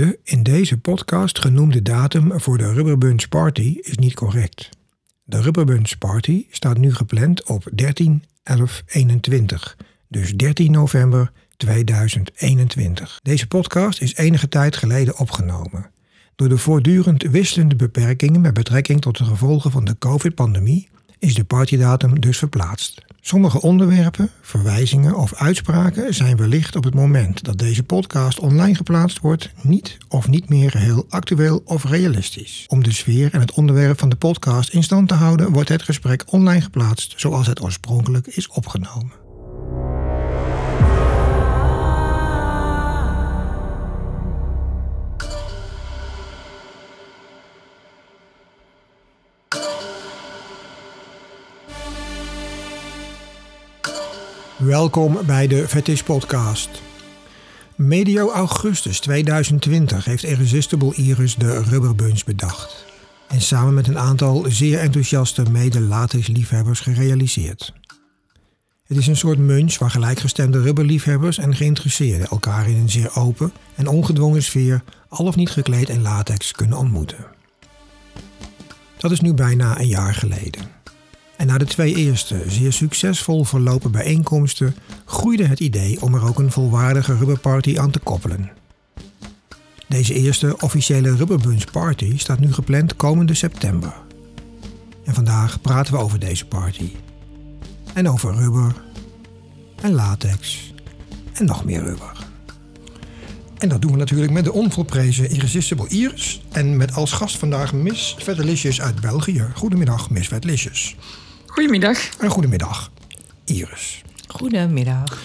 De 0.00 0.18
in 0.24 0.42
deze 0.42 0.78
podcast 0.78 1.38
genoemde 1.38 1.82
datum 1.82 2.40
voor 2.40 2.58
de 2.58 2.72
Rubberbunch 2.72 3.28
Party 3.28 3.78
is 3.80 3.96
niet 3.96 4.14
correct. 4.14 4.68
De 5.24 5.40
Rubberbunch 5.40 5.98
Party 5.98 6.46
staat 6.50 6.78
nu 6.78 6.94
gepland 6.94 7.44
op 7.44 7.68
13 7.74 8.24
11 8.42 8.82
21, 8.86 9.76
dus 10.08 10.36
13 10.36 10.70
november 10.70 11.32
2021. 11.56 13.18
Deze 13.22 13.46
podcast 13.46 14.00
is 14.00 14.16
enige 14.16 14.48
tijd 14.48 14.76
geleden 14.76 15.18
opgenomen. 15.18 15.90
Door 16.34 16.48
de 16.48 16.58
voortdurend 16.58 17.22
wisselende 17.22 17.76
beperkingen 17.76 18.40
met 18.40 18.54
betrekking 18.54 19.00
tot 19.00 19.18
de 19.18 19.24
gevolgen 19.24 19.70
van 19.70 19.84
de 19.84 19.98
COVID-pandemie 19.98 20.88
is 21.18 21.34
de 21.34 21.44
partydatum 21.44 22.20
dus 22.20 22.38
verplaatst. 22.38 23.04
Sommige 23.20 23.60
onderwerpen, 23.60 24.30
verwijzingen 24.40 25.16
of 25.16 25.34
uitspraken 25.34 26.14
zijn 26.14 26.36
wellicht 26.36 26.76
op 26.76 26.84
het 26.84 26.94
moment 26.94 27.44
dat 27.44 27.58
deze 27.58 27.82
podcast 27.82 28.38
online 28.38 28.74
geplaatst 28.74 29.20
wordt 29.20 29.50
niet 29.62 29.98
of 30.08 30.28
niet 30.28 30.48
meer 30.48 30.78
heel 30.78 31.06
actueel 31.08 31.62
of 31.64 31.84
realistisch. 31.84 32.64
Om 32.68 32.82
de 32.82 32.92
sfeer 32.92 33.32
en 33.32 33.40
het 33.40 33.52
onderwerp 33.52 33.98
van 33.98 34.08
de 34.08 34.16
podcast 34.16 34.72
in 34.72 34.82
stand 34.82 35.08
te 35.08 35.14
houden, 35.14 35.52
wordt 35.52 35.68
het 35.68 35.82
gesprek 35.82 36.32
online 36.32 36.60
geplaatst 36.60 37.14
zoals 37.16 37.46
het 37.46 37.62
oorspronkelijk 37.62 38.26
is 38.26 38.48
opgenomen. 38.48 39.29
Welkom 54.60 55.18
bij 55.26 55.46
de 55.46 55.68
Fetish 55.68 56.02
Podcast. 56.02 56.68
Medio 57.76 58.30
augustus 58.30 59.00
2020 59.00 60.04
heeft 60.04 60.22
Irresistible 60.22 60.94
Iris 60.94 61.34
de 61.34 61.62
Rubberbunch 61.62 62.24
bedacht. 62.24 62.84
En 63.28 63.40
samen 63.40 63.74
met 63.74 63.88
een 63.88 63.98
aantal 63.98 64.44
zeer 64.48 64.78
enthousiaste 64.78 65.42
mede-latex-liefhebbers 65.50 66.80
gerealiseerd. 66.80 67.72
Het 68.86 68.96
is 68.96 69.06
een 69.06 69.16
soort 69.16 69.38
munch 69.38 69.78
waar 69.78 69.90
gelijkgestemde 69.90 70.60
rubberliefhebbers 70.62 71.38
en 71.38 71.56
geïnteresseerden 71.56 72.28
elkaar 72.28 72.68
in 72.68 72.76
een 72.76 72.90
zeer 72.90 73.16
open 73.16 73.52
en 73.74 73.88
ongedwongen 73.88 74.42
sfeer, 74.42 74.82
al 75.08 75.26
of 75.26 75.36
niet 75.36 75.50
gekleed 75.50 75.88
in 75.88 76.02
latex, 76.02 76.52
kunnen 76.52 76.78
ontmoeten. 76.78 77.26
Dat 78.98 79.10
is 79.10 79.20
nu 79.20 79.34
bijna 79.34 79.80
een 79.80 79.88
jaar 79.88 80.14
geleden. 80.14 80.79
En 81.40 81.46
na 81.46 81.58
de 81.58 81.64
twee 81.64 81.94
eerste 81.94 82.42
zeer 82.46 82.72
succesvol 82.72 83.44
verlopen 83.44 83.90
bijeenkomsten 83.90 84.74
groeide 85.04 85.46
het 85.46 85.60
idee 85.60 86.02
om 86.02 86.14
er 86.14 86.28
ook 86.28 86.38
een 86.38 86.50
volwaardige 86.50 87.16
rubberparty 87.16 87.78
aan 87.78 87.90
te 87.90 87.98
koppelen. 87.98 88.50
Deze 89.88 90.14
eerste 90.14 90.56
officiële 90.60 91.16
Rubberbunch 91.16 91.70
Party 91.70 92.18
staat 92.18 92.38
nu 92.38 92.52
gepland 92.52 92.96
komende 92.96 93.34
september. 93.34 93.92
En 95.04 95.14
vandaag 95.14 95.60
praten 95.60 95.92
we 95.92 95.98
over 95.98 96.18
deze 96.18 96.46
party. 96.46 96.90
En 97.94 98.08
over 98.08 98.34
rubber 98.34 98.74
en 99.82 99.92
latex 99.92 100.72
en 101.32 101.44
nog 101.44 101.64
meer 101.64 101.82
rubber. 101.82 102.26
En 103.58 103.68
dat 103.68 103.82
doen 103.82 103.92
we 103.92 103.96
natuurlijk 103.96 104.32
met 104.32 104.44
de 104.44 104.52
onvolprezen 104.52 105.30
Irresistible 105.30 105.88
Iris. 105.88 106.42
En 106.52 106.76
met 106.76 106.94
als 106.94 107.12
gast 107.12 107.38
vandaag 107.38 107.72
Miss 107.72 108.16
Vetelicious 108.18 108.80
uit 108.80 109.00
België. 109.00 109.46
Goedemiddag, 109.54 110.10
Miss 110.10 110.28
Vetelicious. 110.28 110.96
Goedemiddag. 111.50 112.08
En 112.18 112.28
goedemiddag, 112.28 112.90
Iris. 113.44 114.02
Goedemiddag. 114.28 115.18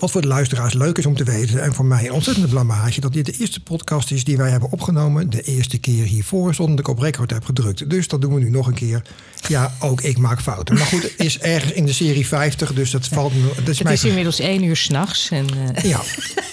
Wat 0.00 0.10
voor 0.10 0.20
de 0.20 0.26
luisteraars 0.26 0.74
leuk 0.74 0.98
is 0.98 1.06
om 1.06 1.16
te 1.16 1.24
weten, 1.24 1.62
en 1.62 1.74
voor 1.74 1.84
mij 1.84 2.04
een 2.04 2.12
ontzettende 2.12 2.48
blamage, 2.48 3.00
dat 3.00 3.12
dit 3.12 3.26
de 3.26 3.32
eerste 3.38 3.60
podcast 3.60 4.10
is 4.10 4.24
die 4.24 4.36
wij 4.36 4.50
hebben 4.50 4.72
opgenomen. 4.72 5.30
De 5.30 5.42
eerste 5.42 5.78
keer 5.78 6.04
hiervoor, 6.04 6.54
zonder 6.54 6.76
dat 6.76 6.88
ik 6.88 6.90
op 6.96 7.02
record 7.02 7.30
heb 7.30 7.44
gedrukt. 7.44 7.90
Dus 7.90 8.08
dat 8.08 8.20
doen 8.20 8.34
we 8.34 8.40
nu 8.40 8.50
nog 8.50 8.66
een 8.66 8.74
keer. 8.74 9.02
Ja, 9.48 9.74
ook 9.78 10.00
ik 10.00 10.18
maak 10.18 10.40
fouten. 10.40 10.74
Maar 10.74 10.86
goed, 10.86 11.02
het 11.02 11.14
is 11.16 11.38
ergens 11.38 11.72
in 11.72 11.86
de 11.86 11.92
serie 11.92 12.26
50, 12.26 12.72
dus 12.72 12.90
dat 12.90 13.06
valt 13.06 13.34
me. 13.34 13.52
Dat 13.56 13.68
is 13.68 13.78
het 13.78 13.90
is 13.90 14.04
inmiddels 14.04 14.40
één 14.40 14.62
uur 14.62 14.76
s'nachts. 14.76 15.30
En, 15.30 15.46
uh... 15.56 15.84
Ja, 15.90 16.00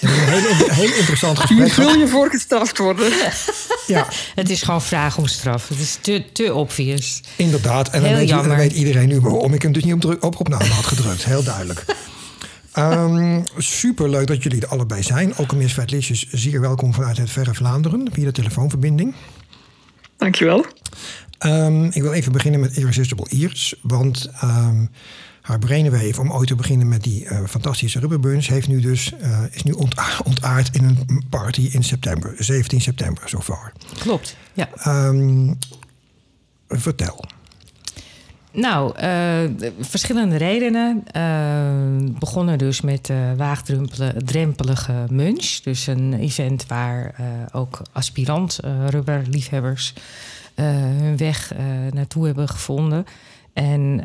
een 0.00 0.08
heel, 0.10 0.68
heel 0.68 0.92
interessant 0.98 1.38
gesprek. 1.38 1.72
Wil 1.72 1.94
je 1.94 2.08
voor 2.08 2.30
gestraft 2.30 2.78
worden. 2.78 3.12
Ja. 3.86 4.08
Het 4.34 4.50
is 4.50 4.62
gewoon 4.62 4.82
vraag 4.82 5.18
om 5.18 5.26
straf. 5.26 5.68
Het 5.68 5.78
is 5.78 5.98
te, 6.00 6.24
te 6.32 6.54
obvious. 6.54 7.20
Inderdaad. 7.36 7.90
En 7.90 8.02
dan 8.02 8.14
weet, 8.14 8.28
dan 8.28 8.56
weet, 8.56 8.72
iedereen 8.72 9.08
nu 9.08 9.20
waarom 9.20 9.54
ik 9.54 9.62
hem 9.62 9.72
dus 9.72 9.84
niet 9.84 9.94
op, 9.94 10.00
druk, 10.00 10.24
op 10.24 10.40
opname 10.40 10.64
had 10.64 10.86
gedrukt. 10.86 11.24
Heel 11.24 11.42
duidelijk. 11.42 11.84
Um, 12.78 13.44
Super 13.56 14.10
leuk 14.10 14.26
dat 14.26 14.42
jullie 14.42 14.60
er 14.62 14.68
allebei 14.68 15.02
zijn. 15.02 15.36
Ook 15.36 15.52
een 15.52 15.68
Vetlicious, 15.68 16.26
zeer 16.30 16.60
welkom 16.60 16.94
vanuit 16.94 17.16
het 17.16 17.30
verre 17.30 17.54
Vlaanderen 17.54 18.08
via 18.12 18.24
de 18.24 18.32
telefoonverbinding. 18.32 19.14
Dankjewel. 20.16 20.66
Um, 21.46 21.84
ik 21.84 22.02
wil 22.02 22.12
even 22.12 22.32
beginnen 22.32 22.60
met 22.60 22.76
Irresistible 22.76 23.26
Ears. 23.28 23.74
Want 23.82 24.30
um, 24.44 24.90
haar 25.40 25.58
brainwave, 25.58 26.20
om 26.20 26.32
ooit 26.32 26.48
te 26.48 26.54
beginnen 26.54 26.88
met 26.88 27.02
die 27.02 27.24
uh, 27.24 27.44
fantastische 27.44 27.98
rubberbuns, 27.98 28.48
heeft 28.48 28.68
nu 28.68 28.80
dus, 28.80 29.12
uh, 29.22 29.38
is 29.50 29.62
nu 29.62 29.72
ontaard, 29.72 30.22
ontaard 30.22 30.76
in 30.76 30.84
een 30.84 31.24
party 31.30 31.68
in 31.72 31.84
september, 31.84 32.34
17 32.38 32.80
september, 32.80 33.28
zo 33.28 33.40
far. 33.40 33.72
Klopt, 33.98 34.36
ja. 34.52 34.68
vertel. 36.68 37.24
Nou, 38.52 39.00
uh, 39.02 39.70
verschillende 39.80 40.36
redenen. 40.36 41.04
Uh, 41.16 42.10
begonnen 42.18 42.58
dus 42.58 42.80
met 42.80 43.08
uh, 43.08 43.32
waagdrempelige 43.36 45.04
munch. 45.10 45.60
Dus 45.62 45.86
een 45.86 46.14
event 46.14 46.66
waar 46.66 47.14
ook 47.52 47.82
aspirant 47.92 48.58
rubberliefhebbers 48.86 49.94
hun 50.54 51.16
weg 51.16 51.52
naartoe 51.90 52.26
hebben 52.26 52.48
gevonden. 52.48 53.04
En 53.52 54.04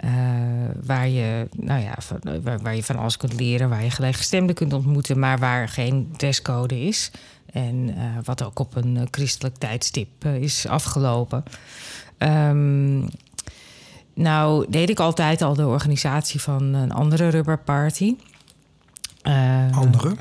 waar, 0.86 1.08
je, 1.08 1.48
nou 1.56 1.82
ja, 1.82 1.94
van, 1.98 2.20
waar, 2.44 2.59
waar, 2.59 2.76
je 2.76 2.84
van 2.84 2.98
alles 2.98 3.18
kunt 3.18 3.40
leren, 3.40 3.70
waar 3.70 3.84
je 3.84 3.90
gelijkgestemden 3.90 4.56
kunt 4.56 4.74
ontmoeten, 4.74 5.20
maar 5.20 5.40
waar 5.40 5.70
geen 5.70 6.14
dresscode 6.18 6.82
is. 6.82 7.12
En 7.52 7.96
wat 8.24 8.44
ook 8.44 8.59
op 8.59 8.76
een 8.76 9.08
christelijk 9.12 9.58
tijdstip 9.58 10.26
is 10.26 10.68
afgelopen. 10.68 11.44
Um, 12.18 13.08
nou, 14.13 14.66
deed 14.69 14.90
ik 14.90 15.00
altijd 15.00 15.41
al 15.41 15.53
de 15.53 15.68
organisatie 15.68 16.41
van 16.41 16.63
een 16.74 16.91
andere 16.91 17.28
rubberparty. 17.28 18.16
Uh, 19.28 19.78
andere? 19.78 20.16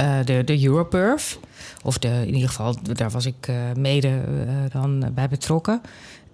Uh, 0.00 0.16
de, 0.24 0.44
de 0.44 0.64
Europerf. 0.64 1.38
Of 1.82 1.98
de, 1.98 2.08
in 2.08 2.34
ieder 2.34 2.48
geval, 2.48 2.74
daar 2.82 3.10
was 3.10 3.26
ik 3.26 3.48
uh, 3.48 3.56
mede 3.76 4.20
dan 4.72 5.10
bij 5.14 5.28
betrokken. 5.28 5.80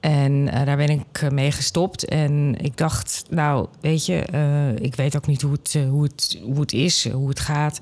En 0.00 0.44
daar 0.44 0.76
ben 0.76 0.88
ik 0.88 1.30
mee 1.30 1.52
gestopt. 1.52 2.04
En 2.04 2.54
ik 2.60 2.76
dacht, 2.76 3.24
nou, 3.30 3.66
weet 3.80 4.06
je, 4.06 4.24
ik 4.80 4.94
weet 4.94 5.16
ook 5.16 5.26
niet 5.26 5.42
hoe 5.42 5.52
het, 5.52 5.78
hoe 5.88 6.02
het, 6.02 6.38
hoe 6.42 6.60
het 6.60 6.72
is, 6.72 7.10
hoe 7.10 7.28
het 7.28 7.40
gaat. 7.40 7.78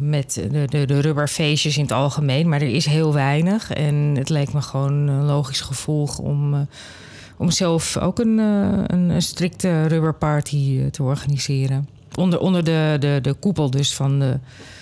met 0.00 0.32
de, 0.50 0.64
de, 0.66 0.86
de 0.86 1.00
rubberfeestjes 1.00 1.76
in 1.76 1.82
het 1.82 1.92
algemeen. 1.92 2.48
Maar 2.48 2.60
er 2.60 2.74
is 2.74 2.86
heel 2.86 3.12
weinig. 3.12 3.72
En 3.72 3.94
het 3.94 4.28
leek 4.28 4.52
me 4.52 4.62
gewoon 4.62 4.92
een 4.92 5.24
logisch 5.24 5.60
gevolg 5.60 6.18
om 6.18 6.66
om 7.36 7.50
zelf 7.50 7.96
ook 7.96 8.18
een, 8.18 8.38
uh, 8.38 8.82
een 8.86 9.22
strikte 9.22 9.86
rubberparty 9.86 10.80
eh, 10.80 10.86
te 10.86 11.02
organiseren. 11.02 11.88
Onder, 12.14 12.40
onder 12.40 12.64
de, 12.64 12.96
de, 13.00 13.18
de 13.22 13.34
koepel 13.34 13.70
dus 13.70 13.94
van 13.94 14.18
de, 14.18 14.38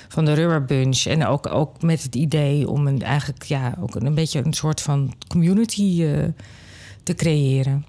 van 0.08 0.24
de 0.24 0.32
Rubber 0.32 0.64
Bunch. 0.64 1.04
En 1.04 1.26
ook, 1.26 1.46
ook 1.46 1.82
met 1.82 2.02
het 2.02 2.14
idee 2.14 2.68
om 2.68 2.86
een, 2.86 3.02
eigenlijk 3.02 3.42
ja, 3.42 3.74
ook 3.80 3.94
een 3.94 4.14
beetje 4.14 4.44
een 4.44 4.52
soort 4.52 4.80
van 4.80 5.14
community 5.28 6.02
uh, 6.02 6.24
te 7.02 7.14
creëren. 7.14 7.84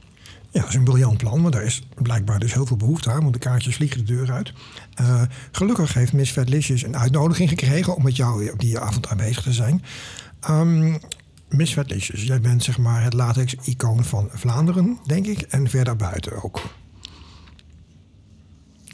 Ja, 0.51 0.59
dat 0.59 0.69
is 0.69 0.75
een 0.75 0.83
briljant 0.83 1.17
plan, 1.17 1.41
maar 1.41 1.51
daar 1.51 1.63
is 1.63 1.81
blijkbaar 2.01 2.39
dus 2.39 2.53
heel 2.53 2.65
veel 2.65 2.77
behoefte 2.77 3.11
aan, 3.11 3.21
want 3.21 3.33
de 3.33 3.39
kaartjes 3.39 3.75
vliegen 3.75 4.05
de 4.05 4.13
deur 4.13 4.31
uit. 4.31 4.53
Gelukkig 5.51 5.93
heeft 5.93 6.13
Miss 6.13 6.31
Fatlicious 6.31 6.83
een 6.83 6.97
uitnodiging 6.97 7.49
gekregen 7.49 7.95
om 7.95 8.03
met 8.03 8.15
jou 8.15 8.51
op 8.51 8.59
die 8.59 8.79
avond 8.79 9.07
aanwezig 9.07 9.43
te 9.43 9.53
zijn. 9.53 9.83
Um, 10.49 10.99
Miss 11.53 11.73
Vetlicious, 11.73 12.23
jij 12.23 12.41
bent 12.41 12.63
zeg 12.63 12.77
maar 12.77 13.03
het 13.03 13.13
latex-icoon 13.13 14.03
van 14.03 14.29
Vlaanderen, 14.33 14.97
denk 15.05 15.25
ik, 15.25 15.41
en 15.41 15.69
verder 15.69 15.95
buiten 15.95 16.43
ook. 16.43 16.61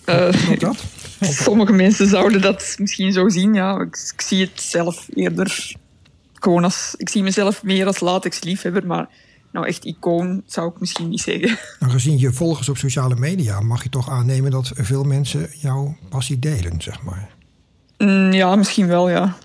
Uh, 0.06 0.60
dat? 0.60 0.84
Sommige 1.46 1.72
mensen 1.72 2.08
zouden 2.08 2.42
dat 2.42 2.76
misschien 2.80 3.14
zo 3.14 3.30
zien, 3.30 3.54
ja. 3.54 3.80
Ik, 3.80 4.12
ik, 4.14 4.22
zie 4.22 4.42
het 4.42 4.62
zelf 4.62 5.08
eerder 5.14 5.76
gewoon 6.34 6.64
als... 6.64 6.94
Ik 6.98 7.10
zie 7.10 7.24
mezelf 7.24 7.64
meer 7.64 7.86
als 7.86 8.00
latex-liefhebber, 8.00 8.88
maar 8.88 9.10
nou 9.52 9.68
echt 9.68 9.86
icoon 9.86 10.44
zou 10.46 10.72
ik 10.72 10.80
misschien 10.80 11.10
niet 11.10 11.22
zeggen. 11.22 11.58
Nou, 11.80 11.92
gezien 11.92 12.20
je 12.20 12.34
volgers 12.34 12.70
op 12.70 12.78
sociale 12.78 13.16
media 13.16 13.60
mag 13.60 13.84
je 13.84 13.90
toch 13.90 14.10
aannemen 14.10 14.52
dat 14.52 14.72
veel 14.76 15.04
mensen 15.04 15.50
jouw 15.54 15.98
passie 16.10 16.40
delen, 16.40 16.82
zeg 16.82 17.02
maar. 17.02 17.30
Mm, 17.98 18.32
ja, 18.32 18.56
misschien 18.56 18.88
wel, 18.88 19.10
ja. 19.10 19.38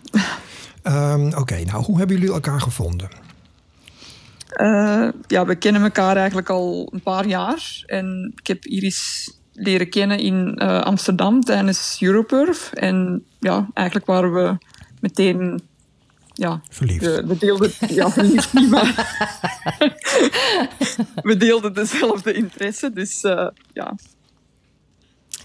Um, 0.86 1.26
Oké, 1.26 1.38
okay, 1.38 1.62
nou, 1.62 1.84
hoe 1.84 1.98
hebben 1.98 2.16
jullie 2.16 2.32
elkaar 2.32 2.60
gevonden? 2.60 3.08
Uh, 4.60 5.08
ja, 5.26 5.46
we 5.46 5.54
kennen 5.54 5.82
elkaar 5.82 6.16
eigenlijk 6.16 6.50
al 6.50 6.88
een 6.92 7.02
paar 7.02 7.26
jaar. 7.26 7.82
En 7.86 8.32
ik 8.36 8.46
heb 8.46 8.64
Iris 8.64 9.30
leren 9.52 9.90
kennen 9.90 10.18
in 10.18 10.60
uh, 10.62 10.80
Amsterdam 10.80 11.40
tijdens 11.40 11.98
Europerf. 12.00 12.72
En 12.72 13.24
ja, 13.40 13.68
eigenlijk 13.74 14.06
waren 14.06 14.32
we 14.32 14.58
meteen 15.00 15.62
ja, 16.34 16.60
Verliefd. 16.68 17.04
we, 17.04 17.24
we 17.26 17.38
deelden, 17.38 17.70
ja, 17.88 18.10
verliefd 18.10 18.52
niet, 18.52 18.70
maar 18.70 19.18
we 21.28 21.36
deelden 21.36 21.74
dezelfde 21.74 22.32
interesse. 22.32 22.92
Dus 22.92 23.24
eh, 23.24 23.48
ja, 23.72 23.94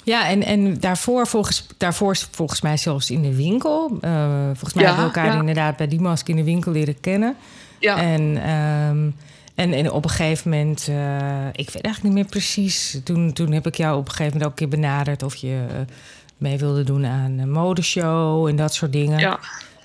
Ja, 0.09 0.27
en, 0.29 0.43
en 0.43 0.79
daarvoor, 0.79 1.27
volgens, 1.27 1.67
daarvoor 1.77 2.17
volgens 2.31 2.61
mij 2.61 2.77
zelfs 2.77 3.11
in 3.11 3.21
de 3.21 3.35
winkel. 3.35 3.97
Eh, 4.01 4.45
volgens 4.45 4.73
mij 4.73 4.83
Ja, 4.83 4.89
hebben 4.89 5.09
we 5.09 5.15
elkaar 5.15 5.33
ja. 5.33 5.39
inderdaad 5.39 5.77
bij 5.77 5.87
die 5.87 6.01
mask 6.01 6.27
in 6.27 6.35
de 6.35 6.43
winkel 6.43 6.71
leren 6.71 6.99
kennen. 6.99 7.35
ja. 7.79 7.97
En, 8.01 8.37
ehm, 8.43 9.09
en, 9.55 9.73
en 9.73 9.91
op 9.91 10.03
een 10.03 10.09
gegeven 10.09 10.49
moment, 10.49 10.87
eh, 10.89 11.47
ik 11.51 11.69
weet 11.69 11.83
eigenlijk 11.83 12.03
niet 12.03 12.13
meer 12.13 12.25
precies. 12.25 12.99
Toen, 13.03 13.33
toen 13.33 13.51
heb 13.51 13.67
ik 13.67 13.75
jou 13.75 13.97
op 13.97 14.05
een 14.05 14.11
gegeven 14.11 14.37
moment 14.37 14.43
ook 14.43 14.59
een 14.59 14.69
keer 14.69 14.79
benaderd 14.79 15.23
of 15.23 15.35
je 15.35 15.65
eh, 15.69 15.75
mee 16.37 16.57
wilde 16.57 16.83
doen 16.83 17.05
aan 17.05 17.37
een 17.37 17.51
modeshow 17.51 18.47
en 18.47 18.55
dat 18.55 18.73
soort 18.73 18.91
dingen. 18.91 19.19
ja, 19.19 19.39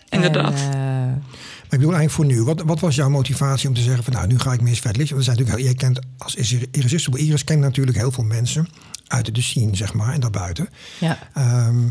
inderdaad. 0.08 0.60
En, 0.60 0.72
eh, 0.72 0.74
Maar 0.74 1.80
ik 1.80 1.86
bedoel 1.86 1.94
eigenlijk 1.94 2.10
voor 2.10 2.26
nu. 2.26 2.42
Wat, 2.42 2.62
wat 2.62 2.80
was 2.80 2.94
jouw 2.94 3.08
motivatie 3.08 3.68
om 3.68 3.74
te 3.74 3.80
zeggen 3.80 4.04
van 4.04 4.12
nou, 4.12 4.26
nu 4.26 4.38
ga 4.38 4.52
ik 4.52 4.60
Miss 4.60 4.80
Fat 4.80 4.96
Lips? 4.96 5.10
Want 5.10 5.26
er 5.26 5.34
zijn 5.34 5.38
natuurlijk, 5.38 5.66
jij 5.66 5.74
kent 5.74 5.98
als 6.18 6.34
Irresistible 6.70 7.20
Iris 7.20 7.44
kent 7.44 7.60
natuurlijk 7.60 7.96
heel 7.96 8.10
veel 8.10 8.24
mensen 8.24 8.68
uit 9.14 9.34
de 9.34 9.42
scene, 9.42 9.76
zeg 9.76 9.94
maar, 9.94 10.12
en 10.12 10.20
daarbuiten. 10.20 10.68
ja. 11.00 11.18
Ehm, 11.34 11.88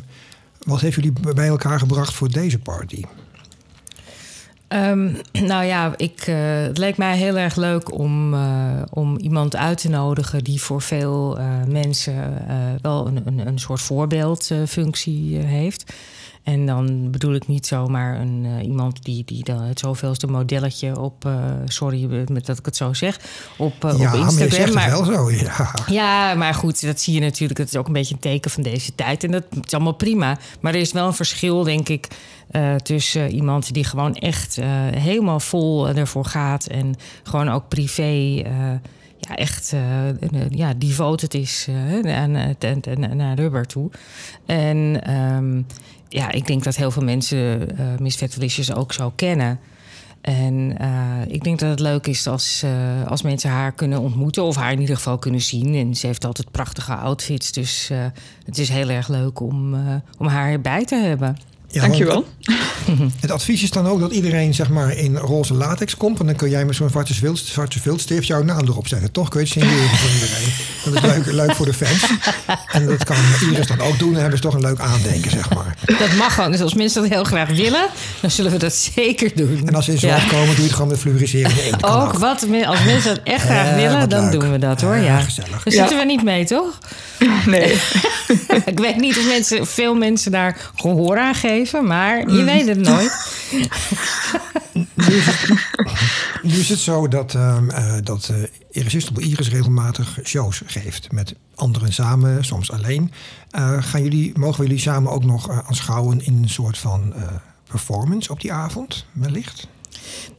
wat 0.63 0.81
heeft 0.81 0.95
jullie 0.95 1.13
bij 1.35 1.47
elkaar 1.47 1.79
gebracht 1.79 2.13
voor 2.13 2.29
deze 2.29 2.59
party? 2.59 3.03
Ehm, 4.73 5.11
nou 5.31 5.65
ja, 5.65 5.93
ik, 5.97 6.21
eh, 6.21 6.35
het 6.61 6.77
leek 6.77 6.97
mij 6.97 7.17
heel 7.17 7.37
erg 7.37 7.55
leuk 7.55 7.97
om, 7.97 8.33
eh, 8.33 8.81
om 8.89 9.17
iemand 9.17 9.55
uit 9.55 9.77
te 9.77 9.89
nodigen 9.89 10.43
die 10.43 10.61
voor 10.61 10.81
veel 10.81 11.37
eh, 11.37 11.45
mensen 11.67 12.45
wel 12.81 13.07
een, 13.07 13.21
een, 13.25 13.47
een 13.47 13.59
soort 13.59 13.81
voorbeeldfunctie 13.81 15.37
heeft. 15.37 15.93
En 16.44 16.66
dan 16.66 17.12
bedoel 17.12 17.34
ik 17.34 17.48
niet 17.48 17.68
zomaar 17.68 18.19
een, 18.19 18.45
eh, 18.45 18.66
iemand 18.66 19.04
die, 19.04 19.24
die 19.25 19.44
dan 19.44 19.62
het 19.62 19.80
zoveelste 19.80 20.28
modelletje 20.28 21.00
op, 21.00 21.25
eh, 21.25 21.34
sorry 21.66 22.25
met 22.31 22.45
dat 22.45 22.57
ik 22.60 22.66
het 22.66 22.75
zo 22.75 22.94
zeg, 22.94 23.19
op, 23.57 23.86
eh, 23.86 23.98
ja, 24.00 24.13
op 24.13 24.19
Instagram. 24.40 24.74
wel 24.90 25.06
zo. 25.06 25.31
Ja. 25.31 25.72
Ja, 25.88 26.34
maar 26.34 26.54
goed, 26.54 26.86
dat 26.86 27.00
zie 27.00 27.13
je 27.13 27.19
natuurlijk. 27.19 27.60
Het 27.60 27.68
is 27.68 27.75
ook 27.75 27.88
een 27.88 27.94
beetje 27.94 28.13
een 28.13 28.19
teken 28.19 28.51
van 28.51 28.63
deze 28.63 28.95
tijd. 28.95 29.24
En 29.24 29.31
dat 29.31 29.44
is 29.63 29.74
allemaal 29.74 29.94
prima. 29.94 30.38
Maar 30.60 30.74
er 30.74 30.80
is 30.80 30.92
wel 30.92 31.07
een 31.07 31.13
verschil, 31.13 31.63
denk 31.63 31.90
ik, 31.90 32.07
tussen 32.84 33.31
iemand 33.31 33.74
die 33.74 33.84
gewoon 33.84 34.16
echt 34.16 34.60
helemaal 34.95 35.40
vol 35.40 35.88
ervoor 35.90 36.25
gaat. 36.25 36.66
En 36.66 36.95
gewoon 37.24 37.50
ook 37.50 37.68
privé. 37.68 38.44
ja, 39.30 39.36
echt 39.36 39.74
eh, 39.74 40.50
ja, 40.50 40.74
devoted 40.74 41.34
is 41.34 41.68
en- 42.04 42.06
en- 42.60 43.18
naar 43.18 43.36
rubber 43.36 43.66
toe. 43.66 43.90
En 44.45 45.01
ehm, 45.04 45.62
ja, 46.13 46.31
ik 46.31 46.48
denk 46.48 46.63
dat 46.63 46.75
heel 46.75 46.92
veel 46.92 47.04
mensen 47.04 47.77
eh 47.77 47.86
Miss 48.00 48.18
Fat 48.18 48.33
Delicious 48.33 48.74
ook 48.74 48.94
zo 48.94 49.12
kennen. 49.15 49.60
En 50.21 50.77
eh, 50.77 51.21
ik 51.27 51.44
denk 51.44 51.60
dat 51.60 51.69
het 51.69 51.80
leuk 51.80 52.07
is 52.07 52.27
als, 52.27 52.63
eh, 52.63 53.07
als 53.07 53.21
mensen 53.21 53.50
haar 53.50 53.71
kunnen 53.71 54.00
ontmoeten 54.00 54.44
of 54.44 54.56
haar 54.56 54.71
in 54.71 54.80
ieder 54.80 54.95
geval 54.95 55.18
kunnen 55.18 55.42
zien. 55.42 55.75
En 55.75 55.95
ze 55.95 56.07
heeft 56.07 56.25
altijd 56.25 56.51
prachtige 56.51 56.95
outfits, 56.95 57.51
dus 57.51 57.89
eh, 57.89 57.98
het 58.45 58.57
is 58.57 58.69
heel 58.69 58.89
erg 58.89 59.07
leuk 59.07 59.39
om, 59.39 59.75
om 60.18 60.27
haar 60.27 60.51
erbij 60.51 60.86
te 60.86 60.95
hebben. 60.95 61.38
Ja, 61.73 61.81
Dankjewel. 61.81 62.25
Het 63.19 63.31
advies 63.31 63.63
is 63.63 63.69
dan 63.71 63.87
ook 63.87 63.99
dat 63.99 64.11
iedereen 64.11 64.53
zeg 64.53 64.69
maar, 64.69 64.97
in 64.97 65.17
roze 65.17 65.53
latex 65.53 65.97
komt. 65.97 66.17
Want 66.17 66.29
dan 66.29 66.37
kun 66.37 66.49
jij 66.49 66.65
met 66.65 66.75
zo'n 66.75 66.89
zwarte, 66.89 67.13
vilt, 67.13 67.37
zwarte 67.39 67.79
viltstift 67.79 68.27
jouw 68.27 68.43
naam 68.43 68.59
erop 68.67 68.87
zetten. 68.87 69.11
Toch 69.11 69.29
kun 69.29 69.39
je 69.39 69.45
het 69.45 69.53
signeren 69.53 69.89
voor 69.97 70.09
iedereen. 70.13 70.53
Dat 70.85 70.93
is 70.93 71.01
leuk, 71.25 71.35
leuk 71.45 71.55
voor 71.55 71.65
de 71.65 71.73
fans. 71.73 72.11
En 72.71 72.85
dat 72.85 73.03
kan 73.03 73.15
Iris 73.51 73.67
dan 73.67 73.81
ook 73.81 73.99
doen. 73.99 74.11
Dan 74.11 74.21
hebben 74.21 74.37
ze 74.37 74.43
toch 74.43 74.53
een 74.53 74.61
leuk 74.61 74.79
aandenken, 74.79 75.31
zeg 75.31 75.49
maar. 75.53 75.75
Dat 75.99 76.13
mag 76.15 76.33
gewoon. 76.35 76.51
Dus 76.51 76.61
als 76.61 76.73
mensen 76.73 77.01
dat 77.01 77.11
heel 77.11 77.23
graag 77.23 77.49
willen, 77.49 77.85
dan 78.21 78.31
zullen 78.31 78.51
we 78.51 78.57
dat 78.57 78.73
zeker 78.73 79.31
doen. 79.35 79.61
En 79.67 79.75
als 79.75 79.85
ze 79.85 79.91
in 79.91 79.97
zwart 79.99 80.21
Ja. 80.21 80.27
komen, 80.29 80.47
doe 80.47 80.55
je 80.55 80.61
het 80.63 80.71
gewoon 80.73 80.87
met 80.87 80.99
fluoriserende 80.99 81.65
inkt. 81.71 81.83
Ook 81.83 81.91
ook. 82.01 82.17
wat, 82.17 82.45
als 82.65 82.83
mensen 82.83 83.15
dat 83.15 83.23
echt 83.23 83.43
graag 83.43 83.67
Eh, 83.67 83.75
willen, 83.75 84.09
dan 84.09 84.21
leuk. 84.23 84.31
doen 84.31 84.51
we 84.51 84.57
dat 84.59 84.81
hoor. 84.81 84.95
Ja. 84.95 85.19
gezellig. 85.19 85.49
Daar 85.63 85.73
Ja. 85.73 85.79
zitten 85.79 85.97
we 85.97 86.05
niet 86.05 86.23
mee, 86.23 86.45
toch? 86.45 86.77
Nee, 87.45 87.73
Ik 88.65 88.79
weet 88.79 88.97
niet 88.99 89.17
of 89.17 89.27
mensen, 89.27 89.67
veel 89.67 89.95
mensen 89.95 90.31
daar 90.31 90.57
gehoor 90.75 91.17
aan 91.19 91.35
geven, 91.35 91.62
maar 91.71 92.31
je 92.31 92.44
weet 92.44 92.68
het 92.68 92.80
nooit. 92.80 93.31
Nu 96.44 96.60
is 96.60 96.69
het 96.69 96.80
zo 96.80 97.07
dat, 97.07 97.33
eh, 97.33 97.57
dat 98.04 98.30
eh, 98.30 98.44
Irresistible 98.71 99.24
Iris 99.24 99.50
regelmatig 99.50 100.19
shows 100.24 100.62
geeft. 100.65 101.12
Met 101.12 101.36
anderen 101.56 101.94
samen, 101.94 102.45
soms 102.45 102.71
alleen. 102.71 103.12
Eh, 103.50 103.83
gaan 103.83 104.04
jullie, 104.04 104.38
mogen 104.38 104.62
we 104.62 104.68
jullie 104.68 104.81
samen 104.81 105.12
ook 105.12 105.24
nog 105.24 105.50
aanschouwen 105.50 106.25
in 106.25 106.39
een 106.44 106.50
soort 106.50 106.77
van 106.77 107.13
performance 107.68 108.31
op 108.31 108.42
die 108.42 108.54
avond, 108.54 109.06
wellicht? 109.12 109.68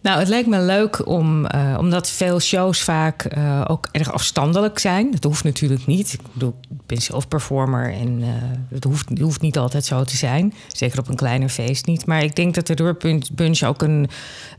Nou, 0.04 0.18
het 0.18 0.28
leek 0.28 0.46
me 0.46 0.60
leuk 0.60 1.06
om, 1.06 1.46
eh, 1.46 1.76
omdat 1.78 2.10
veel 2.10 2.40
shows 2.40 2.82
vaak 2.82 3.24
eh, 3.24 3.64
ook 3.66 3.88
erg 3.92 4.12
afstandelijk 4.12 4.78
zijn. 4.78 5.10
Dat 5.10 5.24
hoeft 5.24 5.44
natuurlijk 5.44 5.86
niet. 5.86 6.12
Ik 6.12 6.20
bedoel, 6.32 6.54
ik 6.70 6.86
ben 6.86 7.02
zelf 7.02 7.28
performer 7.28 7.92
en 7.92 8.22
eh 8.22 8.28
het 8.68 8.84
hoeft, 8.84 9.08
het 9.08 9.18
hoeft 9.18 9.40
niet 9.40 9.58
altijd 9.58 9.84
zo 9.84 10.04
te 10.04 10.16
zijn. 10.16 10.54
Zeker 10.72 10.98
op 10.98 11.08
een 11.08 11.16
kleiner 11.16 11.48
feest 11.48 11.86
niet. 11.86 12.06
Maar 12.06 12.22
ik 12.22 12.36
denk 12.36 12.54
dat 12.54 12.66
de 12.66 12.74
Rubber 12.74 13.20
Bunch 13.32 13.62
ook 13.62 13.82
een 13.82 14.08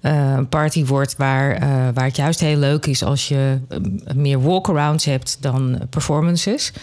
eh, 0.02 0.40
party 0.50 0.86
wordt 0.86 1.16
waar, 1.18 1.60
waar 1.94 2.06
het 2.06 2.16
juist 2.16 2.40
heel 2.40 2.58
leuk 2.58 2.86
is 2.86 3.04
als 3.04 3.28
je 3.28 3.60
meer 4.16 4.42
walkarounds 4.42 5.06
hebt 5.06 5.38
dan 5.40 5.80
performances. 5.90 6.74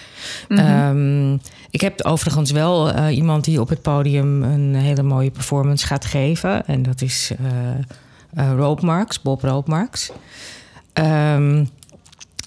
Ehm, 0.48 1.32
ik 1.70 1.80
heb 1.80 2.02
overigens 2.02 2.50
wel 2.50 3.08
iemand 3.08 3.44
die 3.44 3.60
op 3.60 3.68
het 3.68 3.82
podium 3.82 4.42
een 4.42 4.74
hele 4.74 5.02
mooie 5.02 5.30
performance 5.30 5.86
gaat 5.86 6.04
geven. 6.04 6.66
En 6.66 6.82
dat 6.82 7.02
is 7.02 7.32
eh, 8.34 8.52
Roopmarks, 8.56 9.22
Bob 9.22 9.42
Roopmarks. 9.42 10.10
Ehm, 10.92 11.64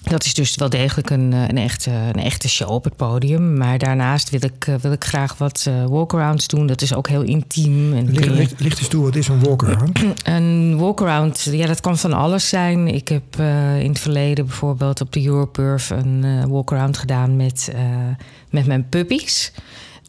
dat 0.02 0.24
is 0.24 0.34
dus 0.34 0.54
wel 0.54 0.70
degelijk 0.70 1.10
een, 1.10 1.32
eh, 1.32 1.48
een, 1.48 1.58
echte, 1.58 1.90
een 1.90 2.22
echte 2.22 2.48
show 2.48 2.70
op 2.70 2.84
het 2.84 2.96
podium. 2.96 3.56
Maar 3.56 3.78
daarnaast 3.78 4.30
wil 4.30 4.44
ik, 4.44 4.66
eh, 4.66 4.74
wil 4.74 4.92
ik 4.92 5.04
graag 5.04 5.38
wat 5.38 5.70
walkarounds 5.88 6.46
doen. 6.46 6.66
Dat 6.66 6.82
is 6.82 6.94
ook 6.94 7.08
heel 7.08 7.22
intiem. 7.22 7.94
En 7.94 8.10
ligt, 8.10 8.60
ligt 8.60 8.78
eens 8.78 8.88
toe, 8.88 9.04
wat 9.04 9.16
is 9.16 9.28
een 9.28 9.40
walkaround? 9.40 10.00
een 10.24 10.78
walkaround, 10.78 11.48
ja, 11.50 11.66
dat 11.66 11.80
kan 11.80 11.98
van 11.98 12.12
alles 12.12 12.48
zijn. 12.48 12.88
Ik 12.88 13.08
heb 13.08 13.36
in 13.80 13.88
het 13.88 13.98
verleden 13.98 14.46
bijvoorbeeld 14.46 15.00
op 15.00 15.12
de 15.12 15.26
Europurf 15.26 15.90
een 15.90 16.48
walkaround 16.48 16.96
gedaan 16.98 17.36
met, 17.36 17.72
met 18.50 18.66
mijn 18.66 18.88
puppies. 18.88 19.52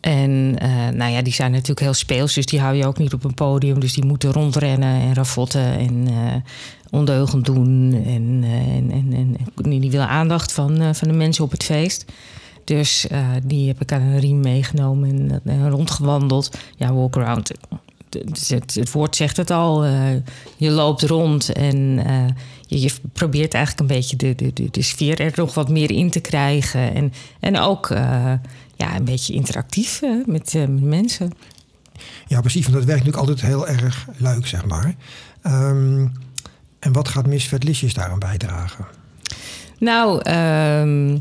En 0.08 0.56
eh, 0.60 0.88
nou 0.94 1.12
ja, 1.12 1.22
die 1.22 1.34
zijn 1.34 1.52
natuurlijk 1.52 1.80
heel 1.80 1.94
speels, 1.94 2.34
dus 2.34 2.46
die 2.46 2.60
hou 2.60 2.76
je 2.76 2.86
ook 2.86 2.98
niet 2.98 3.14
op 3.14 3.24
een 3.24 3.34
podium. 3.34 3.80
Dus 3.80 3.94
die 3.94 4.06
moeten 4.06 4.32
rondrennen 4.32 5.02
en 5.02 5.14
ravotten 5.14 5.78
en 5.78 6.08
eh, 6.08 6.36
ondeugend 6.90 7.46
doen. 7.46 7.94
En, 8.06 8.40
eh, 8.44 8.76
en, 8.76 8.92
en, 8.92 9.14
en 9.14 9.70
die 9.70 9.80
die 9.80 9.92
willen 9.92 10.08
aandacht 10.08 10.52
van, 10.52 10.96
van 10.96 11.08
de 11.08 11.14
mensen 11.14 11.44
op 11.44 11.52
het 11.52 11.64
feest. 11.64 12.06
Dus 12.64 13.08
die 13.44 13.68
heb 13.68 13.82
ik 13.82 13.92
aan 13.92 14.02
een 14.02 14.20
riem 14.20 14.40
meegenomen 14.40 15.10
en, 15.10 15.42
en 15.46 15.70
rondgewandeld. 15.70 16.58
Ja, 16.76 16.94
walkaround. 16.94 17.52
Het, 18.10 18.48
het, 18.48 18.76
het 18.76 18.92
woord 18.92 19.16
zegt 19.16 19.38
het 19.38 19.52
al. 19.52 19.86
je 20.58 20.70
loopt 20.70 21.02
rond 21.02 21.52
en 21.52 21.78
je, 22.68 22.82
je 22.82 22.92
probeert 23.14 23.54
eigenlijk 23.54 23.90
een 23.90 23.96
beetje 23.98 24.16
de, 24.16 24.36
de, 24.36 24.54
de, 24.54 24.68
de 24.72 24.82
sfeer 24.82 25.20
er 25.20 25.32
nog 25.36 25.54
wat 25.54 25.70
meer 25.70 25.92
in 25.92 26.10
te 26.10 26.20
krijgen. 26.20 26.94
En, 26.94 27.14
en 27.40 27.60
ook 27.60 27.90
ja, 28.78 28.96
een 28.96 29.06
beetje 29.06 29.34
interactief 29.34 30.02
eh, 30.02 30.26
met, 30.26 30.56
eh, 30.56 30.62
met 30.62 30.84
mensen. 30.84 31.32
Ja, 32.28 32.42
precies, 32.42 32.64
want 32.64 32.76
dat 32.76 32.86
werkt 32.86 33.06
natuurlijk 33.06 33.30
altijd 33.30 33.52
heel 33.52 33.68
erg 33.68 34.08
leuk, 34.18 34.48
zeg 34.48 34.66
maar. 34.66 34.96
Ehm, 35.42 36.08
en 36.80 36.92
wat 36.92 37.08
gaat 37.08 37.28
Miss 37.28 37.48
Vetlicious 37.48 37.94
daaraan 37.94 38.20
bijdragen? 38.20 38.86
Nou, 39.80 40.22
ehm, 40.22 41.18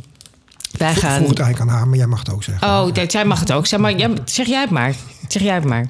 wij 0.79 0.91
Ik 0.91 0.99
gaan. 0.99 1.17
vroeg 1.17 1.29
het 1.29 1.39
eigenlijk 1.39 1.61
aan 1.61 1.77
haar, 1.77 1.89
maar 1.89 1.97
jij 1.97 2.07
mag 2.07 2.19
het 2.19 2.31
ook 2.33 2.43
zeggen. 2.43 2.69
Oh, 2.69 2.89
jij 3.09 3.25
mag 3.25 3.41
het 3.41 3.53
ook 3.53 3.67
zeggen, 3.67 3.81
maar 3.81 3.99
ja, 3.99 4.15
zeg 4.25 4.47
jij 4.47 4.61
het 4.61 4.71
maar. 4.71 4.95
Zeg 5.29 5.43
jij 5.43 5.55
het 5.55 5.65
maar. 5.65 5.89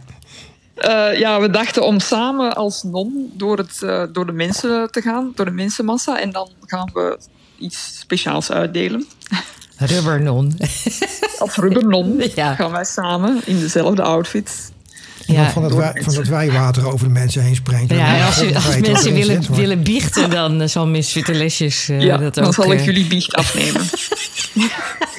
Eh, 0.77 1.19
ja, 1.19 1.41
we 1.41 1.51
dachten 1.51 1.85
om 1.85 2.01
samen 2.01 2.55
als 2.57 2.83
non 2.83 3.33
door, 3.35 3.59
het, 3.59 3.83
eh, 3.83 4.03
door 4.13 4.27
de 4.27 4.33
mensen 4.33 4.91
te 4.91 5.03
gaan, 5.03 5.33
door 5.35 5.45
de 5.45 5.51
mensenmassa. 5.51 6.21
En 6.21 6.31
dan 6.31 6.49
gaan 6.61 6.91
we 6.93 7.19
iets 7.59 7.99
speciaals 7.99 8.51
uitdelen. 8.51 9.07
Rubbernon. 9.77 10.59
Als 11.39 11.55
rubbernon 11.57 12.23
Ja. 12.35 12.55
gaan 12.55 12.71
wij 12.71 12.85
samen 12.85 13.41
in 13.45 13.59
dezelfde 13.61 14.03
outfit. 14.03 14.51
Dan 15.27 15.37
Ja. 15.37 15.51
van, 15.51 15.63
dat 15.63 15.71
door 15.71 15.81
wij, 15.81 16.03
van 16.05 16.15
dat 16.15 16.27
wijwater 16.27 16.93
over 16.93 17.07
de 17.07 17.13
mensen 17.13 17.43
heen 17.43 17.55
sprengt. 17.55 17.91
en 17.91 17.97
Ja, 17.97 18.17
dan 18.17 18.27
als, 18.27 18.37
je- 18.37 18.81
mensen 18.81 19.13
willen, 19.13 19.55
willen 19.55 19.83
biechten, 19.83 20.31
dan 20.31 20.61
eh, 20.61 20.69
zal 20.69 20.87
Miss 20.87 21.13
Vitalisjes 21.13 21.89
eh, 21.89 22.01
ja, 22.01 22.17
dat 22.17 22.35
dan 22.35 22.45
ook... 22.45 22.55
zal 22.55 22.73
ik 22.73 22.79
eh, 22.79 22.85
jullie 22.85 23.07
biecht 23.07 23.33
afnemen. 23.35 23.83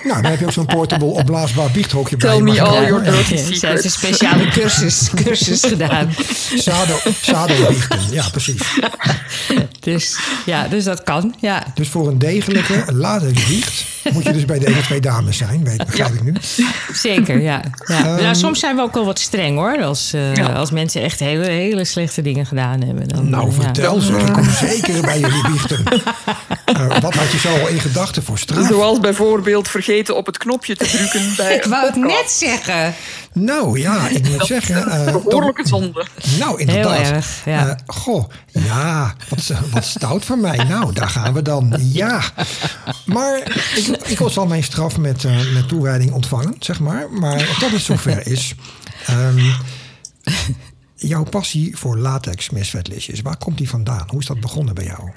Nou, 0.04 0.22
dan 0.22 0.32
heb 0.32 0.40
je 0.40 0.46
ook 0.46 0.52
zo'n 0.52 0.66
portable 0.66 1.08
opblaasbaar 1.08 1.72
biechthokje 1.72 2.18
bij 2.18 2.30
Tell 2.30 2.42
me 2.42 2.62
all 2.62 2.74
dan- 2.74 2.86
your 2.88 3.04
dirty 3.04 3.24
Ze 3.24 3.34
heeft 3.36 3.54
secrets. 3.60 3.84
een 3.84 3.92
speciale 3.92 4.48
cursus, 4.60 5.10
cursus 5.16 5.64
gedaan. 5.64 6.14
Sado, 6.56 6.96
sado 7.22 7.68
biechten, 7.68 8.00
ja 8.12 8.30
precies. 8.30 8.62
Dus 9.94 10.20
ja, 10.46 10.68
dus 10.68 10.84
dat 10.84 11.04
kan. 11.04 11.36
Ja. 11.40 11.64
Dus 11.74 11.90
voor 11.90 12.08
een 12.08 12.20
degelijke 12.20 12.94
latex 12.94 13.48
biecht 13.48 13.86
Moet 14.14 14.24
je 14.24 14.34
dus 14.34 14.46
bij 14.46 14.60
deze 14.60 14.82
twee 14.82 15.00
dames 15.00 15.38
zijn, 15.38 15.64
weet, 15.64 15.86
begrijp 15.86 16.14
ik 16.14 16.24
nu. 16.24 16.34
Zeker, 16.94 17.42
ja. 17.42 17.62
ja. 17.86 18.16
nou, 18.16 18.36
soms 18.36 18.60
zijn 18.60 18.76
we 18.76 18.82
ook 18.82 18.94
wel 18.94 19.06
wat 19.06 19.20
streng 19.20 19.58
hoor. 19.58 19.84
Als, 19.84 20.14
uh, 20.14 20.56
als 20.56 20.72
mensen 20.72 21.02
echt 21.02 21.20
hele, 21.20 21.46
hele 21.46 21.86
slechte 21.86 22.22
dingen 22.22 22.46
gedaan 22.46 22.82
hebben. 22.82 23.08
Dan, 23.08 23.30
nou, 23.30 23.52
vertel 23.52 24.00
ze. 24.00 24.18
Ik 24.18 24.34
kom 24.34 24.50
zeker 24.50 25.02
bij 25.02 25.20
jullie 25.20 25.50
biechten. 25.52 25.84
Uh, 26.78 27.00
wat 27.02 27.14
had 27.14 27.32
je 27.32 27.38
zo 27.38 27.50
al 27.50 27.68
in 27.68 27.80
gedachten 27.80 28.24
voor 28.24 28.38
straf? 28.38 28.68
Zoals 28.68 29.00
bijvoorbeeld 29.00 29.68
vergeten 29.68 30.16
op 30.16 30.26
het 30.26 30.38
knopje 30.38 30.76
te 30.76 30.86
drukken. 30.86 31.34
Bij 31.38 31.56
ik 31.56 31.64
wou 31.64 31.86
het 31.86 31.96
net 31.96 32.30
zeggen. 32.30 32.94
Nou 33.40 33.80
ja, 33.80 34.08
ik 34.18 34.30
moet 34.30 34.46
zeggen... 34.46 34.88
Uh, 34.88 35.12
behoorlijke 35.12 35.68
zonde. 35.68 36.06
Nou, 36.40 36.60
inderdaad. 36.60 36.98
Heel 36.98 37.14
erg, 37.14 37.46
ja. 37.46 37.78
goh, 37.86 38.30
ja, 38.52 39.16
wat, 39.30 39.52
wat 39.72 39.86
stout 39.86 40.26
van 40.26 40.42
mij. 40.42 40.58
Nou, 40.58 40.94
daar 40.94 41.10
gaan 41.10 41.34
we 41.34 41.42
dan. 41.42 41.76
Ja. 41.80 42.22
Maar 43.06 43.38
ik, 43.76 43.88
ik 43.88 44.20
was 44.20 44.38
al 44.38 44.48
mijn 44.48 44.64
straf 44.64 44.98
met, 44.98 45.24
uh, 45.24 45.54
met 45.54 45.68
toewijding 45.68 46.12
ontvangen, 46.12 46.56
zeg 46.60 46.80
maar. 46.80 47.12
Maar 47.12 47.58
tot 47.60 47.72
het 47.72 47.82
zover 47.82 48.28
is. 48.28 48.56
Um, 49.10 49.54
jouw 50.96 51.24
passie 51.24 51.78
voor 51.78 51.98
latex 51.98 52.50
mesvetlistjes, 52.50 53.22
waar 53.22 53.38
komt 53.38 53.58
die 53.58 53.70
vandaan? 53.70 54.08
Hoe 54.10 54.20
is 54.20 54.26
dat 54.26 54.40
begonnen 54.40 54.76
bij 54.76 54.86
jou? 54.86 55.12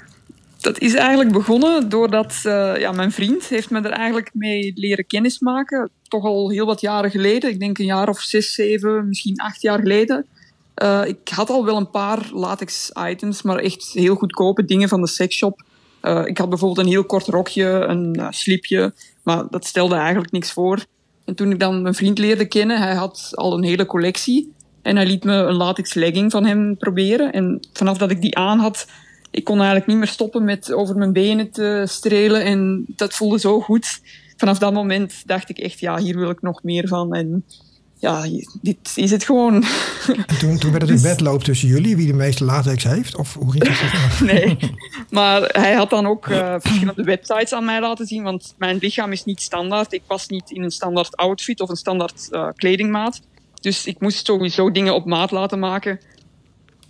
Dat 0.57 0.79
is 0.79 0.93
eigenlijk 0.93 1.31
begonnen 1.31 1.89
doordat 1.89 2.41
uh, 2.43 2.77
ja, 2.77 2.91
mijn 2.91 3.11
vriend 3.11 3.45
heeft 3.45 3.69
me 3.69 3.81
er 3.81 3.91
eigenlijk 3.91 4.29
mee 4.33 4.71
leren 4.75 5.05
kennismaken. 5.07 5.89
Toch 6.11 6.23
al 6.23 6.49
heel 6.49 6.65
wat 6.65 6.81
jaren 6.81 7.11
geleden. 7.11 7.49
Ik 7.49 7.59
denk 7.59 7.77
een 7.77 7.85
jaar 7.85 8.09
of 8.09 8.19
zes, 8.19 8.53
zeven, 8.53 9.07
misschien 9.07 9.37
acht 9.37 9.61
jaar 9.61 9.79
geleden. 9.79 10.25
Uh, 10.83 11.01
ik 11.05 11.29
had 11.29 11.49
al 11.49 11.65
wel 11.65 11.77
een 11.77 11.89
paar 11.89 12.29
latex 12.33 12.91
items, 13.09 13.41
maar 13.41 13.57
echt 13.57 13.91
heel 13.93 14.15
goedkope 14.15 14.65
dingen 14.65 14.89
van 14.89 15.01
de 15.01 15.07
sexshop. 15.07 15.63
Uh, 16.01 16.21
ik 16.25 16.37
had 16.37 16.49
bijvoorbeeld 16.49 16.85
een 16.85 16.91
heel 16.91 17.03
kort 17.03 17.27
rokje, 17.27 17.65
een 17.65 18.17
uh, 18.19 18.27
slipje, 18.29 18.93
maar 19.23 19.47
dat 19.49 19.65
stelde 19.65 19.95
eigenlijk 19.95 20.31
niks 20.31 20.51
voor. 20.51 20.85
En 21.25 21.35
toen 21.35 21.51
ik 21.51 21.59
dan 21.59 21.81
mijn 21.81 21.93
vriend 21.93 22.17
leerde 22.17 22.45
kennen, 22.45 22.81
hij 22.81 22.95
had 22.95 23.29
al 23.31 23.53
een 23.53 23.63
hele 23.63 23.85
collectie. 23.85 24.53
En 24.81 24.95
hij 24.95 25.05
liet 25.05 25.23
me 25.23 25.33
een 25.33 25.55
latex 25.55 25.93
legging 25.93 26.31
van 26.31 26.45
hem 26.45 26.77
proberen. 26.77 27.31
En 27.31 27.59
vanaf 27.73 27.97
dat 27.97 28.11
ik 28.11 28.21
die 28.21 28.37
aan 28.37 28.59
had, 28.59 28.87
ik 29.31 29.43
kon 29.43 29.57
eigenlijk 29.57 29.87
niet 29.87 29.97
meer 29.97 30.07
stoppen 30.07 30.43
met 30.43 30.73
over 30.73 30.95
mijn 30.95 31.13
benen 31.13 31.51
te 31.51 31.83
strelen. 31.87 32.43
En 32.43 32.85
dat 32.87 33.13
voelde 33.13 33.39
zo 33.39 33.59
goed. 33.59 34.01
Vanaf 34.41 34.57
dat 34.57 34.73
moment 34.73 35.23
dacht 35.25 35.49
ik 35.49 35.57
echt, 35.57 35.79
ja, 35.79 35.97
hier 35.97 36.17
wil 36.17 36.29
ik 36.29 36.41
nog 36.41 36.63
meer 36.63 36.87
van. 36.87 37.13
En 37.13 37.45
ja, 37.97 38.25
dit 38.61 38.91
is 38.95 39.11
het 39.11 39.23
gewoon. 39.23 39.63
En 40.07 40.37
toen, 40.39 40.57
toen 40.57 40.71
werd 40.71 40.81
het 40.81 40.91
een 40.91 41.01
wedloop 41.01 41.43
tussen 41.43 41.67
jullie, 41.67 41.95
wie 41.95 42.07
de 42.07 42.13
meeste 42.13 42.43
latex 42.43 42.83
heeft? 42.83 43.15
Of 43.15 43.33
hoe 43.33 43.51
ging 43.51 43.63
dat? 43.63 44.19
nee, 44.31 44.57
maar 45.09 45.41
hij 45.41 45.73
had 45.73 45.89
dan 45.89 46.07
ook 46.07 46.27
uh, 46.27 46.55
verschillende 46.59 47.03
websites 47.03 47.53
aan 47.53 47.65
mij 47.65 47.79
laten 47.79 48.05
zien, 48.05 48.23
want 48.23 48.53
mijn 48.57 48.77
lichaam 48.77 49.11
is 49.11 49.23
niet 49.23 49.41
standaard. 49.41 49.93
Ik 49.93 50.01
pas 50.07 50.27
niet 50.27 50.51
in 50.51 50.63
een 50.63 50.71
standaard 50.71 51.15
outfit 51.15 51.61
of 51.61 51.69
een 51.69 51.75
standaard 51.75 52.27
uh, 52.31 52.47
kledingmaat. 52.55 53.21
Dus 53.59 53.85
ik 53.85 53.99
moest 53.99 54.25
sowieso 54.25 54.71
dingen 54.71 54.93
op 54.93 55.05
maat 55.05 55.31
laten 55.31 55.59
maken. 55.59 55.99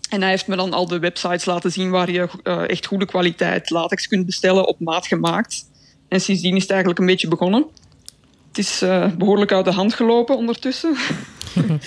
En 0.09 0.21
hij 0.21 0.29
heeft 0.29 0.47
me 0.47 0.55
dan 0.55 0.73
al 0.73 0.87
de 0.87 0.99
websites 0.99 1.45
laten 1.45 1.71
zien 1.71 1.89
waar 1.89 2.11
je 2.11 2.29
uh, 2.43 2.69
echt 2.69 2.85
goede 2.85 3.05
kwaliteit 3.05 3.69
latex 3.69 4.07
kunt 4.07 4.25
bestellen 4.25 4.67
op 4.67 4.79
maat 4.79 5.07
gemaakt. 5.07 5.69
En 6.11 6.21
sindsdien 6.21 6.55
is 6.55 6.61
het 6.61 6.71
eigenlijk 6.71 6.99
een 6.99 7.05
beetje 7.05 7.27
begonnen. 7.27 7.65
Het 8.47 8.57
is 8.57 8.83
uh, 8.83 9.11
behoorlijk 9.17 9.51
uit 9.51 9.65
de 9.65 9.71
hand 9.71 9.93
gelopen 9.93 10.37
ondertussen. 10.37 10.95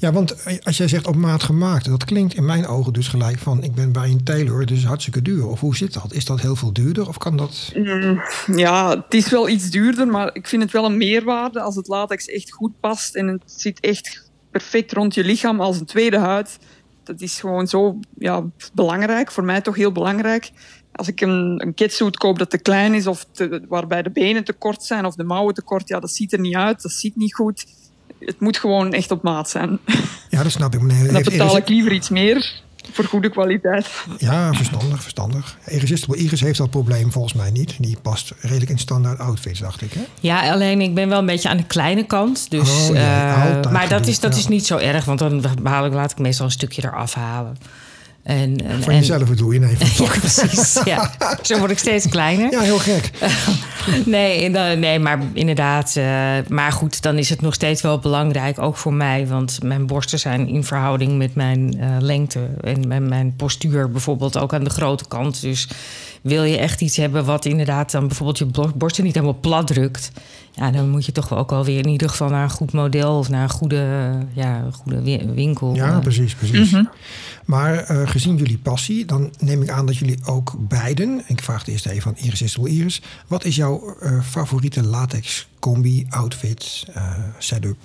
Ja, 0.00 0.12
want 0.12 0.44
als 0.62 0.76
jij 0.76 0.88
zegt 0.88 1.06
op 1.06 1.16
maat 1.16 1.42
gemaakt, 1.42 1.84
dat 1.84 2.04
klinkt 2.04 2.34
in 2.34 2.44
mijn 2.44 2.66
ogen 2.66 2.92
dus 2.92 3.08
gelijk 3.08 3.38
van 3.38 3.62
ik 3.62 3.74
ben 3.74 3.92
bij 3.92 4.08
een 4.08 4.24
tailor, 4.24 4.66
dus 4.66 4.84
hartstikke 4.84 5.22
duur. 5.22 5.46
Of 5.46 5.60
hoe 5.60 5.76
zit 5.76 5.92
dat? 5.92 6.12
Is 6.12 6.24
dat 6.24 6.40
heel 6.40 6.56
veel 6.56 6.72
duurder 6.72 7.08
of 7.08 7.18
kan 7.18 7.36
dat? 7.36 7.72
Mm, 7.74 8.20
ja, 8.56 8.90
het 8.90 9.14
is 9.14 9.28
wel 9.28 9.48
iets 9.48 9.70
duurder, 9.70 10.06
maar 10.06 10.34
ik 10.34 10.46
vind 10.46 10.62
het 10.62 10.72
wel 10.72 10.84
een 10.84 10.96
meerwaarde 10.96 11.60
als 11.60 11.76
het 11.76 11.88
latex 11.88 12.26
echt 12.26 12.52
goed 12.52 12.80
past 12.80 13.14
en 13.14 13.26
het 13.26 13.42
zit 13.44 13.80
echt 13.80 14.30
perfect 14.50 14.92
rond 14.92 15.14
je 15.14 15.24
lichaam 15.24 15.60
als 15.60 15.80
een 15.80 15.86
tweede 15.86 16.18
huid. 16.18 16.58
Dat 17.04 17.20
is 17.20 17.40
gewoon 17.40 17.66
zo 17.66 17.98
ja, 18.18 18.44
belangrijk, 18.72 19.30
voor 19.30 19.44
mij 19.44 19.60
toch 19.60 19.76
heel 19.76 19.92
belangrijk 19.92 20.50
als 20.98 21.08
ik 21.08 21.20
een, 21.20 21.62
een 21.62 21.74
kitsuit 21.74 22.16
koop 22.16 22.38
dat 22.38 22.50
te 22.50 22.58
klein 22.58 22.94
is 22.94 23.06
of 23.06 23.26
te, 23.32 23.64
waarbij 23.68 24.02
de 24.02 24.10
benen 24.10 24.44
te 24.44 24.52
kort 24.52 24.82
zijn 24.82 25.04
of 25.04 25.14
de 25.14 25.24
mouwen 25.24 25.54
te 25.54 25.62
kort, 25.62 25.88
ja, 25.88 26.00
dat 26.00 26.10
ziet 26.10 26.32
er 26.32 26.40
niet 26.40 26.54
uit, 26.54 26.82
dat 26.82 26.92
ziet 26.92 27.16
niet 27.16 27.34
goed. 27.34 27.66
Het 28.18 28.40
moet 28.40 28.58
gewoon 28.58 28.92
echt 28.92 29.10
op 29.10 29.22
maat 29.22 29.50
zijn. 29.50 29.78
Ja, 30.30 30.42
dat 30.42 30.52
snap 30.52 30.74
ik. 30.74 30.80
Meneer. 30.80 31.12
Dan 31.12 31.22
betaal 31.22 31.56
ik 31.56 31.68
liever 31.68 31.92
iets 31.92 32.08
meer 32.08 32.62
voor 32.92 33.04
goede 33.04 33.30
kwaliteit. 33.30 33.88
Ja, 34.18 34.52
verstandig, 34.52 35.02
verstandig. 35.02 35.58
Irresistible 35.66 36.16
Iris 36.16 36.40
heeft 36.40 36.58
dat 36.58 36.70
probleem 36.70 37.12
volgens 37.12 37.34
mij 37.34 37.50
niet. 37.50 37.76
Die 37.78 37.96
past 38.02 38.32
redelijk 38.40 38.70
in 38.70 38.78
standaard 38.78 39.18
outfits, 39.18 39.60
dacht 39.60 39.82
ik. 39.82 39.92
Hè? 39.92 40.04
Ja, 40.20 40.52
alleen 40.52 40.80
ik 40.80 40.94
ben 40.94 41.08
wel 41.08 41.18
een 41.18 41.26
beetje 41.26 41.48
aan 41.48 41.56
de 41.56 41.66
kleine 41.66 42.06
kant. 42.06 42.50
Dus, 42.50 42.88
oh, 42.88 42.94
uh, 42.94 43.70
maar 43.70 43.88
dat, 43.88 44.06
is, 44.06 44.20
dat 44.20 44.36
is 44.36 44.48
niet 44.48 44.66
zo 44.66 44.76
erg, 44.76 45.04
want 45.04 45.18
dan 45.18 45.44
haal 45.62 45.86
ik, 45.86 45.92
laat 45.92 46.10
ik 46.10 46.18
meestal 46.18 46.46
een 46.46 46.52
stukje 46.52 46.84
eraf 46.84 47.14
halen. 47.14 47.56
En, 48.28 48.66
en, 48.66 48.82
van 48.82 48.94
jezelf 48.94 49.28
bedoel 49.28 49.50
je? 49.50 49.58
Nee, 49.58 49.76
van 49.76 50.06
ja, 50.06 50.18
precies. 50.18 50.80
Ja. 50.84 51.12
Zo 51.42 51.58
word 51.58 51.70
ik 51.70 51.78
steeds 51.78 52.08
kleiner. 52.08 52.50
Ja, 52.50 52.60
heel 52.60 52.78
gek. 52.78 53.10
nee, 54.04 54.50
nee, 54.76 54.98
maar 54.98 55.18
inderdaad. 55.32 55.94
Uh, 55.98 56.04
maar 56.48 56.72
goed, 56.72 57.02
dan 57.02 57.16
is 57.16 57.28
het 57.28 57.40
nog 57.40 57.54
steeds 57.54 57.82
wel 57.82 57.98
belangrijk, 57.98 58.58
ook 58.58 58.76
voor 58.76 58.92
mij. 58.92 59.26
Want 59.26 59.62
mijn 59.62 59.86
borsten 59.86 60.18
zijn 60.18 60.48
in 60.48 60.64
verhouding 60.64 61.18
met 61.18 61.34
mijn 61.34 61.76
uh, 61.76 61.96
lengte 61.98 62.48
en 62.60 62.88
mijn, 62.88 63.08
mijn 63.08 63.34
postuur 63.36 63.90
bijvoorbeeld 63.90 64.38
ook 64.38 64.54
aan 64.54 64.64
de 64.64 64.70
grote 64.70 65.04
kant. 65.08 65.40
Dus 65.40 65.68
wil 66.22 66.44
je 66.44 66.58
echt 66.58 66.80
iets 66.80 66.96
hebben 66.96 67.24
wat 67.24 67.44
inderdaad 67.44 67.90
dan 67.90 68.06
bijvoorbeeld 68.06 68.38
je 68.38 68.72
borsten 68.76 69.04
niet 69.04 69.14
helemaal 69.14 69.38
plat 69.40 69.66
drukt. 69.66 70.10
Ja, 70.52 70.70
dan 70.70 70.88
moet 70.88 71.06
je 71.06 71.12
toch 71.12 71.34
ook 71.34 71.50
wel 71.50 71.64
weer 71.64 71.78
in 71.78 71.88
ieder 71.88 72.08
geval 72.08 72.28
naar 72.28 72.42
een 72.42 72.50
goed 72.50 72.72
model 72.72 73.18
of 73.18 73.28
naar 73.28 73.42
een 73.42 73.50
goede, 73.50 74.10
ja, 74.32 74.64
goede 74.72 75.32
winkel. 75.34 75.74
Ja, 75.74 75.98
precies, 75.98 76.34
precies. 76.34 76.70
Mm 76.70 76.78
-hmm. 76.78 76.90
Maar 77.48 77.90
uh, 77.90 78.08
gezien 78.08 78.36
jullie 78.36 78.58
passie, 78.58 79.04
dan 79.04 79.32
neem 79.38 79.62
ik 79.62 79.70
aan 79.70 79.86
dat 79.86 79.96
jullie 79.96 80.18
ook 80.24 80.54
beiden, 80.58 81.22
ik 81.26 81.42
vraag 81.42 81.58
het 81.58 81.68
eerst 81.68 81.86
even 81.86 82.10
aan 82.10 82.24
Iris 82.24 82.56
Iris, 82.56 83.02
wat 83.26 83.44
is 83.44 83.56
jouw 83.56 83.96
uh, 84.02 84.22
favoriete 84.22 84.82
latex 84.82 85.48
combi, 85.58 86.06
outfit, 86.10 86.86
uh, 86.96 87.12
setup? 87.38 87.76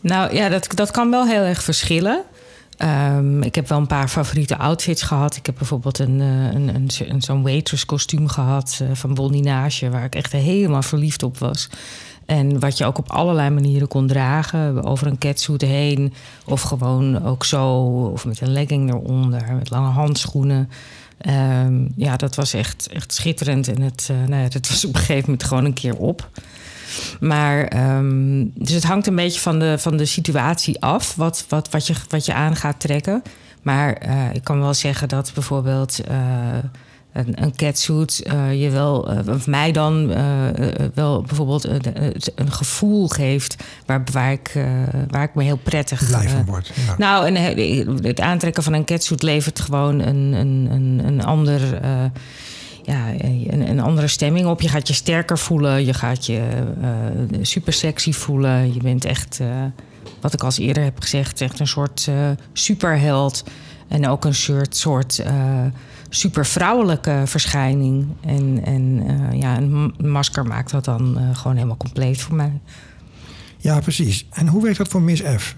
Nou 0.00 0.34
ja, 0.34 0.48
dat, 0.48 0.66
dat 0.74 0.90
kan 0.90 1.10
wel 1.10 1.26
heel 1.26 1.42
erg 1.42 1.62
verschillen. 1.62 2.22
Um, 2.78 3.42
ik 3.42 3.54
heb 3.54 3.68
wel 3.68 3.78
een 3.78 3.86
paar 3.86 4.08
favoriete 4.08 4.58
outfits 4.58 5.02
gehad. 5.02 5.36
Ik 5.36 5.46
heb 5.46 5.54
bijvoorbeeld 5.58 5.98
een, 5.98 6.20
een, 6.20 6.74
een, 6.74 6.88
een 7.08 7.22
zo'n 7.22 7.42
waitress 7.42 7.84
kostuum 7.84 8.28
gehad 8.28 8.80
van 8.92 9.14
Bondinage, 9.14 9.90
waar 9.90 10.04
ik 10.04 10.14
echt 10.14 10.32
helemaal 10.32 10.82
verliefd 10.82 11.22
op 11.22 11.38
was. 11.38 11.68
En 12.26 12.60
wat 12.60 12.78
je 12.78 12.84
ook 12.84 12.98
op 12.98 13.10
allerlei 13.10 13.50
manieren 13.50 13.88
kon 13.88 14.06
dragen. 14.06 14.84
Over 14.84 15.06
een 15.06 15.18
catsuit 15.18 15.60
heen. 15.60 16.12
Of 16.44 16.62
gewoon 16.62 17.24
ook 17.24 17.44
zo. 17.44 17.76
Of 18.12 18.24
met 18.24 18.40
een 18.40 18.52
legging 18.52 18.92
eronder. 18.92 19.54
Met 19.54 19.70
lange 19.70 19.90
handschoenen. 19.90 20.70
Um, 21.66 21.92
ja, 21.96 22.16
dat 22.16 22.34
was 22.34 22.54
echt, 22.54 22.88
echt 22.88 23.14
schitterend. 23.14 23.68
En 23.68 23.80
het, 23.80 24.08
uh, 24.10 24.28
nou 24.28 24.42
ja, 24.42 24.48
dat 24.48 24.68
was 24.68 24.84
op 24.84 24.94
een 24.94 25.00
gegeven 25.00 25.24
moment 25.24 25.44
gewoon 25.44 25.64
een 25.64 25.72
keer 25.72 25.96
op. 25.96 26.30
Maar 27.20 27.88
um, 27.96 28.52
dus 28.54 28.70
het 28.70 28.84
hangt 28.84 29.06
een 29.06 29.16
beetje 29.16 29.40
van 29.40 29.58
de, 29.58 29.78
van 29.78 29.96
de 29.96 30.04
situatie 30.04 30.80
af. 30.80 31.14
Wat, 31.14 31.44
wat, 31.48 31.70
wat, 31.70 31.86
je, 31.86 31.94
wat 32.08 32.26
je 32.26 32.34
aan 32.34 32.56
gaat 32.56 32.80
trekken. 32.80 33.22
Maar 33.62 34.06
uh, 34.06 34.34
ik 34.34 34.44
kan 34.44 34.60
wel 34.60 34.74
zeggen 34.74 35.08
dat 35.08 35.30
bijvoorbeeld. 35.34 36.00
Uh, 36.10 36.16
een, 37.14 37.42
een 37.42 37.56
catsuit 37.56 38.22
uh, 38.26 38.62
je 38.62 38.70
wel, 38.70 39.12
uh, 39.12 39.34
of 39.34 39.46
mij 39.46 39.72
dan 39.72 40.10
uh, 40.10 40.18
wel 40.94 41.22
bijvoorbeeld 41.22 41.64
een 42.34 42.52
gevoel 42.52 43.08
geeft 43.08 43.64
waar, 43.86 44.02
waar, 44.12 44.32
ik, 44.32 44.52
waar 45.10 45.22
ik 45.22 45.34
me 45.34 45.42
heel 45.42 45.56
prettig 45.56 46.06
blij 46.06 46.28
van 46.28 46.44
word. 46.44 46.70
Ja. 46.86 46.94
Nou, 46.98 47.26
en 47.26 47.56
het 48.02 48.20
aantrekken 48.20 48.62
van 48.62 48.72
een 48.72 48.84
catsuit 48.84 49.22
levert 49.22 49.60
gewoon 49.60 50.00
een, 50.00 50.32
een, 50.32 50.68
een, 50.70 51.00
een 51.06 51.24
ander. 51.24 51.60
ja, 52.82 53.08
een, 53.18 53.68
een, 53.68 53.80
andere 53.80 54.08
stemming 54.08 54.46
op. 54.46 54.60
Je 54.60 54.68
gaat 54.68 54.88
je 54.88 54.94
sterker 54.94 55.38
voelen. 55.38 55.84
Je 55.84 55.94
gaat 55.94 56.26
je 56.26 56.42
super 57.42 57.72
sexy 57.72 58.12
voelen. 58.12 58.74
Je 58.74 58.80
bent 58.82 59.04
echt, 59.04 59.40
wat 60.20 60.32
ik 60.32 60.42
al 60.42 60.50
eerder 60.56 60.82
heb 60.82 61.00
gezegd, 61.00 61.40
echt 61.40 61.60
een 61.60 61.66
soort 61.66 62.08
superheld. 62.52 63.44
En 63.88 64.08
ook 64.08 64.24
een 64.24 64.34
soort, 64.34 64.76
soort 64.76 65.22
super 66.14 66.46
vrouwelijke 66.46 67.22
verschijning. 67.24 68.06
En, 68.20 68.60
en 68.64 69.02
uh, 69.10 69.40
ja, 69.40 69.56
een 69.56 69.94
masker 69.98 70.46
maakt 70.46 70.70
dat 70.70 70.84
dan 70.84 71.18
uh, 71.18 71.36
gewoon 71.36 71.56
helemaal 71.56 71.76
compleet 71.76 72.20
voor 72.20 72.34
mij. 72.34 72.60
Ja, 73.58 73.80
precies. 73.80 74.26
En 74.30 74.48
hoe 74.48 74.62
werkt 74.62 74.78
dat 74.78 74.88
voor 74.88 75.02
Miss 75.02 75.22
F? 75.36 75.56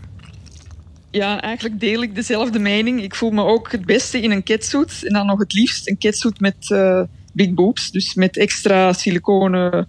Ja, 1.11 1.41
eigenlijk 1.41 1.81
deel 1.81 2.03
ik 2.03 2.15
dezelfde 2.15 2.59
mening. 2.59 3.03
Ik 3.03 3.15
voel 3.15 3.31
me 3.31 3.45
ook 3.45 3.73
het 3.73 3.85
beste 3.85 4.21
in 4.21 4.31
een 4.31 4.43
catsuit. 4.43 5.01
En 5.05 5.13
dan 5.13 5.27
nog 5.27 5.39
het 5.39 5.53
liefst 5.53 5.89
een 5.89 5.99
catsuit 5.99 6.41
met 6.41 6.57
uh, 6.69 7.03
big 7.33 7.55
boobs. 7.55 7.91
Dus 7.91 8.15
met 8.15 8.37
extra 8.37 8.93
siliconen 8.93 9.89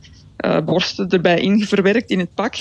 borsten 0.65 1.09
erbij 1.09 1.39
ingeverwerkt 1.39 2.09
in 2.09 2.19
het 2.19 2.33
pak. 2.33 2.55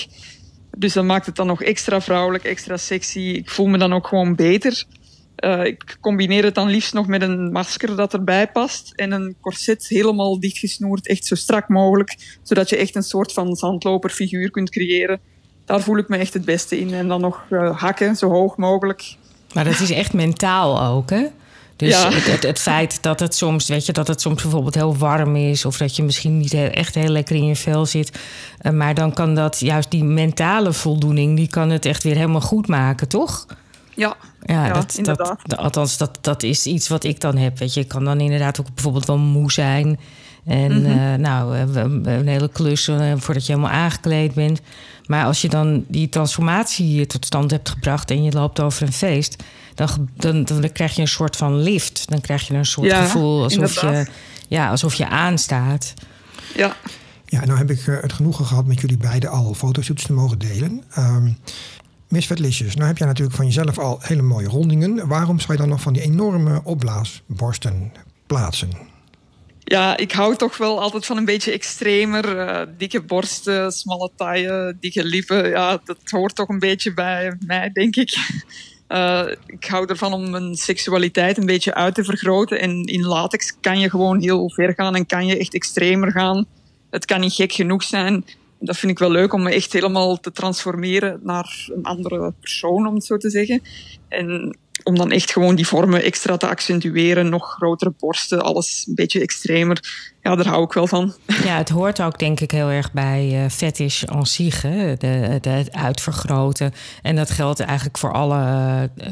Dus 0.77 0.93
dat 0.93 1.03
maakt 1.03 1.25
het 1.25 1.35
dan 1.35 1.47
nog 1.47 1.61
extra 1.61 2.01
vrouwelijk, 2.01 2.43
extra 2.43 2.77
sexy. 2.77 3.19
Ik 3.19 3.49
voel 3.49 3.67
me 3.67 3.77
dan 3.77 3.93
ook 3.93 4.07
gewoon 4.07 4.35
beter. 4.35 4.85
Uh, 5.43 5.65
ik 5.65 5.97
combineer 6.01 6.43
het 6.43 6.55
dan 6.55 6.67
liefst 6.67 6.93
nog 6.93 7.07
met 7.07 7.21
een 7.21 7.51
masker 7.51 7.95
dat 7.95 8.13
erbij 8.13 8.47
past 8.47 8.91
en 8.95 9.11
een 9.11 9.35
corset 9.41 9.87
helemaal 9.87 10.39
dichtgesnoerd, 10.39 11.07
echt 11.07 11.25
zo 11.25 11.35
strak 11.35 11.69
mogelijk, 11.69 12.39
zodat 12.43 12.69
je 12.69 12.77
echt 12.77 12.95
een 12.95 13.03
soort 13.03 13.33
van 13.33 13.55
zandloperfiguur 13.55 14.51
kunt 14.51 14.69
creëren. 14.69 15.19
Daar 15.65 15.81
voel 15.81 15.97
ik 15.97 16.07
me 16.07 16.17
echt 16.17 16.33
het 16.33 16.45
beste 16.45 16.79
in. 16.79 16.93
En 16.93 17.07
dan 17.07 17.21
nog 17.21 17.45
uh, 17.49 17.79
hakken, 17.79 18.15
zo 18.15 18.29
hoog 18.29 18.57
mogelijk. 18.57 19.15
Maar 19.53 19.63
dat 19.63 19.79
is 19.79 19.91
echt 19.91 20.13
mentaal 20.13 20.83
ook, 20.83 21.09
hè? 21.09 21.25
Dus 21.75 21.89
ja. 21.89 22.11
het, 22.11 22.43
het, 22.43 22.59
feit 22.59 23.03
dat 23.03 23.19
het 23.19 23.35
soms, 23.35 23.67
weet 23.67 23.85
je, 23.85 23.91
dat 23.91 24.07
het 24.07 24.21
soms 24.21 24.41
bijvoorbeeld 24.41 24.75
heel 24.75 24.97
warm 24.97 25.35
is, 25.35 25.65
of 25.65 25.77
dat 25.77 25.95
je 25.95 26.03
misschien 26.03 26.37
niet 26.37 26.53
echt 26.53 26.95
heel 26.95 27.09
lekker 27.09 27.35
in 27.35 27.45
je 27.45 27.55
vel 27.55 27.85
zit. 27.85 28.19
Uh, 28.61 28.71
maar 28.71 28.93
dan 28.93 29.13
kan 29.13 29.35
dat 29.35 29.59
juist 29.59 29.91
die 29.91 30.03
mentale 30.03 30.73
voldoening, 30.73 31.37
die 31.37 31.47
kan 31.47 31.69
het 31.69 31.85
echt 31.85 32.03
weer 32.03 32.15
helemaal 32.15 32.41
goed 32.41 32.67
maken, 32.67 33.07
toch? 33.07 33.45
Ja, 33.93 34.17
ja, 34.47 34.73
dat, 34.73 34.95
inderdaad. 34.97 35.39
Dat, 35.43 35.59
althans, 35.59 35.97
dat, 35.97 36.17
dat 36.21 36.43
is 36.43 36.65
iets 36.65 36.87
wat 36.87 37.03
ik 37.03 37.19
dan 37.19 37.37
heb. 37.37 37.57
Weet 37.57 37.73
je, 37.73 37.79
ik 37.79 37.87
kan 37.87 38.05
dan 38.05 38.19
inderdaad 38.19 38.59
ook 38.59 38.73
bijvoorbeeld 38.73 39.05
wel 39.05 39.17
moe 39.17 39.51
zijn. 39.51 39.99
En 40.45 40.71
mm 40.71 40.85
-hmm. 40.85 40.97
uh, 40.97 41.13
nou, 41.13 41.55
een 41.57 42.27
hele 42.27 42.49
klus 42.49 42.87
uh, 42.87 43.13
voordat 43.17 43.45
je 43.45 43.53
helemaal 43.53 43.75
aangekleed 43.75 44.33
bent. 44.33 44.61
Maar 45.05 45.25
als 45.25 45.41
je 45.41 45.49
dan 45.49 45.85
die 45.87 46.09
transformatie 46.09 47.05
tot 47.05 47.25
stand 47.25 47.51
hebt 47.51 47.69
gebracht 47.69 48.11
en 48.11 48.23
je 48.23 48.31
loopt 48.31 48.59
over 48.59 48.81
een 48.81 48.93
feest, 48.93 49.43
dan, 49.75 50.09
dan, 50.15 50.43
dan 50.43 50.71
krijg 50.71 50.95
je 50.95 51.01
een 51.01 51.07
soort 51.07 51.35
van 51.35 51.61
lift. 51.61 52.09
Dan 52.09 52.21
krijg 52.21 52.47
je 52.47 52.53
een 52.53 52.65
soort 52.65 52.91
ja, 52.91 53.01
gevoel 53.01 53.43
alsof 53.43 53.81
je, 53.81 54.07
ja, 54.47 54.69
alsof 54.69 54.93
je 54.93 55.07
aanstaat. 55.07 55.93
Ja. 56.55 56.75
Ja, 57.25 57.45
nou 57.45 57.57
heb 57.57 57.71
ik 57.71 57.87
uh, 57.87 58.01
het 58.01 58.13
genoegen 58.13 58.45
gehad 58.45 58.65
met 58.65 58.81
jullie 58.81 58.97
beiden 58.97 59.29
al 59.29 59.53
fotoshoots 59.53 60.03
te 60.03 60.13
mogen 60.13 60.39
delen. 60.39 60.83
Um, 60.97 61.37
Miss 62.07 62.27
nou 62.27 62.87
heb 62.87 62.97
jij 62.97 63.07
natuurlijk 63.07 63.35
van 63.35 63.45
jezelf 63.45 63.77
al 63.77 63.99
hele 64.01 64.21
mooie 64.21 64.47
rondingen. 64.47 65.07
Waarom 65.07 65.39
zou 65.39 65.53
je 65.53 65.59
dan 65.59 65.69
nog 65.69 65.81
van 65.81 65.93
die 65.93 66.01
enorme 66.01 66.61
opblaasborsten 66.63 67.91
plaatsen? 68.27 68.69
Ja, 69.59 69.97
ik 69.97 70.11
hou 70.11 70.35
toch 70.35 70.57
wel 70.57 70.81
altijd 70.81 71.05
van 71.05 71.17
een 71.17 71.25
beetje 71.25 71.51
extremer. 71.51 72.37
Uh, 72.37 72.61
dikke 72.77 73.01
borsten, 73.01 73.71
smalle 73.71 74.11
taille, 74.15 74.77
dikke 74.79 75.03
lippen. 75.05 75.49
Ja, 75.49 75.79
dat 75.83 75.97
hoort 76.03 76.35
toch 76.35 76.49
een 76.49 76.59
beetje 76.59 76.93
bij 76.93 77.37
mij, 77.45 77.71
denk 77.71 77.95
ik. 77.95 78.17
Uh, 78.89 79.23
ik 79.57 79.65
hou 79.65 79.85
ervan 79.85 80.13
om 80.13 80.29
mijn 80.29 80.55
seksualiteit 80.55 81.37
een 81.37 81.45
beetje 81.45 81.73
uit 81.73 81.95
te 81.95 82.03
vergroten. 82.03 82.59
En 82.59 82.83
in 82.83 83.05
latex 83.05 83.55
kan 83.61 83.79
je 83.79 83.89
gewoon 83.89 84.21
heel 84.21 84.49
ver 84.49 84.73
gaan 84.73 84.95
en 84.95 85.05
kan 85.05 85.25
je 85.25 85.37
echt 85.37 85.53
extremer 85.53 86.11
gaan. 86.11 86.45
Het 86.89 87.05
kan 87.05 87.19
niet 87.19 87.33
gek 87.33 87.51
genoeg 87.51 87.83
zijn 87.83 88.25
dat 88.59 88.77
vind 88.77 88.91
ik 88.91 88.99
wel 88.99 89.11
leuk 89.11 89.33
om 89.33 89.43
me 89.43 89.51
echt 89.51 89.73
helemaal 89.73 90.19
te 90.19 90.31
transformeren 90.31 91.19
naar 91.23 91.67
een 91.75 91.83
andere 91.83 92.33
persoon, 92.39 92.87
om 92.87 92.95
het 92.95 93.05
zo 93.05 93.17
te 93.17 93.29
zeggen. 93.29 93.61
En 94.07 94.57
om 94.83 94.95
dan 94.95 95.11
echt 95.11 95.31
gewoon 95.31 95.55
die 95.55 95.67
vormen 95.67 96.03
extra 96.03 96.37
te 96.37 96.47
accentueren, 96.47 97.29
nog 97.29 97.51
grotere 97.51 97.93
borsten, 97.99 98.43
alles 98.43 98.85
een 98.87 98.95
beetje 98.95 99.21
extremer. 99.21 100.05
Ja, 100.21 100.35
daar 100.35 100.47
hou 100.47 100.63
ik 100.63 100.73
wel 100.73 100.87
van. 100.87 101.13
Ja, 101.25 101.57
het 101.57 101.69
hoort 101.69 102.01
ook 102.01 102.19
denk 102.19 102.39
ik 102.39 102.51
heel 102.51 102.69
erg 102.69 102.91
bij 102.93 103.43
uh, 103.43 103.49
fetish 103.49 104.03
en 104.03 104.25
zich? 104.25 104.61
De, 104.61 105.07
het 105.07 105.71
uitvergroten. 105.71 106.73
En 107.01 107.15
dat 107.15 107.29
geldt 107.29 107.59
eigenlijk 107.59 107.97
voor 107.97 108.13
alle 108.13 108.39
uh, 108.97 109.07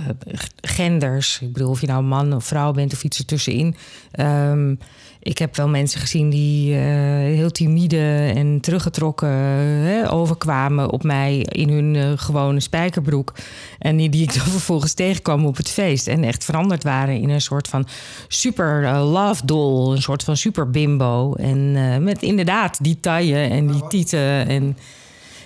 genders. 0.62 1.40
Ik 1.42 1.54
bedoel, 1.54 1.70
of 1.70 1.82
je 1.82 1.88
nou 1.88 2.04
man 2.04 2.34
of 2.34 2.46
vrouw 2.46 2.72
bent 2.72 2.94
of 2.94 3.04
iets 3.04 3.20
ertussenin. 3.20 3.76
Um, 4.20 4.80
ik 5.26 5.38
heb 5.38 5.56
wel 5.56 5.68
mensen 5.68 6.00
gezien 6.00 6.30
die 6.30 6.74
uh, 6.74 6.80
heel 7.18 7.52
timide 7.52 8.32
en 8.36 8.60
teruggetrokken 8.62 9.30
uh, 9.30 10.14
overkwamen 10.14 10.92
op 10.92 11.04
mij 11.04 11.40
in 11.40 11.70
hun 11.70 11.94
uh, 11.94 12.12
gewone 12.16 12.60
spijkerbroek. 12.60 13.34
En 13.80 13.98
die, 13.98 14.10
die 14.10 14.24
ik 14.24 14.34
dan 14.34 14.46
vervolgens 14.60 14.94
tegenkwam 14.94 15.46
op 15.46 15.58
het 15.58 15.70
feest. 15.70 16.08
En 16.08 16.24
echt 16.24 16.44
veranderd 16.44 16.84
waren 16.84 17.22
in 17.22 17.30
een 17.30 17.42
soort 17.42 17.68
van 17.68 17.88
super 18.28 18.98
love 18.98 19.46
doll. 19.46 19.96
Een 19.96 20.02
soort 20.02 20.24
van 20.24 20.38
super 20.38 20.70
bimbo. 20.70 21.34
En 21.34 22.04
met 22.04 22.22
inderdaad 22.22 22.84
die 22.84 23.00
taille 23.00 23.38
en 23.38 23.68
die 23.68 23.88
tieten. 23.88 24.48
En 24.48 24.78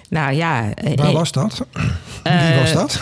nou 0.09 0.33
ja. 0.33 0.73
Waar 0.95 1.07
eh, 1.07 1.13
was 1.13 1.31
dat? 1.31 1.61
Wie 2.23 2.59
was 2.59 2.73
dat? 2.73 2.99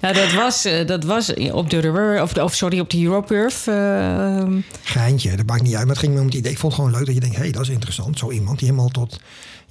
nou, 0.00 0.14
dat 0.14 0.32
was, 0.32 0.64
eh, 0.64 0.86
dat 0.86 1.04
was 1.04 1.34
op 1.34 1.70
de 1.70 1.78
River, 1.78 2.22
of, 2.22 2.36
of 2.36 2.54
sorry, 2.54 2.78
op 2.78 2.90
de 2.90 3.02
Europurf. 3.02 3.66
Uh, 3.66 4.42
Geintje, 4.82 5.36
dat 5.36 5.46
maakt 5.46 5.62
niet 5.62 5.74
uit. 5.74 5.84
Maar 5.84 5.94
het 5.94 6.04
ging 6.04 6.14
me 6.14 6.20
om 6.20 6.26
het 6.26 6.34
idee. 6.34 6.52
Ik 6.52 6.58
vond 6.58 6.72
het 6.72 6.82
gewoon 6.82 6.96
leuk 6.96 7.06
dat 7.06 7.14
je 7.14 7.20
denkt, 7.20 7.36
hé, 7.36 7.42
hey, 7.42 7.52
dat 7.52 7.62
is 7.62 7.68
interessant. 7.68 8.18
Zo 8.18 8.30
iemand 8.30 8.58
die 8.58 8.68
helemaal 8.68 8.90
tot 8.90 9.20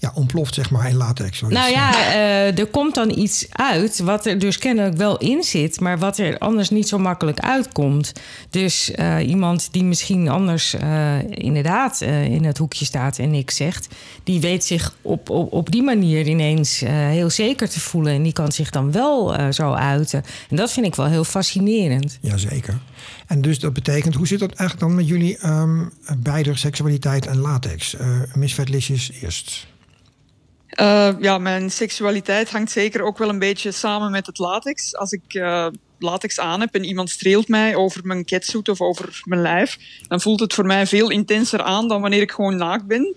ja, 0.06 0.12
ontploft, 0.16 0.54
zeg 0.54 0.70
maar, 0.70 0.90
in 0.90 0.96
latex. 0.96 1.38
Zoiets. 1.38 1.60
Nou 1.60 1.72
ja, 1.72 1.92
uh, 1.92 2.60
er 2.60 2.68
komt 2.68 2.96
dan 2.96 3.18
iets 3.18 3.46
uit 3.52 4.00
wat 4.00 4.26
er 4.26 4.40
dus 4.40 4.58
kennelijk 4.58 4.98
wel 4.98 5.18
in 5.18 5.44
zit, 5.44 5.80
maar 5.80 6.00
wat 6.00 6.18
er 6.18 6.38
anders 6.38 6.70
niet 6.70 6.88
zo 6.88 6.98
makkelijk 6.98 7.40
uitkomt. 7.40 8.12
Dus 8.50 8.92
uh, 8.96 9.28
iemand 9.28 9.68
die 9.72 9.84
misschien 9.84 10.30
anders 10.30 10.76
uh, 10.76 11.14
inderdaad 11.30 12.02
in 12.02 12.46
het 12.46 12.58
hoekje 12.58 12.86
staat 12.86 13.20
en 13.20 13.32
niks 13.32 13.56
zegt, 13.56 13.88
die 14.24 14.40
weet 14.40 14.64
zich 14.64 14.96
op, 15.02 15.30
op, 15.30 15.54
op 15.54 15.72
die 15.72 15.84
manier 15.84 16.28
ineens 16.28 16.80
heel 16.86 17.30
zeker 17.30 17.70
te 17.70 17.80
voelen. 17.80 18.14
En 18.14 18.24
die 18.24 18.34
kan 18.34 18.52
zich 18.52 18.70
dan 18.70 18.92
wel 18.92 19.36
zo 19.54 19.74
uiten. 19.74 20.24
En 20.50 20.56
dat 20.56 20.72
vind 20.72 20.86
ik 20.86 20.96
wel 20.96 21.06
heel 21.08 21.24
fascinerend. 21.24 22.18
Jazeker. 22.22 22.80
En 23.28 23.42
dus 23.42 23.60
dat 23.60 23.74
betekent, 23.74 24.16
hoe 24.16 24.28
zit 24.28 24.40
dat 24.40 24.54
eigenlijk 24.54 24.80
dan 24.80 24.96
met 24.96 25.08
jullie 25.08 25.48
um, 25.48 25.92
beide 26.18 26.56
seksualiteit 26.56 27.26
en 27.26 27.38
latex? 27.38 27.96
Uh, 27.96 28.22
Miss 28.34 28.54
Vetlisjes 28.54 29.12
eerst. 29.22 29.68
Uh, 30.76 31.10
ja, 31.20 31.38
mijn 31.38 31.72
seksualiteit 31.72 32.52
hangt 32.52 32.72
zeker 32.72 33.02
ook 33.02 33.18
wel 33.18 33.30
een 33.30 33.40
beetje 33.40 33.72
samen 33.72 34.12
met 34.12 34.26
het 34.26 34.38
latex. 34.38 34.96
Als 34.96 35.12
ik 35.12 35.34
uh, 35.34 35.68
latex 36.00 36.40
aan 36.40 36.60
heb 36.60 36.74
en 36.74 36.84
iemand 36.84 37.10
streelt 37.10 37.48
mij 37.48 37.76
over 37.76 38.02
mijn 38.04 38.26
catsuit 38.26 38.70
of 38.70 38.82
over 38.82 39.22
mijn 39.24 39.42
lijf, 39.42 39.78
dan 40.08 40.22
voelt 40.22 40.40
het 40.40 40.54
voor 40.54 40.66
mij 40.66 40.88
veel 40.88 41.10
intenser 41.10 41.62
aan 41.62 41.88
dan 41.88 42.02
wanneer 42.02 42.22
ik 42.22 42.32
gewoon 42.32 42.58
naakt 42.58 42.86
ben. 42.86 43.16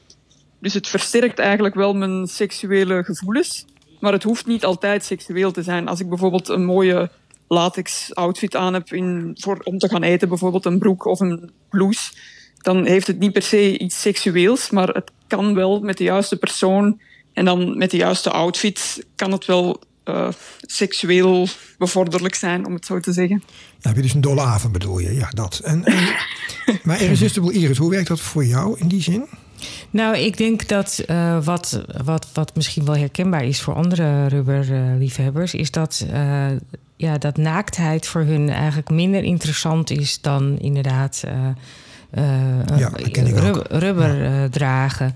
Dus 0.61 0.75
het 0.75 0.89
versterkt 0.89 1.39
eigenlijk 1.39 1.75
wel 1.75 1.95
mijn 1.95 2.27
seksuele 2.27 3.05
gevoelens. 3.05 3.65
Maar 4.01 4.13
het 4.13 4.23
hoeft 4.23 4.47
niet 4.47 4.65
altijd 4.65 5.05
seksueel 5.05 5.51
te 5.51 5.63
zijn. 5.63 5.89
Als 5.89 6.01
ik 6.01 6.09
bijvoorbeeld 6.09 6.49
een 6.49 6.65
mooie 6.65 7.11
latex 7.49 8.15
outfit 8.15 8.57
aan 8.57 8.75
heb 8.75 8.93
in, 8.93 9.37
voor, 9.41 9.61
om 9.65 9.79
te 9.79 9.89
gaan 9.89 10.03
eten, 10.03 10.29
bijvoorbeeld 10.29 10.65
een 10.65 10.79
broek 10.79 11.05
of 11.05 11.21
een 11.21 11.51
blouse, 11.69 12.13
dan 12.59 12.87
heeft 12.87 13.07
het 13.07 13.19
niet 13.19 13.33
per 13.33 13.43
se 13.43 13.79
iets 13.79 14.01
seksueels, 14.01 14.71
maar 14.71 14.89
het 14.89 15.11
kan 15.27 15.55
wel 15.55 15.81
met 15.81 15.97
de 15.97 16.05
juiste 16.05 16.37
persoon 16.37 17.01
en 17.39 17.45
dan 17.45 17.79
met 17.79 17.91
de 17.91 17.97
juiste 17.97 18.31
outfit 18.31 19.07
kan 19.17 19.33
het 19.33 19.45
wel 19.45 19.81
uh, 20.05 20.29
seksueel 20.61 21.49
bevorderlijk 21.79 22.35
zijn, 22.35 22.67
om 22.67 22.75
het 22.75 22.87
zo 22.87 23.01
te 23.01 23.13
zeggen. 23.13 23.43
Ja, 23.81 23.89
heb 23.89 23.97
je 23.97 24.03
dus 24.03 24.15
een 24.15 24.21
dolle 24.21 24.41
avond 24.41 24.73
bedoel 24.73 24.99
je? 24.99 25.15
Ja, 25.15 25.31
dat. 25.31 25.59
En, 25.59 25.85
en 25.85 26.15
maar 26.85 27.01
Irresistible 27.01 27.53
Iris, 27.53 27.79
hoe 27.79 27.91
werkt 27.91 28.09
dat 28.09 28.21
voor 28.21 28.45
jou 28.45 28.79
in 28.79 28.89
die 28.89 29.03
zin? 29.03 29.27
Nou, 29.91 30.17
ik 30.17 30.37
denk 30.37 30.69
dat 30.69 31.05
uh, 31.07 31.45
wat, 31.45 31.83
wat, 32.05 32.27
wat 32.33 32.57
misschien 32.57 32.85
wel 32.85 32.97
herkenbaar 32.97 33.45
is 33.45 33.61
voor 33.61 33.75
andere 33.75 34.27
rubberliefhebbers, 34.27 35.55
uh, 35.55 35.61
is 35.61 35.71
dat, 35.71 36.07
uh, 36.13 36.47
ja, 36.97 37.19
dat 37.19 37.37
naaktheid 37.37 38.07
voor 38.07 38.23
hun 38.23 38.49
eigenlijk 38.51 38.91
minder 38.91 39.23
interessant 39.23 39.91
is 39.91 40.21
dan 40.21 40.59
inderdaad 40.59 41.23
ja, 42.77 42.91
rubber, 43.13 43.79
rubber 43.79 44.23
ja. 44.23 44.49
dragen. 44.49 45.15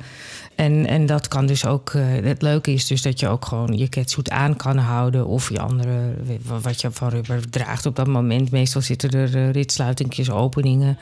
En, 0.54 0.86
en 0.86 1.06
dat 1.06 1.28
kan 1.28 1.46
dus 1.46 1.66
ook. 1.66 1.92
Uh, 1.92 2.04
het 2.22 2.42
leuke 2.42 2.72
is 2.72 2.86
dus 2.86 3.02
dat 3.02 3.20
je 3.20 3.28
ook 3.28 3.44
gewoon 3.44 3.78
je 3.78 3.88
catsuit 3.88 4.30
aan 4.30 4.56
kan 4.56 4.78
houden. 4.78 5.26
Of 5.26 5.48
je 5.48 5.60
andere. 5.60 6.14
wat 6.62 6.80
je 6.80 6.90
van 6.90 7.08
rubber 7.08 7.50
draagt 7.50 7.86
op 7.86 7.96
dat 7.96 8.06
moment. 8.06 8.50
Meestal 8.50 8.80
zitten 8.80 9.10
er 9.10 9.36
uh, 9.36 9.50
ritsluitingjes, 9.50 10.30
openingen. 10.30 10.98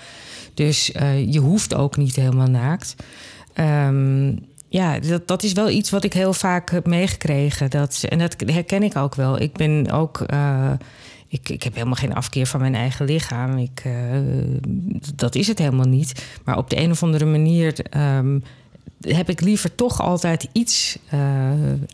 Dus 0.55 0.91
uh, 0.91 1.33
je 1.33 1.39
hoeft 1.39 1.75
ook 1.75 1.97
niet 1.97 2.17
helemaal 2.17 2.47
naakt. 2.47 2.95
Um, 3.55 4.39
ja, 4.69 4.99
dat, 4.99 5.29
dat 5.29 5.43
is 5.43 5.53
wel 5.53 5.71
iets 5.71 5.91
wat 5.91 6.05
ik 6.05 6.13
heel 6.13 6.33
vaak 6.33 6.71
heb 6.71 6.87
meegekregen. 6.87 7.71
Dat, 7.71 8.05
en 8.09 8.19
dat 8.19 8.35
herken 8.47 8.83
ik 8.83 8.97
ook 8.97 9.15
wel. 9.15 9.41
Ik 9.41 9.53
ben 9.53 9.91
ook. 9.91 10.25
Ik, 11.29 11.49
ik, 11.49 11.63
heb 11.63 11.75
helemaal 11.75 11.95
geen 11.95 12.15
afkeer 12.15 12.47
van 12.47 12.61
mijn 12.61 12.75
eigen 12.75 13.07
lichaam. 13.07 13.59
Ik, 13.59 13.83
dat 15.15 15.35
is 15.35 15.47
het 15.47 15.59
helemaal 15.59 15.89
niet. 15.89 16.25
Maar 16.45 16.57
op 16.57 16.71
de 16.71 16.79
een 16.79 16.91
of 16.91 17.03
andere 17.03 17.25
manier 17.25 17.75
um, 17.97 18.43
heb 19.01 19.29
ik 19.29 19.41
liever 19.41 19.75
toch 19.75 20.01
altijd 20.01 20.49
iets 20.53 20.99
uh, 21.15 21.21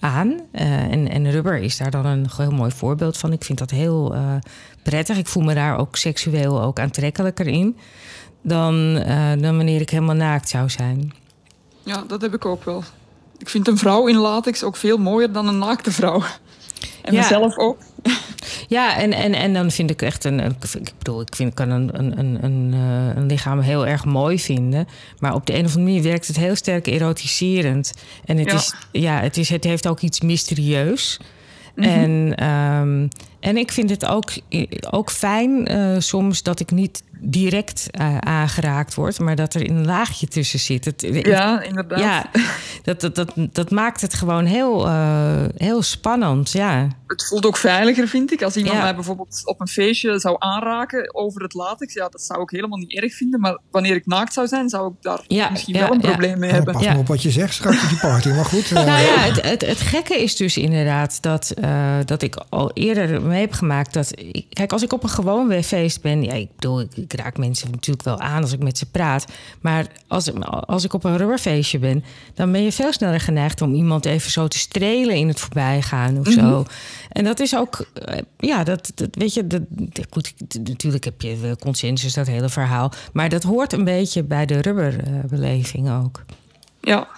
aan. 0.01 0.29
Uh, 0.29 0.63
en, 0.93 1.11
en 1.11 1.31
rubber 1.31 1.59
is 1.59 1.77
daar 1.77 1.91
dan 1.91 2.07
een 2.07 2.27
heel 2.37 2.51
mooi 2.51 2.71
voorbeeld 2.71 3.17
van. 3.17 3.33
Ik 3.33 3.45
vind 3.45 3.59
dat 3.59 3.71
heel 3.71 4.15
uh, 4.15 4.35
prettig. 4.83 5.17
Ik 5.17 5.27
voel 5.27 5.43
me 5.43 5.55
daar 5.55 5.79
ook 5.79 5.97
seksueel 5.97 6.63
ook 6.63 6.79
aantrekkelijker 6.79 7.47
in 7.47 7.77
dan, 8.43 8.95
dan 9.39 9.57
wanneer 9.57 9.81
ik 9.81 9.91
helemaal 9.91 10.15
naakt 10.15 10.49
zou 10.49 10.71
zijn. 10.71 11.13
Ja, 11.83 12.05
dat 12.09 12.21
heb 12.21 12.35
ik 12.35 12.45
ook 12.45 12.65
wel. 12.65 12.83
Ik 13.39 13.49
vind 13.49 13.69
een 13.69 13.79
vrouw 13.79 14.07
in 14.07 14.17
latex 14.17 14.63
ook 14.63 14.77
veel 14.77 14.99
mooier 14.99 15.33
dan 15.33 15.49
een 15.49 15.59
naakte 15.59 15.93
vrouw. 15.93 16.23
En 17.07 17.15
ja. 17.15 17.21
mezelf 17.21 17.59
ook. 17.59 17.79
Ja, 18.69 18.97
en, 18.97 19.13
en, 19.13 19.35
en 19.35 19.53
dan 19.53 19.71
vind 19.71 19.91
ik 19.91 20.03
echt 20.03 20.25
een. 20.25 20.41
Ik 20.41 20.93
bedoel, 20.99 21.21
ik 21.21 21.35
vind, 21.35 21.55
kan 21.55 21.71
een, 21.71 21.91
een, 21.93 22.19
een, 22.19 22.45
een, 22.45 22.71
eh, 22.73 23.17
een 23.17 23.27
lichaam 23.27 23.61
heel 23.61 23.87
erg 23.87 24.05
mooi 24.05 24.39
vinden. 24.39 24.89
Maar 25.19 25.35
op 25.35 25.47
de 25.47 25.53
een 25.53 25.65
of 25.65 25.77
andere 25.77 25.85
manier 25.85 26.03
werkt 26.03 26.27
het 26.27 26.37
heel 26.37 26.57
sterk 26.57 26.87
erotiserend. 26.87 27.93
En 28.25 28.39
het, 28.39 28.51
ja. 28.51 28.57
Is, 28.57 28.75
ja, 28.93 29.21
het, 29.21 29.37
is, 29.37 29.49
het 29.49 29.65
heeft 29.65 29.89
ook 29.89 30.01
iets 30.01 30.21
mysterieus. 30.21 31.21
En, 31.75 32.35
ehm, 32.37 33.07
en 33.41 33.57
ik 33.57 33.73
vind 33.73 33.91
het 33.91 34.07
ook, 34.07 34.31
ook 34.91 35.11
fijn 35.11 35.73
uh, 35.73 35.95
soms 35.99 36.43
dat 36.43 36.61
ik 36.61 36.71
niet 36.71 37.03
direct 37.29 37.89
uh, 38.01 38.19
aangeraakt 38.19 38.95
wordt, 38.95 39.19
maar 39.19 39.37
dat 39.37 39.55
er 39.55 39.71
een 39.71 39.85
laagje 39.87 40.27
tussen 40.27 40.59
zit. 40.59 40.85
Het, 40.85 41.07
ja, 41.23 41.63
inderdaad. 41.63 41.99
Ja, 41.99 42.31
dat, 42.83 43.01
dat, 43.01 43.15
dat, 43.15 43.33
dat 43.53 43.71
maakt 43.71 44.01
het 44.01 44.15
gewoon 44.15 44.45
heel, 44.45 44.87
uh, 44.87 45.45
heel 45.57 45.83
spannend. 45.83 46.53
Ja. 46.53 46.89
Het 47.07 47.27
voelt 47.27 47.47
ook 47.47 47.57
veiliger, 47.57 48.09
vind 48.09 48.33
ik. 48.33 48.43
Als 48.43 48.57
iemand 48.57 48.77
ja. 48.77 48.83
mij 48.83 48.95
bijvoorbeeld 48.95 49.43
op 49.45 49.61
een 49.61 49.69
feestje 49.69 50.19
zou 50.19 50.37
aanraken 50.39 51.15
over 51.15 51.43
het 51.43 51.55
latex, 51.55 51.95
ja, 51.95 52.09
dat 52.09 52.23
zou 52.23 52.43
ik 52.43 52.51
helemaal 52.51 52.79
niet 52.79 52.95
erg 52.95 53.15
vinden. 53.15 53.41
Maar 53.41 53.59
wanneer 53.71 53.95
ik 53.95 54.07
naakt 54.07 54.33
zou 54.33 54.47
zijn, 54.47 54.69
zou 54.69 54.91
ik 54.91 54.95
daar 55.01 55.21
ja, 55.27 55.51
misschien 55.51 55.79
wel 55.79 55.93
een 55.93 56.01
probleem 56.01 56.39
mee 56.39 56.51
hebben. 56.51 56.75
Pas 56.75 56.85
maar 56.85 56.99
op 56.99 57.07
wat 57.07 57.23
je 57.23 57.31
zegt 57.31 57.55
straks 57.55 57.83
op 57.83 57.89
die 57.89 57.99
party, 57.99 58.29
maar 58.29 58.45
goed. 58.45 58.71
Uh... 58.71 58.73
Nou 58.73 58.87
ja, 58.87 59.19
het, 59.19 59.43
het, 59.43 59.67
het, 59.67 59.81
gekke 59.81 60.23
is 60.23 60.37
dus 60.37 60.57
inderdaad 60.57 61.23
dat, 61.23 61.55
dat 62.05 62.23
ik 62.23 62.37
al 62.49 62.71
eerder 62.73 63.23
mee 63.23 63.41
heb 63.41 63.53
gemaakt 63.53 63.95
dat. 63.95 64.13
Ik, 64.15 64.47
kijk, 64.49 64.73
als 64.73 64.83
ik 64.83 64.93
op 64.93 65.03
een 65.03 65.09
gewoon 65.09 65.63
feest 65.63 66.03
ben, 66.03 66.23
ja, 66.23 66.33
ik 66.33 66.49
bedoel, 66.55 66.81
ik, 66.81 66.97
ik 66.97 67.16
raak 67.17 67.39
mensen 67.39 67.71
natuurlijk 67.71 68.05
wel 68.05 68.21
aan 68.21 68.43
als 68.43 68.53
ik 68.53 68.63
met 68.63 68.79
ze 68.79 68.87
praat. 68.87 69.25
Maar 69.61 69.87
als, 70.09 70.33
als 70.67 70.85
ik 70.85 70.93
op 70.93 71.05
een 71.05 71.17
rubberfeestje 71.17 71.79
ben, 71.79 72.05
dan 72.35 72.53
ben 72.53 72.63
je 72.63 72.73
veel 72.73 72.93
sneller 72.93 73.21
geneigd 73.21 73.63
om 73.63 73.75
iemand 73.75 74.05
even 74.05 74.31
zo 74.31 74.49
te 74.49 74.59
strelen 74.59 75.17
in 75.17 75.29
het 75.29 75.41
voorbijgaan 75.41 76.19
of 76.19 76.29
zo. 76.29 76.65
En 77.09 77.25
dat 77.25 77.41
is 77.41 77.57
ook, 77.57 77.87
ja, 78.39 78.65
dat, 78.65 78.93
dat 78.95 79.09
weet 79.11 79.35
je, 79.35 79.47
dat, 79.47 79.63
goed, 80.11 80.35
natuurlijk 80.63 81.05
heb 81.05 81.21
je 81.21 81.57
consensus, 81.61 82.15
dat 82.15 82.27
hele 82.27 82.49
verhaal. 82.49 82.93
Maar 83.13 83.29
dat 83.29 83.43
hoort 83.43 83.73
een 83.73 83.85
beetje 83.85 84.23
bij 84.23 84.47
de 84.47 84.61
rubberbeleving 84.61 85.91
ook. 85.91 86.25
Ja, 86.81 87.09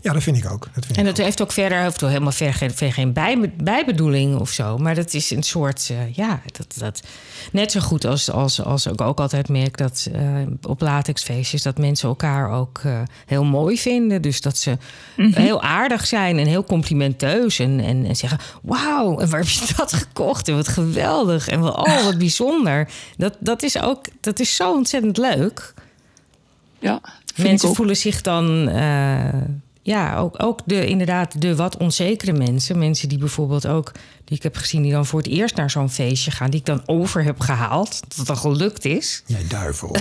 ja, 0.00 0.12
dat 0.12 0.22
vind 0.22 0.36
ik 0.36 0.50
ook. 0.50 0.68
Dat 0.74 0.86
vind 0.86 0.98
en 0.98 1.04
dat 1.04 1.16
heeft 1.16 1.42
ook 1.42 1.52
verder 1.52 1.78
heeft 1.82 2.00
helemaal 2.00 2.32
ver, 2.32 2.70
ver 2.74 2.92
geen 2.92 3.12
bij, 3.12 3.52
bijbedoeling 3.62 4.38
of 4.38 4.50
zo. 4.50 4.78
Maar 4.78 4.94
dat 4.94 5.14
is 5.14 5.30
een 5.30 5.42
soort, 5.42 5.88
uh, 5.92 6.12
ja, 6.12 6.40
dat, 6.52 6.74
dat 6.78 7.02
net 7.52 7.72
zo 7.72 7.80
goed 7.80 8.04
als, 8.04 8.30
als, 8.30 8.62
als 8.62 8.86
ik 8.86 9.00
ook 9.00 9.20
altijd 9.20 9.48
merk 9.48 9.76
dat 9.76 10.08
uh, 10.14 10.20
op 10.62 10.80
latexfeestjes 10.80 11.62
dat 11.62 11.78
mensen 11.78 12.08
elkaar 12.08 12.50
ook 12.50 12.80
uh, 12.86 13.00
heel 13.26 13.44
mooi 13.44 13.78
vinden. 13.78 14.22
Dus 14.22 14.40
dat 14.40 14.58
ze 14.58 14.70
mm 14.70 14.76
-hmm. 15.16 15.42
heel 15.42 15.62
aardig 15.62 16.06
zijn 16.06 16.38
en 16.38 16.46
heel 16.46 16.64
complimenteus 16.64 17.58
en, 17.58 17.80
en, 17.80 18.04
en 18.04 18.16
zeggen: 18.16 18.38
Wauw, 18.62 19.18
en 19.18 19.30
waar 19.30 19.40
heb 19.40 19.48
je 19.48 19.74
dat 19.76 19.92
gekocht? 19.92 20.48
En 20.48 20.54
wat 20.54 20.68
geweldig 20.68 21.48
en 21.48 21.60
wat, 21.60 21.76
oh, 21.76 22.04
wat 22.04 22.18
bijzonder. 22.18 22.88
Dat, 23.16 23.36
dat 23.40 23.62
is 23.62 23.80
ook, 23.80 24.04
dat 24.20 24.40
is 24.40 24.56
zo 24.56 24.72
ontzettend 24.72 25.16
leuk. 25.16 25.74
Ja, 26.78 27.00
mensen 27.36 27.74
voelen 27.74 27.96
zich 27.96 28.20
dan 28.20 28.68
ja, 29.86 30.16
ook, 30.16 30.42
ook 30.42 30.60
de, 30.64 30.86
inderdaad 30.86 31.40
de 31.40 31.56
wat 31.56 31.76
onzekere 31.76 32.32
mensen. 32.32 32.78
Mensen 32.78 33.08
die 33.08 33.18
bijvoorbeeld 33.18 33.66
ook, 33.66 33.92
die 34.24 34.36
ik 34.36 34.42
heb 34.42 34.56
gezien, 34.56 34.82
die 34.82 34.92
dan 34.92 35.06
voor 35.06 35.18
het 35.18 35.28
eerst 35.28 35.56
naar 35.56 35.70
zo'n 35.70 35.90
feestje 35.90 36.30
gaan, 36.30 36.50
die 36.50 36.60
ik 36.60 36.66
dan 36.66 36.82
over 36.86 37.24
heb 37.24 37.40
gehaald. 37.40 38.00
Dat 38.08 38.18
het 38.18 38.26
dan 38.26 38.36
gelukt 38.36 38.84
is. 38.84 39.22
Jij 39.26 39.44
duivel. 39.48 39.88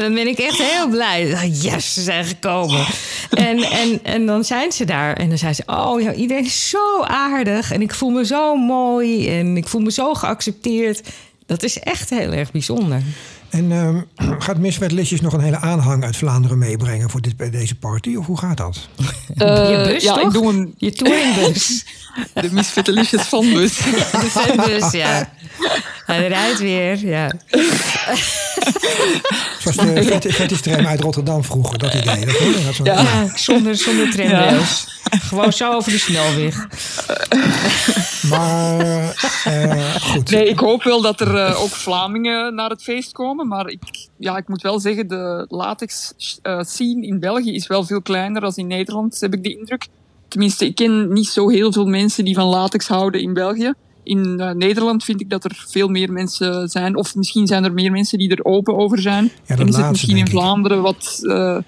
dan 0.00 0.14
ben 0.14 0.26
ik 0.26 0.38
echt 0.38 0.58
heel 0.58 0.88
blij. 0.88 1.48
Yes, 1.48 1.94
ze 1.94 2.02
zijn 2.02 2.24
gekomen. 2.24 2.86
en, 3.30 3.58
en, 3.58 4.00
en 4.02 4.26
dan 4.26 4.44
zijn 4.44 4.72
ze 4.72 4.84
daar. 4.84 5.16
En 5.16 5.28
dan 5.28 5.38
zijn 5.38 5.54
ze, 5.54 5.62
oh 5.66 6.00
ja, 6.00 6.12
iedereen 6.12 6.44
is 6.44 6.68
zo 6.68 7.02
aardig. 7.02 7.72
En 7.72 7.82
ik 7.82 7.94
voel 7.94 8.10
me 8.10 8.24
zo 8.24 8.56
mooi. 8.56 9.38
En 9.38 9.56
ik 9.56 9.68
voel 9.68 9.80
me 9.80 9.90
zo 9.92 10.14
geaccepteerd. 10.14 11.08
Dat 11.46 11.62
is 11.62 11.78
echt 11.78 12.10
heel 12.10 12.32
erg 12.32 12.52
bijzonder. 12.52 13.02
En 13.54 13.70
uh, 13.70 14.30
gaat 14.44 14.58
Miss 14.58 14.78
Wetlisjes 14.78 15.20
nog 15.20 15.32
een 15.32 15.40
hele 15.40 15.58
aanhang 15.58 16.04
uit 16.04 16.16
Vlaanderen 16.16 16.58
meebrengen 16.58 17.10
voor 17.10 17.20
dit, 17.20 17.36
bij 17.36 17.50
deze 17.50 17.74
party? 17.74 18.16
Of 18.16 18.26
hoe 18.26 18.38
gaat 18.38 18.56
dat? 18.56 18.88
Uh, 19.36 19.70
je 19.70 19.82
bus, 19.86 20.02
ja, 20.02 20.14
toch? 20.14 20.22
ik 20.22 20.32
doe 20.32 20.52
een... 20.52 20.74
Je 20.76 20.92
touringbus. 21.02 21.84
De 22.32 22.52
Miss 22.52 22.74
Wetlisjes 22.74 23.22
fanbus. 23.22 23.76
De 24.22 24.28
fanbus, 24.30 24.90
ja. 24.90 25.32
Hij 26.04 26.28
rijdt 26.28 26.58
weer, 26.58 27.06
ja. 27.06 27.32
Zoals 29.58 29.76
de 29.76 30.32
fetish-tram 30.32 30.86
uit 30.86 31.00
Rotterdam 31.00 31.44
vroeger, 31.44 31.78
dat 31.78 31.94
idee. 31.94 32.24
Dat, 32.24 32.64
dat 32.64 32.74
zo 32.74 32.84
ja. 32.84 33.00
ja, 33.00 33.36
zonder, 33.36 33.76
zonder 33.76 34.10
tramrails. 34.10 34.86
Ja. 35.10 35.18
Gewoon 35.18 35.52
zo 35.52 35.72
over 35.72 35.92
de 35.92 35.98
snelweg. 35.98 36.66
Maar 38.28 39.14
uh, 39.48 39.94
goed. 39.94 40.30
Nee, 40.30 40.48
ik 40.48 40.58
hoop 40.58 40.82
wel 40.82 41.00
dat 41.00 41.20
er 41.20 41.34
uh, 41.34 41.62
ook 41.62 41.70
Vlamingen 41.70 42.54
naar 42.54 42.70
het 42.70 42.82
feest 42.82 43.12
komen. 43.12 43.48
Maar 43.48 43.68
ik, 43.68 44.08
ja, 44.18 44.36
ik 44.36 44.48
moet 44.48 44.62
wel 44.62 44.80
zeggen, 44.80 45.08
de 45.08 45.44
latex 45.48 46.12
uh, 46.42 46.60
scene 46.62 47.06
in 47.06 47.20
België 47.20 47.54
is 47.54 47.66
wel 47.66 47.84
veel 47.84 48.02
kleiner 48.02 48.40
dan 48.40 48.52
in 48.54 48.66
Nederland, 48.66 49.20
heb 49.20 49.34
ik 49.34 49.42
de 49.42 49.56
indruk. 49.58 49.86
Tenminste, 50.28 50.66
ik 50.66 50.74
ken 50.74 51.12
niet 51.12 51.28
zo 51.28 51.48
heel 51.48 51.72
veel 51.72 51.86
mensen 51.86 52.24
die 52.24 52.34
van 52.34 52.46
latex 52.46 52.88
houden 52.88 53.20
in 53.20 53.34
België. 53.34 53.72
In 54.04 54.36
uh, 54.40 54.50
Nederland 54.50 55.04
vind 55.04 55.20
ik 55.20 55.30
dat 55.30 55.44
er 55.44 55.64
veel 55.68 55.88
meer 55.88 56.12
mensen 56.12 56.68
zijn. 56.68 56.96
Of 56.96 57.14
misschien 57.14 57.46
zijn 57.46 57.64
er 57.64 57.72
meer 57.72 57.90
mensen 57.90 58.18
die 58.18 58.30
er 58.30 58.44
open 58.44 58.76
over 58.76 59.00
zijn. 59.00 59.30
Ja, 59.46 59.56
en 59.56 59.68
is 59.68 59.76
het 59.76 59.90
misschien 59.90 60.16
in 60.16 60.28
Vlaanderen 60.28 60.82
wat 60.82 61.18
uh, 61.22 61.58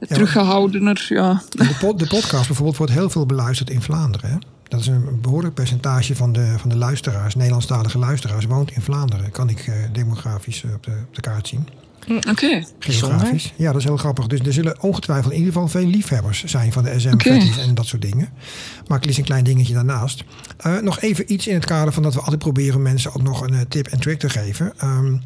teruggehoudener. 0.00 1.06
Ja. 1.08 1.42
De, 1.48 1.76
pod, 1.80 1.98
de 1.98 2.06
podcast 2.06 2.46
bijvoorbeeld 2.46 2.76
wordt 2.76 2.92
heel 2.92 3.10
veel 3.10 3.26
beluisterd 3.26 3.70
in 3.70 3.82
Vlaanderen. 3.82 4.30
Hè? 4.30 4.36
Dat 4.68 4.80
is 4.80 4.86
een 4.86 5.20
behoorlijk 5.20 5.54
percentage 5.54 6.16
van 6.16 6.32
de, 6.32 6.54
van 6.58 6.68
de 6.68 6.76
luisteraars, 6.76 7.34
Nederlandstalige 7.34 7.98
luisteraars, 7.98 8.44
woont 8.44 8.70
in 8.70 8.82
Vlaanderen. 8.82 9.30
Kan 9.30 9.48
ik 9.48 9.66
uh, 9.66 9.74
demografisch 9.92 10.64
op, 10.74 10.82
de, 10.82 10.90
op 11.08 11.14
de 11.14 11.20
kaart 11.20 11.48
zien. 11.48 11.68
Oké. 12.08 12.28
Okay. 12.30 12.66
Geografisch. 12.78 13.52
Ja, 13.56 13.66
dat 13.66 13.80
is 13.80 13.84
heel 13.84 13.96
grappig. 13.96 14.26
Dus 14.26 14.40
er 14.40 14.52
zullen 14.52 14.82
ongetwijfeld 14.82 15.32
in 15.32 15.38
ieder 15.38 15.52
geval 15.52 15.68
veel 15.68 15.86
liefhebbers 15.86 16.44
zijn 16.44 16.72
van 16.72 16.84
de 16.84 17.00
SM 17.00 17.12
okay. 17.12 17.52
en 17.58 17.74
dat 17.74 17.86
soort 17.86 18.02
dingen. 18.02 18.28
Maar 18.86 18.98
ik 18.98 19.04
lees 19.04 19.16
een 19.16 19.24
klein 19.24 19.44
dingetje 19.44 19.74
daarnaast. 19.74 20.24
Uh, 20.66 20.78
nog 20.78 21.00
even 21.00 21.32
iets 21.32 21.46
in 21.46 21.54
het 21.54 21.64
kader 21.64 21.92
van 21.92 22.02
dat 22.02 22.14
we 22.14 22.20
altijd 22.20 22.38
proberen 22.38 22.82
mensen 22.82 23.14
ook 23.14 23.22
nog 23.22 23.40
een 23.40 23.52
uh, 23.52 23.60
tip 23.68 23.86
en 23.86 24.00
trick 24.00 24.18
te 24.18 24.30
geven. 24.30 24.72
Um, 24.84 25.22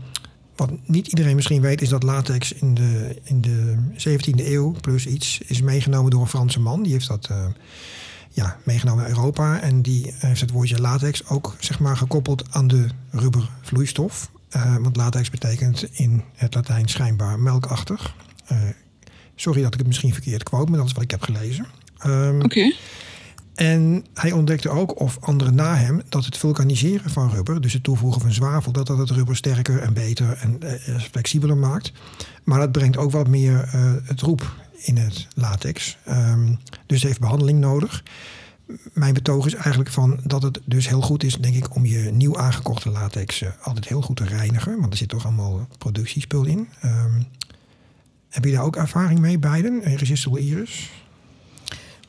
wat 0.56 0.70
niet 0.84 1.06
iedereen 1.06 1.34
misschien 1.34 1.60
weet, 1.60 1.82
is 1.82 1.88
dat 1.88 2.02
latex 2.02 2.52
in 2.52 2.74
de, 2.74 3.16
in 3.22 3.40
de 3.40 3.76
17e 4.08 4.46
eeuw 4.46 4.74
plus 4.80 5.06
iets 5.06 5.40
is 5.46 5.62
meegenomen 5.62 6.10
door 6.10 6.20
een 6.20 6.26
Franse 6.26 6.60
man. 6.60 6.82
Die 6.82 6.92
heeft 6.92 7.08
dat 7.08 7.28
uh, 7.30 7.44
ja, 8.30 8.56
meegenomen 8.64 9.02
naar 9.02 9.12
Europa. 9.12 9.60
En 9.60 9.82
die 9.82 10.14
heeft 10.18 10.40
het 10.40 10.50
woordje 10.50 10.80
latex 10.80 11.28
ook 11.28 11.56
zeg 11.60 11.78
maar, 11.78 11.96
gekoppeld 11.96 12.44
aan 12.50 12.66
de 12.66 12.86
rubbervloeistof. 13.10 14.30
Uh, 14.56 14.76
want 14.76 14.96
latex 14.96 15.30
betekent 15.30 15.88
in 15.92 16.22
het 16.34 16.54
Latijn 16.54 16.88
schijnbaar 16.88 17.38
melkachtig. 17.38 18.14
Uh, 18.52 18.58
sorry 19.34 19.62
dat 19.62 19.72
ik 19.72 19.78
het 19.78 19.86
misschien 19.86 20.12
verkeerd 20.12 20.42
quote, 20.42 20.70
maar 20.70 20.78
dat 20.78 20.88
is 20.88 20.92
wat 20.92 21.02
ik 21.02 21.10
heb 21.10 21.22
gelezen. 21.22 21.66
Um, 22.06 22.36
Oké. 22.36 22.44
Okay. 22.44 22.76
En 23.54 24.04
hij 24.14 24.32
ontdekte 24.32 24.68
ook, 24.68 25.00
of 25.00 25.18
anderen 25.20 25.54
na 25.54 25.76
hem, 25.76 26.02
dat 26.08 26.24
het 26.24 26.36
vulkaniseren 26.36 27.10
van 27.10 27.30
rubber, 27.30 27.60
dus 27.60 27.72
het 27.72 27.82
toevoegen 27.82 28.20
van 28.20 28.32
zwavel, 28.32 28.72
dat 28.72 28.86
dat 28.86 28.98
het 28.98 29.10
rubber 29.10 29.36
sterker 29.36 29.78
en 29.78 29.92
beter 29.92 30.32
en 30.32 30.60
uh, 30.64 30.98
flexibeler 31.00 31.56
maakt. 31.56 31.92
Maar 32.44 32.58
dat 32.58 32.72
brengt 32.72 32.96
ook 32.96 33.10
wat 33.10 33.28
meer 33.28 33.68
het 34.04 34.20
roep 34.20 34.54
in 34.76 34.96
het 34.96 35.26
latex. 35.34 35.96
Um, 36.08 36.58
dus 36.86 36.98
het 36.98 37.06
heeft 37.06 37.20
behandeling 37.20 37.60
nodig. 37.60 38.02
Mijn 38.92 39.14
betoog 39.14 39.46
is 39.46 39.54
eigenlijk 39.54 39.90
van 39.90 40.20
dat 40.24 40.42
het 40.42 40.60
dus 40.64 40.88
heel 40.88 41.00
goed 41.00 41.22
is, 41.22 41.34
denk 41.36 41.54
ik, 41.54 41.74
om 41.74 41.86
je 41.86 41.98
nieuw 41.98 42.38
aangekochte 42.38 42.90
latex 42.90 43.42
uh, 43.42 43.48
altijd 43.62 43.88
heel 43.88 44.02
goed 44.02 44.16
te 44.16 44.24
reinigen. 44.24 44.80
Want 44.80 44.92
er 44.92 44.98
zit 44.98 45.08
toch 45.08 45.24
allemaal 45.24 45.66
productiespul 45.78 46.44
in. 46.44 46.68
Um, 46.84 47.26
heb 48.28 48.44
je 48.44 48.52
daar 48.52 48.62
ook 48.62 48.76
ervaring 48.76 49.18
mee, 49.18 49.38
beiden? 49.38 49.82
Irresistible 49.82 50.40
Iris? 50.40 50.90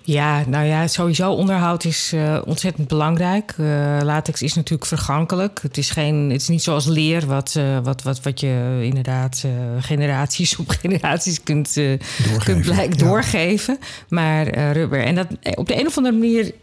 Ja, 0.07 0.43
nou 0.47 0.65
ja, 0.65 0.87
sowieso 0.87 1.31
onderhoud 1.31 1.83
is 1.83 2.11
uh, 2.13 2.41
ontzettend 2.45 2.87
belangrijk. 2.87 3.55
Uh, 3.59 3.99
latex 4.03 4.41
is 4.41 4.53
natuurlijk 4.53 4.87
vergankelijk. 4.87 5.59
Het 5.61 5.77
is, 5.77 5.89
geen, 5.89 6.29
het 6.29 6.41
is 6.41 6.47
niet 6.47 6.63
zoals 6.63 6.85
leer, 6.85 7.25
wat, 7.25 7.55
uh, 7.57 7.79
wat, 7.83 8.01
wat, 8.03 8.21
wat 8.21 8.39
je 8.39 8.79
inderdaad 8.81 9.45
generaties 9.79 10.55
op 10.55 10.69
generaties 10.81 11.43
kunt, 11.43 11.73
doorgeven. 11.75 12.43
kunt 12.43 12.61
blijk, 12.61 12.99
doorgeven. 12.99 13.77
Maar 14.09 14.71
rubber. 14.71 15.03
En 15.03 15.15
dat, 15.15 15.27
op 15.55 15.67
de 15.67 15.79
een 15.79 15.87
of 15.87 15.97
andere 15.97 16.17
manier 16.17 16.53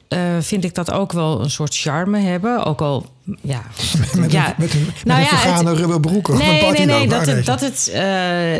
vind 0.41 0.65
ik 0.65 0.75
dat 0.75 0.91
ook 0.91 1.13
wel 1.13 1.41
een 1.41 1.51
soort 1.51 1.77
charme 1.77 2.19
hebben. 2.19 2.65
Ook 2.65 2.81
al 2.81 3.07
ja. 3.41 3.63
met, 4.17 4.33
ja. 4.33 4.49
Een, 4.49 4.55
met 4.59 4.75
een, 4.75 4.85
met 4.85 5.05
nou 5.05 5.21
een 5.21 5.25
ja, 5.25 5.31
vergane 5.31 5.71
het. 5.71 6.39
Nee, 6.39 6.71
nee, 6.71 6.87
nee. 6.87 7.09
Dat 7.09 7.27
het, 7.27 7.47
dat 7.47 7.61
het, 7.61 7.91
uh, 7.95 8.01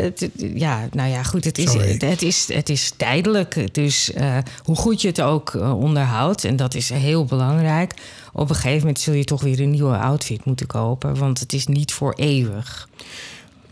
het, 0.01 0.29
ja, 0.55 0.87
nou 0.91 1.09
ja, 1.09 1.23
goed. 1.23 1.45
Het 1.45 1.57
is, 1.57 1.73
het, 1.73 2.01
het, 2.01 2.21
is, 2.21 2.53
het 2.53 2.69
is 2.69 2.93
tijdelijk. 2.97 3.73
Dus 3.73 4.11
uh, 4.17 4.37
hoe 4.63 4.75
goed 4.75 5.01
je 5.01 5.07
het 5.07 5.21
ook 5.21 5.53
uh, 5.53 5.79
onderhoudt, 5.79 6.43
en 6.43 6.55
dat 6.55 6.73
is 6.73 6.89
heel 6.89 7.25
belangrijk. 7.25 7.93
Op 8.33 8.49
een 8.49 8.55
gegeven 8.55 8.79
moment 8.79 8.99
zul 8.99 9.13
je 9.13 9.23
toch 9.23 9.41
weer 9.41 9.59
een 9.59 9.69
nieuwe 9.69 9.97
outfit 9.97 10.45
moeten 10.45 10.67
kopen, 10.67 11.17
want 11.17 11.39
het 11.39 11.53
is 11.53 11.67
niet 11.67 11.93
voor 11.93 12.13
eeuwig. 12.13 12.89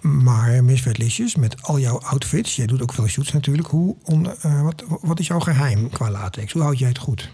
Maar 0.02 0.64
Miss 0.64 1.36
met 1.36 1.56
al 1.62 1.80
jouw 1.80 2.00
outfits, 2.00 2.56
jij 2.56 2.66
doet 2.66 2.82
ook 2.82 2.94
veel 2.94 3.08
shoots 3.08 3.32
natuurlijk. 3.32 3.68
Hoe 3.68 3.96
on, 4.04 4.28
wat, 4.64 4.84
wat 5.02 5.20
is 5.20 5.28
jouw 5.28 5.40
geheim 5.40 5.90
qua 5.90 6.12
latex? 6.12 6.54
Hoe 6.54 6.62
houd 6.62 6.80
jij 6.80 6.88
het 6.88 6.98
goed? 6.98 7.32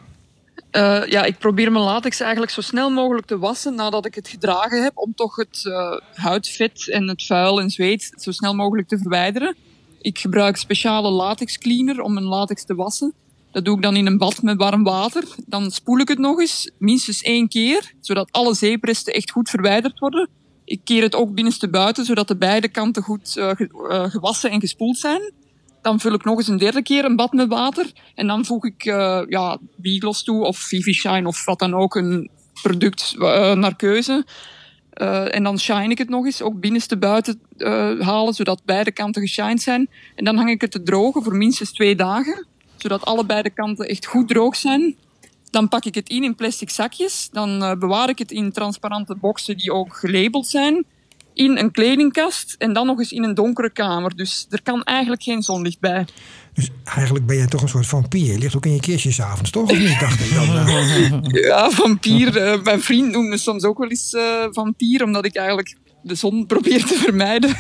Uh, 0.71 1.05
ja, 1.05 1.23
ik 1.23 1.37
probeer 1.37 1.71
mijn 1.71 1.83
latex 1.83 2.19
eigenlijk 2.19 2.51
zo 2.51 2.61
snel 2.61 2.89
mogelijk 2.89 3.27
te 3.27 3.37
wassen 3.37 3.75
nadat 3.75 4.05
ik 4.05 4.15
het 4.15 4.27
gedragen 4.27 4.83
heb, 4.83 4.97
om 4.97 5.13
toch 5.15 5.35
het 5.35 5.63
uh, 5.63 5.97
huidvet 6.13 6.89
en 6.89 7.07
het 7.07 7.25
vuil 7.25 7.59
en 7.59 7.69
zweet 7.69 8.13
zo 8.15 8.31
snel 8.31 8.55
mogelijk 8.55 8.87
te 8.87 8.97
verwijderen. 8.97 9.55
Ik 10.01 10.19
gebruik 10.19 10.57
speciale 10.57 11.09
latex 11.09 11.57
cleaner 11.57 12.01
om 12.01 12.13
mijn 12.13 12.25
latex 12.25 12.65
te 12.65 12.75
wassen. 12.75 13.13
Dat 13.51 13.65
doe 13.65 13.75
ik 13.75 13.81
dan 13.81 13.95
in 13.95 14.05
een 14.05 14.17
bad 14.17 14.41
met 14.41 14.57
warm 14.57 14.83
water. 14.83 15.23
Dan 15.45 15.71
spoel 15.71 15.99
ik 15.99 16.07
het 16.07 16.19
nog 16.19 16.39
eens, 16.39 16.71
minstens 16.77 17.21
één 17.21 17.47
keer, 17.47 17.93
zodat 18.01 18.31
alle 18.31 18.53
zeepresten 18.53 19.13
echt 19.13 19.31
goed 19.31 19.49
verwijderd 19.49 19.99
worden. 19.99 20.29
Ik 20.65 20.81
keer 20.83 21.03
het 21.03 21.15
ook 21.15 21.33
binnenste 21.33 21.69
buiten, 21.69 22.05
zodat 22.05 22.27
de 22.27 22.37
beide 22.37 22.67
kanten 22.67 23.03
goed 23.03 23.35
uh, 23.37 23.51
gewassen 24.09 24.51
en 24.51 24.59
gespoeld 24.59 24.97
zijn. 24.97 25.31
Dan 25.81 25.99
vul 25.99 26.13
ik 26.13 26.23
nog 26.23 26.37
eens 26.37 26.47
een 26.47 26.57
derde 26.57 26.81
keer 26.81 27.05
een 27.05 27.15
bad 27.15 27.33
met 27.33 27.47
water. 27.47 27.91
En 28.15 28.27
dan 28.27 28.45
voeg 28.45 28.65
ik 28.65 28.85
uh, 28.85 29.21
ja, 29.27 29.57
toe 30.23 30.43
of 30.43 30.57
Vivi 30.57 30.93
Shine 30.93 31.27
of 31.27 31.45
wat 31.45 31.59
dan 31.59 31.73
ook, 31.73 31.95
een 31.95 32.29
product 32.61 33.15
naar 33.55 33.75
keuze. 33.75 34.25
Uh, 34.93 35.35
en 35.35 35.43
dan 35.43 35.59
shine 35.59 35.89
ik 35.89 35.97
het 35.97 36.09
nog 36.09 36.25
eens, 36.25 36.41
ook 36.41 36.59
binnenste 36.59 36.97
buiten 36.97 37.41
halen, 37.99 38.33
zodat 38.33 38.61
beide 38.65 38.91
kanten 38.91 39.21
geshined 39.21 39.61
zijn. 39.61 39.89
En 40.15 40.25
dan 40.25 40.35
hang 40.35 40.49
ik 40.49 40.61
het 40.61 40.71
te 40.71 40.83
drogen 40.83 41.23
voor 41.23 41.35
minstens 41.35 41.71
twee 41.71 41.95
dagen, 41.95 42.47
zodat 42.77 43.05
alle 43.05 43.25
beide 43.25 43.49
kanten 43.49 43.87
echt 43.87 44.05
goed 44.05 44.27
droog 44.27 44.55
zijn. 44.55 44.95
Dan 45.49 45.67
pak 45.67 45.85
ik 45.85 45.95
het 45.95 46.09
in 46.09 46.23
in 46.23 46.35
plastic 46.35 46.69
zakjes. 46.69 47.29
Dan 47.31 47.79
bewaar 47.79 48.09
ik 48.09 48.19
het 48.19 48.31
in 48.31 48.51
transparante 48.51 49.15
boxen 49.15 49.57
die 49.57 49.73
ook 49.73 49.95
gelabeld 49.95 50.47
zijn. 50.47 50.85
In 51.39 51.57
een 51.57 51.71
kledingkast 51.71 52.55
en 52.57 52.73
dan 52.73 52.85
nog 52.85 52.99
eens 52.99 53.11
in 53.11 53.23
een 53.23 53.33
donkere 53.33 53.69
kamer. 53.69 54.15
Dus 54.15 54.47
er 54.49 54.61
kan 54.63 54.83
eigenlijk 54.83 55.23
geen 55.23 55.41
zonlicht 55.41 55.79
bij. 55.79 56.05
Dus 56.53 56.69
eigenlijk 56.83 57.25
ben 57.25 57.35
jij 57.35 57.47
toch 57.47 57.61
een 57.61 57.69
soort 57.69 57.87
vampier. 57.87 58.31
Je 58.31 58.37
ligt 58.37 58.55
ook 58.55 58.65
in 58.65 58.73
je 58.73 58.79
kistje 58.79 59.11
s'avonds, 59.11 59.51
toch? 59.51 59.69
Of 59.69 59.77
niet, 59.77 59.99
dacht 59.99 60.19
ik 60.19 60.33
dan? 60.33 61.23
ja, 61.49 61.69
vampier. 61.69 62.53
Uh, 62.53 62.63
mijn 62.63 62.81
vriend 62.81 63.11
noemt 63.11 63.29
me 63.29 63.37
soms 63.37 63.63
ook 63.63 63.77
wel 63.77 63.89
eens 63.89 64.13
uh, 64.13 64.45
vampier, 64.51 65.03
omdat 65.03 65.25
ik 65.25 65.35
eigenlijk 65.35 65.77
de 66.03 66.15
zon 66.15 66.45
probeer 66.45 66.85
te 66.85 66.95
vermijden. 66.95 67.55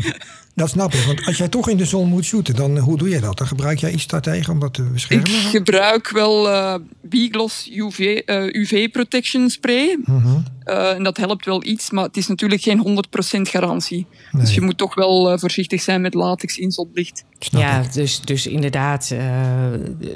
Dat 0.60 0.70
snap 0.70 0.94
ik, 0.94 1.04
want 1.04 1.26
als 1.26 1.36
jij 1.36 1.48
toch 1.48 1.68
in 1.68 1.76
de 1.76 1.84
zon 1.84 2.08
moet 2.08 2.24
shooten, 2.24 2.56
dan 2.56 2.78
hoe 2.78 2.98
doe 2.98 3.08
je 3.08 3.20
dat? 3.20 3.38
Dan 3.38 3.46
gebruik 3.46 3.78
jij 3.78 3.90
iets 3.90 4.06
daartegen 4.06 4.52
om 4.52 4.60
dat 4.60 4.74
te 4.74 4.82
beschermen? 4.82 5.26
Ik 5.26 5.32
gebruik 5.32 6.10
wel 6.10 6.48
uh, 6.48 6.74
Bigloss 7.02 7.70
UV, 7.72 7.98
uh, 7.98 8.54
UV 8.54 8.90
Protection 8.90 9.50
Spray. 9.50 9.98
Uh 10.04 10.24
-huh. 10.24 10.36
uh, 10.64 10.90
en 10.90 11.02
dat 11.02 11.16
helpt 11.16 11.44
wel 11.44 11.64
iets, 11.64 11.90
maar 11.90 12.04
het 12.04 12.16
is 12.16 12.26
natuurlijk 12.26 12.62
geen 12.62 13.04
100% 13.38 13.40
garantie. 13.40 14.06
Nee. 14.32 14.42
Dus 14.42 14.54
je 14.54 14.60
moet 14.60 14.78
toch 14.78 14.94
wel 14.94 15.38
voorzichtig 15.38 15.82
zijn 15.82 16.00
met 16.00 16.14
latex 16.14 16.58
in 16.58 16.70
zonlicht. 16.70 17.24
Ja, 17.38 17.82
dus, 17.92 18.20
dus 18.20 18.46
inderdaad, 18.46 19.14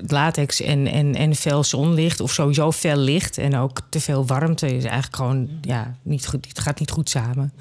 latex 0.07 0.61
en, 0.61 0.87
en, 0.87 1.15
en 1.15 1.35
veel 1.35 1.65
zonlicht, 1.65 2.21
of 2.21 2.33
sowieso 2.33 2.71
veel 2.71 2.97
licht 2.97 3.39
en 3.39 3.57
ook 3.57 3.81
te 3.89 4.01
veel 4.01 4.27
warmte 4.27 4.67
is 4.67 4.85
eigenlijk 4.85 5.17
gewoon, 5.17 5.49
ja, 5.61 5.97
niet 6.03 6.27
goed, 6.27 6.47
het 6.49 6.59
gaat 6.59 6.79
niet 6.79 6.91
goed 6.91 7.11
samen. 7.11 7.53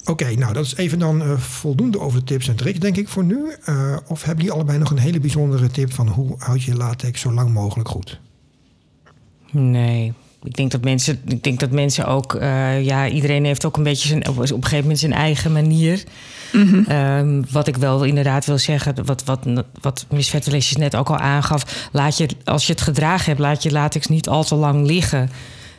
Oké, 0.00 0.10
okay, 0.10 0.34
nou 0.34 0.52
dat 0.52 0.64
is 0.64 0.76
even 0.76 0.98
dan 0.98 1.22
uh, 1.22 1.38
voldoende 1.38 2.00
over 2.00 2.18
de 2.18 2.24
tips 2.24 2.48
en 2.48 2.56
tricks, 2.56 2.78
denk 2.78 2.96
ik, 2.96 3.08
voor 3.08 3.24
nu. 3.24 3.56
Uh, 3.68 3.96
of 4.06 4.22
hebben 4.22 4.44
jullie 4.44 4.58
allebei 4.58 4.78
nog 4.78 4.90
een 4.90 4.98
hele 4.98 5.20
bijzondere 5.20 5.70
tip 5.70 5.92
van 5.92 6.08
hoe 6.08 6.34
houd 6.38 6.62
je 6.62 6.74
latex 6.74 7.20
zo 7.20 7.32
lang 7.32 7.52
mogelijk 7.52 7.88
goed? 7.88 8.20
Nee. 9.50 10.12
Ik 10.42 10.54
denk 10.54 10.70
dat 10.70 10.84
mensen, 10.84 11.20
ik 11.26 11.42
denk 11.42 11.60
dat 11.60 11.70
mensen 11.70 12.06
ook, 12.06 12.34
uh, 12.34 12.84
ja, 12.84 13.08
iedereen 13.08 13.44
heeft 13.44 13.64
ook 13.64 13.76
een 13.76 13.82
beetje 13.82 14.08
zijn, 14.08 14.28
op 14.28 14.38
een 14.38 14.46
gegeven 14.48 14.80
moment 14.80 14.98
zijn 14.98 15.12
eigen 15.12 15.52
manier. 15.52 16.04
Mm 16.52 16.68
-hmm. 16.68 16.96
um, 16.96 17.44
wat 17.50 17.66
ik 17.66 17.76
wel 17.76 18.04
inderdaad 18.04 18.46
wil 18.46 18.58
zeggen, 18.58 19.04
wat, 19.04 19.24
wat, 19.24 19.46
wat 19.80 20.06
Miss 20.10 20.76
net 20.76 20.96
ook 20.96 21.08
al 21.08 21.18
aangaf. 21.18 21.88
Laat 21.92 22.16
je, 22.16 22.28
als 22.44 22.66
je 22.66 22.72
het 22.72 22.82
gedragen 22.82 23.26
hebt, 23.26 23.38
laat 23.38 23.62
je 23.62 23.70
latex 23.70 24.06
niet 24.06 24.28
al 24.28 24.44
te 24.44 24.54
lang 24.54 24.86
liggen. 24.86 25.30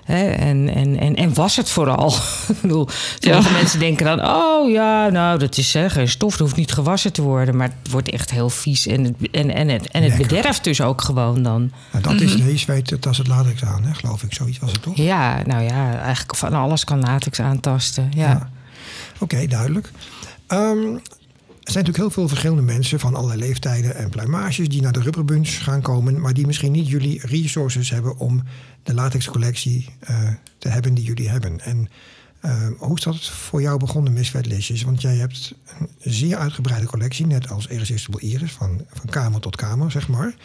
Hè? 0.04 0.30
En, 0.30 0.74
en, 0.76 1.00
en, 1.00 1.16
en 1.16 1.34
was 1.34 1.56
het 1.56 1.70
vooral. 1.70 2.14
ik 2.48 2.62
bedoel, 2.62 2.88
sommige 3.20 3.50
ja. 3.50 3.56
mensen 3.56 3.80
denken 3.80 4.06
dan... 4.06 4.26
oh 4.26 4.72
ja, 4.72 5.10
nou, 5.10 5.40
dat 5.40 5.58
is 5.58 5.74
hè, 5.74 5.90
geen 5.90 6.10
stof, 6.10 6.32
dat 6.32 6.40
hoeft 6.40 6.56
niet 6.56 6.72
gewassen 6.72 7.14
te 7.14 7.22
worden. 7.22 7.56
Maar 7.56 7.70
het 7.84 7.92
wordt 7.92 8.10
echt 8.10 8.32
heel 8.32 8.50
vies. 8.50 8.88
En 8.88 9.04
het, 9.04 9.16
en, 9.32 9.54
en 9.54 9.68
het, 9.70 9.88
en 9.88 10.04
het 10.04 10.18
bederft 10.18 10.64
dus 10.64 10.82
ook 10.82 11.02
gewoon 11.02 11.44
dan. 11.44 11.72
Nou, 11.92 12.04
dat 12.04 12.22
is 12.22 12.36
deze 12.36 12.66
weet 12.66 12.90
het 12.90 13.08
als 13.08 13.18
het 13.18 13.28
latex 13.28 13.64
aan, 13.64 13.84
hè? 13.84 13.94
geloof 13.94 14.24
ik. 14.24 14.34
Zoiets 14.34 14.60
was 14.60 14.72
het 14.72 14.82
toch? 14.82 14.98
Ja, 14.98 15.42
nou 15.46 15.64
ja, 15.64 16.00
eigenlijk 16.00 16.36
van 16.36 16.54
alles 16.54 16.84
kan 16.84 17.00
latex 17.00 17.40
aantasten. 17.40 18.12
Ja. 18.16 18.28
ja. 18.28 18.50
Oké, 19.14 19.24
okay, 19.24 19.48
duidelijk. 19.48 19.92
Um, 20.48 21.02
er 21.62 21.72
zijn 21.72 21.86
natuurlijk 21.86 21.98
heel 21.98 22.24
veel 22.24 22.28
verschillende 22.28 22.74
mensen 22.74 23.00
van 23.00 23.16
allerlei 23.16 23.40
leeftijden 23.40 23.96
en 23.96 24.10
pluimages 24.10 24.70
die 24.70 24.82
naar 24.82 24.92
de 24.92 25.02
rubberbunch 25.02 25.64
gaan 25.64 25.82
komen, 25.82 26.20
maar 26.20 26.34
die 26.34 26.46
misschien 26.46 26.72
niet 26.72 26.88
jullie 26.88 27.28
resources 27.28 27.90
hebben 27.90 28.18
om 28.18 28.44
de 28.84 28.94
latexcollectie 28.94 29.90
uh, 30.10 30.30
te 30.58 30.70
hebben 30.70 30.94
die 30.94 31.04
jullie 31.04 31.30
hebben. 31.30 31.60
En 31.60 31.90
uh, 32.46 32.68
hoe 32.78 32.98
is 32.98 33.04
dat 33.04 33.26
voor 33.26 33.62
jou 33.62 33.80
begonnen, 33.80 34.14
Miss 34.14 34.30
Vetlisjes? 34.30 34.84
Want 34.84 35.02
jij 35.02 35.16
hebt 35.16 35.56
een 35.78 36.14
zeer 36.14 36.38
uitgebreide 36.38 36.88
collectie, 36.88 37.26
net 37.26 37.50
als 37.50 37.68
Irresistible 37.68 38.20
Iris, 38.20 38.52
van, 38.52 38.82
van 38.90 39.10
kamer 39.10 39.42
tot 39.42 39.56
kamer, 39.56 39.92
zeg 39.92 40.08
maar. 40.08 40.36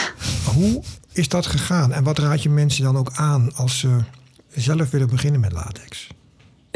hoe 0.54 0.82
is 1.12 1.28
dat 1.28 1.46
gegaan 1.46 1.92
en 1.92 2.04
wat 2.04 2.18
raad 2.18 2.42
je 2.42 2.50
mensen 2.50 2.84
dan 2.84 2.96
ook 2.96 3.12
aan 3.12 3.54
als 3.54 3.78
ze 3.78 3.98
zelf 4.54 4.90
willen 4.90 5.08
beginnen 5.08 5.40
met 5.40 5.52
latex? 5.52 6.08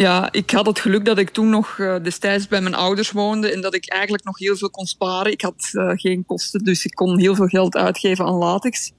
Ja, 0.03 0.33
ik 0.33 0.51
had 0.51 0.67
het 0.67 0.79
geluk 0.79 1.05
dat 1.05 1.19
ik 1.19 1.31
toen 1.31 1.49
nog 1.49 1.79
uh, 1.79 1.97
destijds 2.03 2.49
bij 2.49 2.61
mijn 2.61 2.75
ouders 2.75 3.11
woonde 3.11 3.53
en 3.53 3.61
dat 3.61 3.75
ik 3.75 3.91
eigenlijk 3.91 4.25
nog 4.25 4.38
heel 4.38 4.57
veel 4.57 4.71
kon 4.71 4.87
sparen. 4.87 5.33
Ik 5.33 5.41
had 5.41 5.71
uh, 5.73 5.91
geen 5.95 6.25
kosten, 6.27 6.65
dus 6.65 6.85
ik 6.85 6.91
kon 6.91 7.19
heel 7.19 7.35
veel 7.35 7.47
geld 7.47 7.77
uitgeven 7.77 8.25
aan 8.25 8.35
latex. 8.35 8.93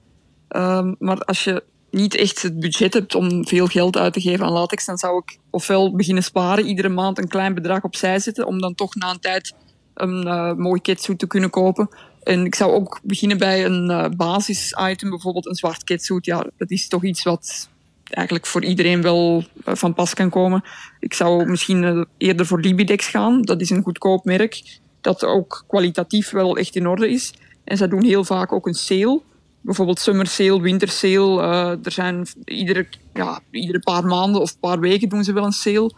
Um, 0.48 0.96
maar 0.98 1.18
als 1.18 1.44
je 1.44 1.62
niet 1.90 2.14
echt 2.14 2.42
het 2.42 2.60
budget 2.60 2.94
hebt 2.94 3.14
om 3.14 3.46
veel 3.46 3.66
geld 3.66 3.96
uit 3.96 4.12
te 4.12 4.20
geven 4.20 4.46
aan 4.46 4.52
latex, 4.52 4.84
dan 4.84 4.98
zou 4.98 5.18
ik 5.18 5.38
ofwel 5.50 5.96
beginnen 5.96 6.22
sparen, 6.22 6.66
iedere 6.66 6.88
maand 6.88 7.18
een 7.18 7.28
klein 7.28 7.54
bedrag 7.54 7.82
opzij 7.82 8.18
zetten, 8.18 8.46
om 8.46 8.60
dan 8.60 8.74
toch 8.74 8.94
na 8.94 9.10
een 9.10 9.20
tijd 9.20 9.54
een 9.94 10.26
uh, 10.26 10.52
mooi 10.52 10.80
kitsuit 10.80 11.18
te 11.18 11.26
kunnen 11.26 11.50
kopen. 11.50 11.88
En 12.22 12.44
ik 12.44 12.54
zou 12.54 12.72
ook 12.72 13.00
beginnen 13.02 13.38
bij 13.38 13.64
een 13.64 13.90
uh, 13.90 14.06
basis-item, 14.16 15.10
bijvoorbeeld 15.10 15.46
een 15.46 15.54
zwart 15.54 15.84
kitsuit. 15.84 16.24
Ja, 16.24 16.46
dat 16.56 16.70
is 16.70 16.88
toch 16.88 17.04
iets 17.04 17.22
wat 17.22 17.72
eigenlijk 18.14 18.46
voor 18.46 18.64
iedereen 18.64 19.02
wel 19.02 19.44
uh, 19.64 19.74
van 19.74 19.94
pas 19.94 20.14
kan 20.14 20.30
komen. 20.30 20.64
Ik 21.00 21.14
zou 21.14 21.46
misschien 21.46 22.06
eerder 22.16 22.46
voor 22.46 22.60
Libidex 22.60 23.06
gaan. 23.06 23.42
Dat 23.42 23.60
is 23.60 23.70
een 23.70 23.82
goedkoop 23.82 24.24
merk 24.24 24.78
dat 25.00 25.24
ook 25.24 25.64
kwalitatief 25.66 26.30
wel 26.30 26.56
echt 26.56 26.76
in 26.76 26.88
orde 26.88 27.10
is. 27.10 27.34
En 27.64 27.76
zij 27.76 27.88
doen 27.88 28.04
heel 28.04 28.24
vaak 28.24 28.52
ook 28.52 28.66
een 28.66 28.74
sale 28.74 29.20
bijvoorbeeld 29.64 30.00
summer 30.00 30.26
sale, 30.26 30.60
winter 30.60 30.88
sale. 30.88 31.42
Uh, 31.42 31.84
er 31.84 31.92
zijn 31.92 32.26
iedere, 32.44 32.86
ja, 33.14 33.40
iedere 33.50 33.78
paar 33.78 34.04
maanden 34.04 34.40
of 34.40 34.58
paar 34.58 34.80
weken 34.80 35.08
doen 35.08 35.24
ze 35.24 35.32
wel 35.32 35.44
een 35.44 35.52
sale. 35.52 35.92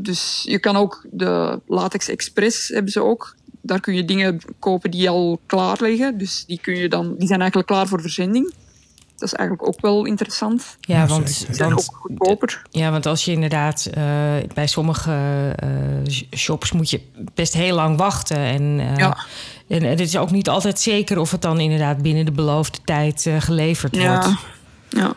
Dus 0.00 0.42
je 0.46 0.58
kan 0.58 0.76
ook 0.76 1.06
de 1.10 1.60
Latex 1.66 2.08
Express 2.08 2.68
hebben 2.68 2.92
ze 2.92 3.02
ook. 3.02 3.36
Daar 3.60 3.80
kun 3.80 3.94
je 3.94 4.04
dingen 4.04 4.40
kopen 4.58 4.90
die 4.90 5.08
al 5.08 5.40
klaar 5.46 5.76
liggen. 5.80 6.18
Dus 6.18 6.44
die, 6.46 6.60
kun 6.60 6.76
je 6.76 6.88
dan, 6.88 7.14
die 7.18 7.26
zijn 7.26 7.40
eigenlijk 7.40 7.68
klaar 7.68 7.86
voor 7.86 8.00
verzending. 8.00 8.52
Dat 9.24 9.32
is 9.32 9.38
eigenlijk 9.38 9.68
ook 9.68 9.80
wel 9.80 10.04
interessant. 10.04 10.76
Ja, 10.80 11.06
want, 11.06 11.46
zijn 11.50 11.72
ook 11.72 11.84
goedkoper. 11.92 12.62
Ja, 12.70 12.90
want 12.90 13.06
als 13.06 13.24
je 13.24 13.32
inderdaad 13.32 13.88
uh, 13.88 13.94
bij 14.54 14.66
sommige 14.66 15.12
uh, 15.64 16.24
shops 16.30 16.72
moet 16.72 16.90
je 16.90 17.00
best 17.34 17.52
heel 17.52 17.74
lang 17.74 17.96
wachten. 17.96 18.36
En, 18.36 18.62
uh, 18.62 18.96
ja. 18.96 19.26
en 19.68 19.82
het 19.82 20.00
is 20.00 20.16
ook 20.16 20.30
niet 20.30 20.48
altijd 20.48 20.80
zeker 20.80 21.18
of 21.18 21.30
het 21.30 21.42
dan 21.42 21.60
inderdaad 21.60 22.02
binnen 22.02 22.24
de 22.24 22.32
beloofde 22.32 22.78
tijd 22.84 23.30
geleverd 23.38 23.96
ja. 23.96 24.20
wordt. 24.20 24.40
Ja. 24.88 25.14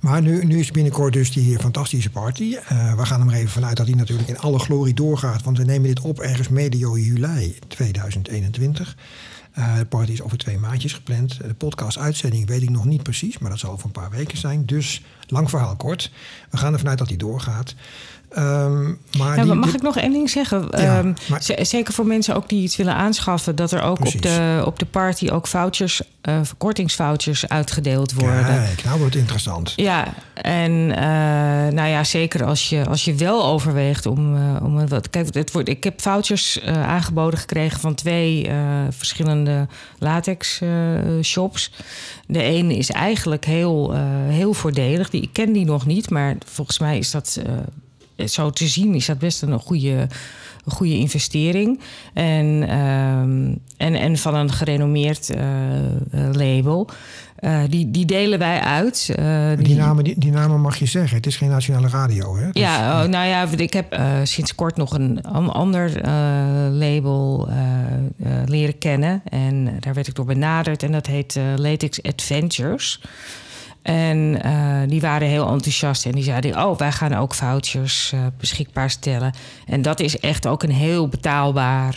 Maar 0.00 0.22
nu, 0.22 0.44
nu 0.44 0.58
is 0.58 0.70
binnenkort 0.70 1.12
dus 1.12 1.32
die 1.32 1.58
fantastische 1.58 2.10
party. 2.10 2.56
we 2.96 3.06
gaan 3.06 3.20
er 3.20 3.26
maar 3.26 3.34
even 3.34 3.50
vanuit 3.50 3.76
dat 3.76 3.86
die 3.86 3.96
natuurlijk 3.96 4.28
in 4.28 4.38
alle 4.38 4.58
glorie 4.58 4.94
doorgaat. 4.94 5.42
Want 5.42 5.58
we 5.58 5.64
nemen 5.64 5.88
dit 5.88 6.00
op 6.00 6.20
ergens 6.20 6.48
medio 6.48 6.98
juli 6.98 7.58
2021. 7.68 8.96
Uh, 9.58 9.78
de 9.78 9.86
party 9.86 10.12
is 10.12 10.22
over 10.22 10.38
twee 10.38 10.58
maandjes 10.58 10.92
gepland. 10.92 11.38
De 11.38 11.54
podcast-uitzending 11.54 12.46
weet 12.46 12.62
ik 12.62 12.70
nog 12.70 12.84
niet 12.84 13.02
precies, 13.02 13.38
maar 13.38 13.50
dat 13.50 13.58
zal 13.58 13.70
over 13.70 13.86
een 13.86 13.90
paar 13.92 14.10
weken 14.10 14.38
zijn. 14.38 14.66
Dus 14.66 15.02
lang 15.30 15.50
verhaal 15.50 15.76
kort. 15.76 16.10
We 16.50 16.56
gaan 16.56 16.72
ervan 16.72 16.88
uit 16.88 16.98
dat 16.98 17.08
die 17.08 17.16
doorgaat. 17.16 17.74
Um, 18.38 18.98
maar 19.18 19.36
ja, 19.36 19.42
die, 19.42 19.54
mag 19.54 19.64
dit, 19.66 19.74
ik 19.74 19.82
nog 19.82 19.96
één 19.96 20.12
ding 20.12 20.30
zeggen? 20.30 20.66
Ja, 20.70 20.98
um, 20.98 21.14
maar- 21.28 21.42
z- 21.42 21.54
zeker 21.60 21.94
voor 21.94 22.06
mensen 22.06 22.36
ook 22.36 22.48
die 22.48 22.62
iets 22.62 22.76
willen 22.76 22.94
aanschaffen, 22.94 23.56
dat 23.56 23.72
er 23.72 23.82
ook 23.82 24.06
op 24.06 24.22
de, 24.22 24.62
op 24.64 24.78
de 24.78 24.86
party 24.86 25.28
ook 25.28 25.46
vouchers, 25.46 26.02
verkortingsvouchers 26.42 27.48
uitgedeeld 27.48 28.12
worden. 28.12 28.44
Kijk, 28.44 28.84
nou 28.84 28.98
wordt 28.98 29.12
het 29.12 29.22
interessant. 29.22 29.72
Ja, 29.76 30.14
en 30.34 30.96
eh, 30.96 31.72
nou 31.74 31.88
ja, 31.88 32.04
zeker 32.04 32.44
als 32.44 32.68
je, 32.68 32.86
als 32.86 33.04
je 33.04 33.14
wel 33.14 33.44
overweegt 33.44 34.06
om, 34.06 34.36
eh, 34.36 34.64
om 34.64 34.78
een 34.78 34.88
wat. 34.88 35.10
Kijk, 35.10 35.34
het 35.34 35.52
wordt, 35.52 35.68
ik 35.68 35.84
heb 35.84 36.00
vouchers 36.00 36.60
aangeboden 36.64 37.38
gekregen 37.38 37.80
van 37.80 37.94
twee 37.94 38.50
verschillende 38.90 39.66
latex 39.98 40.60
shops. 41.22 41.72
De 42.26 42.42
ene 42.42 42.76
is 42.76 42.90
eigenlijk 42.90 43.44
heel, 43.44 43.94
heel 44.28 44.52
voordelig. 44.52 45.10
Die, 45.10 45.17
ik 45.20 45.32
ken 45.32 45.52
die 45.52 45.64
nog 45.64 45.86
niet, 45.86 46.10
maar 46.10 46.36
volgens 46.46 46.78
mij 46.78 46.98
is 46.98 47.10
dat. 47.10 47.42
eh, 47.46 47.52
zo 48.26 48.50
te 48.50 48.68
zien 48.68 48.94
is 48.94 49.06
dat 49.06 49.18
best 49.18 49.42
een 49.42 49.58
goede, 49.58 50.08
een 50.64 50.72
goede 50.72 50.96
investering. 50.96 51.80
En, 52.14 52.68
ehm, 52.68 53.54
en, 53.76 53.94
en 53.94 54.16
van 54.16 54.34
een 54.34 54.52
gerenommeerd 54.52 55.30
eh, 55.30 55.42
label. 56.32 56.88
Eh, 57.36 57.60
die, 57.68 57.90
die 57.90 58.04
delen 58.06 58.38
wij 58.38 58.60
uit. 58.60 59.14
Uh, 59.18 59.48
die, 59.56 59.64
die, 59.64 59.76
namen, 59.76 60.04
die, 60.04 60.14
die, 60.18 60.30
namen 60.30 60.60
mag 60.60 60.76
je 60.76 60.86
zeggen. 60.86 61.16
Het 61.16 61.26
is 61.26 61.36
geen 61.36 61.48
nationale 61.48 61.88
radio, 61.88 62.36
hè? 62.36 62.50
Dus, 62.50 62.62
ja, 62.62 63.02
oh, 63.02 63.08
nou 63.08 63.26
ja, 63.26 63.48
ik 63.56 63.72
heb 63.72 63.94
uh, 63.94 64.12
sinds 64.22 64.54
kort 64.54 64.76
nog 64.76 64.92
een 64.92 65.22
ander 65.22 65.90
label 66.72 67.48
leren 68.46 68.78
kennen. 68.78 69.22
En 69.24 69.76
daar 69.80 69.94
werd 69.94 70.06
ik 70.06 70.14
door 70.14 70.24
benaderd. 70.24 70.82
En 70.82 70.92
dat 70.92 71.06
heet 71.06 71.40
Latex 71.56 72.02
Adventures. 72.02 73.00
En 73.94 74.40
die 74.88 75.00
waren 75.00 75.28
heel 75.28 75.48
enthousiast 75.48 76.06
en 76.06 76.12
die 76.12 76.22
zeiden: 76.22 76.64
Oh, 76.64 76.78
wij 76.78 76.92
gaan 76.92 77.14
ook 77.14 77.34
vouchers 77.34 78.12
beschikbaar 78.38 78.90
stellen. 78.90 79.32
En 79.66 79.82
dat 79.82 80.00
is 80.00 80.18
echt 80.18 80.46
ook 80.46 80.62
een 80.62 80.72
heel 80.72 81.08
betaalbaar, 81.08 81.94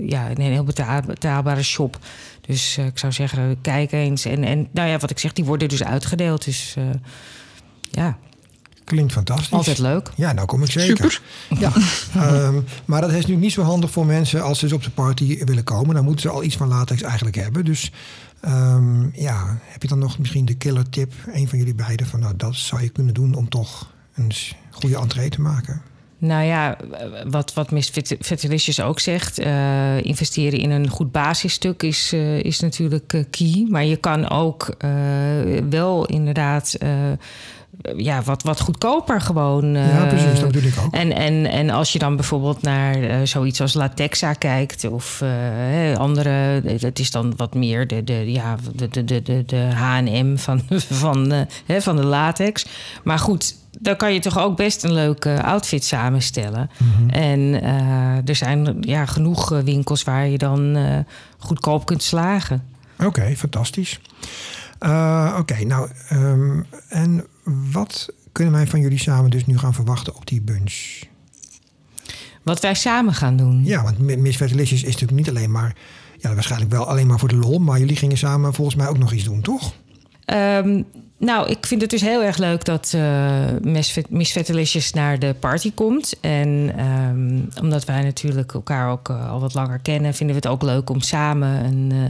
ja, 0.00 0.30
een 0.30 0.40
heel 0.40 0.64
betaalbare 0.64 1.62
shop. 1.62 1.98
Dus 2.48 2.78
uh, 2.78 2.86
ik 2.86 2.98
zou 2.98 3.12
zeggen, 3.12 3.60
kijk 3.60 3.92
eens. 3.92 4.24
En, 4.24 4.44
en 4.44 4.68
nou 4.72 4.88
ja, 4.88 4.98
wat 4.98 5.10
ik 5.10 5.18
zeg, 5.18 5.32
die 5.32 5.44
worden 5.44 5.68
dus 5.68 5.84
uitgedeeld. 5.84 6.44
Dus 6.44 6.74
uh, 6.78 6.84
ja. 7.90 8.16
Klinkt 8.84 9.12
fantastisch. 9.12 9.52
Altijd 9.52 9.78
leuk. 9.78 10.10
Ja, 10.16 10.32
nou 10.32 10.46
kom 10.46 10.62
ik 10.62 10.70
zeker. 10.70 11.10
Super. 11.10 11.20
Ja. 11.58 11.72
um, 12.46 12.64
maar 12.84 13.00
dat 13.00 13.12
is 13.12 13.26
nu 13.26 13.36
niet 13.36 13.52
zo 13.52 13.62
handig 13.62 13.90
voor 13.90 14.06
mensen 14.06 14.42
als 14.42 14.58
ze 14.58 14.64
dus 14.64 14.74
op 14.74 14.82
de 14.82 14.90
party 14.90 15.44
willen 15.44 15.64
komen. 15.64 15.94
Dan 15.94 16.04
moeten 16.04 16.22
ze 16.22 16.28
al 16.28 16.42
iets 16.42 16.56
van 16.56 16.68
latex 16.68 17.02
eigenlijk 17.02 17.36
hebben. 17.36 17.64
Dus 17.64 17.92
um, 18.44 19.10
ja, 19.14 19.58
heb 19.62 19.82
je 19.82 19.88
dan 19.88 19.98
nog 19.98 20.18
misschien 20.18 20.44
de 20.44 20.54
killer 20.54 20.90
tip, 20.90 21.12
een 21.32 21.48
van 21.48 21.58
jullie 21.58 21.74
beiden, 21.74 22.06
van 22.06 22.20
nou 22.20 22.36
dat 22.36 22.54
zou 22.54 22.82
je 22.82 22.88
kunnen 22.88 23.14
doen 23.14 23.34
om 23.34 23.48
toch 23.48 23.92
een 24.14 24.32
goede 24.70 24.96
entree 24.98 25.28
te 25.28 25.40
maken? 25.40 25.82
Nou 26.20 26.44
ja, 26.44 26.76
wat, 27.26 27.54
wat 27.54 27.70
Miss 27.70 28.80
ook 28.82 29.00
zegt, 29.00 29.40
uh, 29.40 30.04
investeren 30.04 30.58
in 30.58 30.70
een 30.70 30.88
goed 30.88 31.12
basisstuk 31.12 31.82
is, 31.82 32.12
uh, 32.12 32.38
is 32.38 32.60
natuurlijk 32.60 33.12
uh, 33.12 33.24
key. 33.30 33.66
Maar 33.68 33.84
je 33.84 33.96
kan 33.96 34.28
ook 34.28 34.76
wel 35.68 36.06
inderdaad 36.06 36.78
ja, 37.96 38.22
wat, 38.22 38.42
wat 38.42 38.60
goedkoper 38.60 39.20
gewoon. 39.20 39.72
ja, 39.72 40.06
precies, 40.06 40.40
dat 40.40 40.52
bedoel 40.52 40.70
ik 40.70 40.78
ook. 40.84 40.94
En, 40.94 41.12
en, 41.12 41.46
en 41.46 41.70
als 41.70 41.92
je 41.92 41.98
dan 41.98 42.16
bijvoorbeeld 42.16 42.62
naar 42.62 43.26
zoiets 43.26 43.60
als 43.60 43.74
Latexa 43.74 44.32
kijkt 44.32 44.84
of 44.84 45.22
andere, 45.96 46.62
het 46.80 46.98
is 46.98 47.10
dan 47.10 47.32
wat 47.36 47.54
meer 47.54 47.86
de, 47.86 48.04
de, 48.04 48.32
ja, 48.32 48.56
de, 48.74 49.04
de, 49.04 49.22
de, 49.22 49.42
de 49.46 49.70
H&M 49.74 50.36
van, 50.36 50.62
van, 51.04 51.46
van 51.66 51.96
de 51.96 52.04
latex. 52.04 52.66
Maar 53.02 53.18
goed, 53.18 53.54
dan 53.80 53.96
kan 53.96 54.12
je 54.12 54.20
toch 54.20 54.38
ook 54.38 54.56
best 54.56 54.84
een 54.84 54.92
leuke 54.92 55.42
outfit 55.42 55.84
samenstellen. 55.84 56.70
Mhm. 56.76 57.08
En 57.08 57.62
eh, 57.62 58.28
er 58.28 58.36
zijn 58.36 58.76
ja, 58.80 59.06
genoeg 59.06 59.52
eh, 59.52 59.58
winkels 59.58 60.02
waar 60.02 60.26
je 60.26 60.38
dan 60.38 60.76
uh, 60.76 60.98
goedkoop 61.38 61.86
kunt 61.86 62.02
slagen. 62.02 62.62
Oké, 63.04 63.36
fantastisch. 63.36 64.00
Oké, 65.38 65.64
nou, 65.64 65.88
um, 66.12 66.66
en 66.88 67.24
wat 67.72 68.08
kunnen 68.32 68.54
wij 68.54 68.66
van 68.66 68.80
jullie 68.80 68.98
samen 68.98 69.30
dus 69.30 69.46
nu 69.46 69.58
gaan 69.58 69.74
verwachten 69.74 70.16
op 70.16 70.26
die 70.26 70.40
bunch? 70.40 71.02
Wat 72.42 72.60
wij 72.60 72.74
samen 72.74 73.14
gaan 73.14 73.36
doen. 73.36 73.64
Ja, 73.64 73.82
want 73.82 73.98
Miss 73.98 74.40
is 74.40 74.82
natuurlijk 74.82 75.12
niet 75.12 75.28
alleen 75.28 75.50
maar... 75.50 75.76
Ja, 76.18 76.34
waarschijnlijk 76.34 76.70
wel 76.70 76.84
alleen 76.84 77.06
maar 77.06 77.18
voor 77.18 77.28
de 77.28 77.36
lol... 77.36 77.58
maar 77.58 77.78
jullie 77.78 77.96
gingen 77.96 78.18
samen 78.18 78.54
volgens 78.54 78.76
mij 78.76 78.88
ook 78.88 78.98
nog 78.98 79.12
iets 79.12 79.24
doen, 79.24 79.40
toch? 79.40 79.74
Um, 80.26 80.84
nou, 81.18 81.48
ik 81.50 81.66
vind 81.66 81.80
het 81.80 81.90
dus 81.90 82.00
heel 82.00 82.22
erg 82.22 82.36
leuk 82.36 82.64
dat 82.64 82.92
uh, 82.94 83.44
Miss 84.08 84.92
naar 84.92 85.18
de 85.18 85.34
party 85.40 85.72
komt. 85.74 86.20
En 86.20 86.80
um, 86.84 87.48
omdat 87.60 87.84
wij 87.84 88.02
natuurlijk 88.02 88.52
elkaar 88.52 88.90
ook 88.90 89.08
uh, 89.08 89.30
al 89.30 89.40
wat 89.40 89.54
langer 89.54 89.78
kennen, 89.78 90.14
vinden 90.14 90.36
we 90.36 90.42
het 90.42 90.50
ook 90.52 90.62
leuk 90.62 90.90
om 90.90 91.00
samen 91.00 91.64
een, 91.64 91.90
uh, 91.92 92.08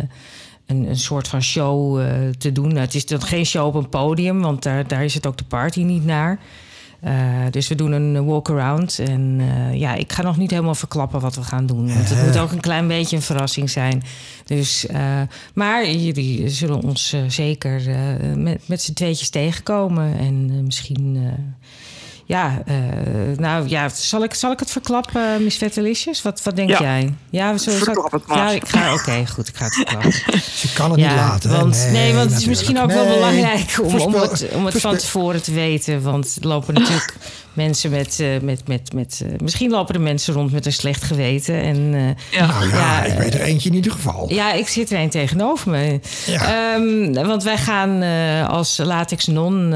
een, 0.68 0.88
een, 0.88 0.98
soort 0.98 1.28
van 1.28 1.42
show 1.42 2.00
te 2.38 2.52
doen. 2.52 2.68
Nou, 2.68 2.81
het 2.81 2.94
is 2.94 3.07
dan 3.07 3.22
geen 3.22 3.46
show 3.46 3.66
op 3.66 3.74
een 3.74 3.88
podium, 3.88 4.40
want 4.40 4.62
daar, 4.62 4.87
daar 4.87 5.04
is 5.04 5.14
het 5.14 5.26
ook 5.26 5.37
de 5.37 5.44
party 5.44 5.83
niet 5.83 6.04
naar. 6.04 6.38
Uh, 7.04 7.12
dus 7.50 7.68
we 7.68 7.74
doen 7.74 7.92
een 7.92 8.24
walk-around. 8.24 8.98
En 8.98 9.38
uh, 9.40 9.74
ja, 9.74 9.94
ik 9.94 10.12
ga 10.12 10.22
nog 10.22 10.37
niet 10.37 10.50
helemaal 10.50 10.74
verklappen 10.74 11.20
wat 11.20 11.35
we 11.35 11.42
gaan 11.42 11.66
doen. 11.66 11.94
Want 11.94 12.09
het 12.09 12.22
moet 12.26 12.38
ook 12.38 12.52
een 12.52 12.61
klein 12.61 12.88
beetje 12.88 13.16
een 13.16 13.22
verrassing 13.22 13.70
zijn. 13.70 14.02
Dus, 14.44 14.87
uh, 14.90 15.20
maar 15.54 15.90
jullie 15.90 16.48
zullen 16.48 16.83
ons 16.83 17.16
zeker 17.28 17.83
met, 18.37 18.68
met 18.68 18.83
z'n 18.83 18.92
tweetjes 18.92 19.31
tegenkomen. 19.31 20.18
En 20.18 20.64
misschien 20.64 21.35
ja, 22.28 22.62
uh, 22.68 22.74
nou 23.36 23.68
ja, 23.68 23.88
zal 23.88 24.22
ik, 24.22 24.34
zal 24.34 24.52
ik 24.52 24.58
het 24.58 24.70
verklappen, 24.70 25.42
Miss 25.42 25.56
Vettelicious? 25.56 26.22
Wat, 26.22 26.42
wat 26.42 26.56
denk 26.56 26.68
ja. 26.68 26.80
jij? 26.80 27.14
Ja, 27.30 27.58
Verklap 27.58 28.12
het 28.12 28.26
maar. 28.26 28.36
Ja, 28.36 28.50
ik 28.50 28.68
ga, 28.68 28.94
oké, 28.94 29.26
goed, 29.26 29.48
ik 29.48 29.56
ga 29.56 29.64
het 29.64 29.74
verklappen. 29.74 30.12
Ze 30.62 30.72
kan 30.72 30.90
het 30.90 31.00
ja, 31.00 31.08
niet 31.08 31.16
laten. 31.16 31.50
Want, 31.50 31.76
nee, 31.76 31.90
nee, 31.90 32.14
want 32.14 32.30
het 32.30 32.40
is 32.40 32.46
misschien 32.46 32.80
ook 32.80 32.86
nee. 32.86 32.96
wel 32.96 33.14
belangrijk 33.14 33.78
om, 33.82 34.00
om 34.00 34.14
het, 34.14 34.48
om 34.52 34.66
het 34.66 34.80
van 34.80 34.96
tevoren 34.96 35.42
te 35.42 35.52
weten. 35.52 36.02
Want 36.02 36.36
lopen 36.40 36.74
natuurlijk 36.74 37.14
mensen 37.58 37.90
met, 37.90 38.18
uh, 38.20 38.40
met, 38.40 38.68
met, 38.68 38.92
met 38.92 39.22
uh, 39.24 39.38
misschien 39.42 39.70
lopen 39.70 39.94
er 39.94 40.00
mensen 40.00 40.34
rond 40.34 40.52
met 40.52 40.66
een 40.66 40.72
slecht 40.72 41.02
geweten. 41.02 41.62
En, 41.62 41.76
uh, 41.76 42.08
ja. 42.30 42.46
Nou 42.46 42.68
ja, 42.68 43.04
ik 43.04 43.18
weet 43.18 43.34
er 43.34 43.40
eentje 43.40 43.68
in 43.68 43.74
ieder 43.74 43.92
geval. 43.92 44.32
Ja, 44.32 44.52
ik 44.52 44.68
zit 44.68 44.90
er 44.90 44.98
een 44.98 45.10
tegenover 45.10 45.70
me. 45.70 46.00
Ja. 46.26 46.74
Um, 46.74 47.12
want 47.12 47.42
wij 47.42 47.58
gaan 47.58 48.02
als 48.48 48.76
latex 48.76 49.26
non 49.26 49.74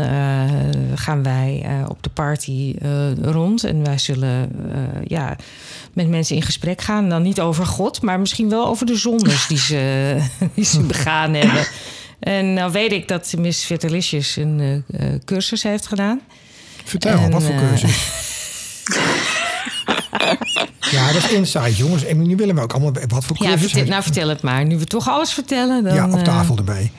gaan 0.94 1.22
wij 1.22 1.66
op 1.88 2.02
de 2.02 2.10
party 2.10 2.74
rond. 3.22 3.64
En 3.64 3.84
wij 3.84 3.98
zullen 3.98 4.50
ja, 5.04 5.36
met 5.92 6.08
mensen 6.08 6.36
in 6.36 6.42
gesprek 6.42 6.80
gaan. 6.80 7.08
Dan 7.08 7.22
niet 7.22 7.40
over 7.40 7.66
God, 7.66 8.02
maar 8.02 8.20
misschien 8.20 8.48
wel 8.48 8.66
over 8.66 8.86
de 8.86 8.96
zondes 8.96 9.46
die 9.46 9.58
ze, 9.58 10.16
die 10.54 10.64
ze 10.64 10.80
begaan 10.92 11.34
hebben. 11.34 11.66
En 12.20 12.54
nou 12.54 12.72
weet 12.72 12.92
ik 12.92 13.08
dat 13.08 13.34
Miss 13.38 13.64
Vitalicious 13.64 14.36
een 14.36 14.84
cursus 15.24 15.62
heeft 15.62 15.86
gedaan. 15.86 16.20
Vertel, 16.84 17.18
en, 17.18 17.30
wat 17.30 17.42
voor 17.42 17.54
eh, 17.54 17.68
cursus? 17.68 18.10
ja, 20.90 21.12
dat 21.12 21.24
is 21.24 21.30
insight, 21.30 21.76
jongens. 21.76 22.04
En 22.04 22.22
nu 22.22 22.36
willen 22.36 22.54
we 22.54 22.60
ook 22.60 22.72
allemaal... 22.72 22.92
Wat 23.08 23.24
voor 23.24 23.36
cursus? 23.36 23.60
Ja, 23.60 23.68
vertel, 23.68 23.84
nou, 23.84 24.02
vertel 24.02 24.28
het 24.28 24.42
maar. 24.42 24.64
Nu 24.64 24.78
we 24.78 24.86
toch 24.86 25.08
alles 25.08 25.32
vertellen, 25.32 25.84
dan... 25.84 25.94
Ja, 25.94 26.10
op 26.10 26.24
tafel 26.24 26.56
erbij. 26.56 26.90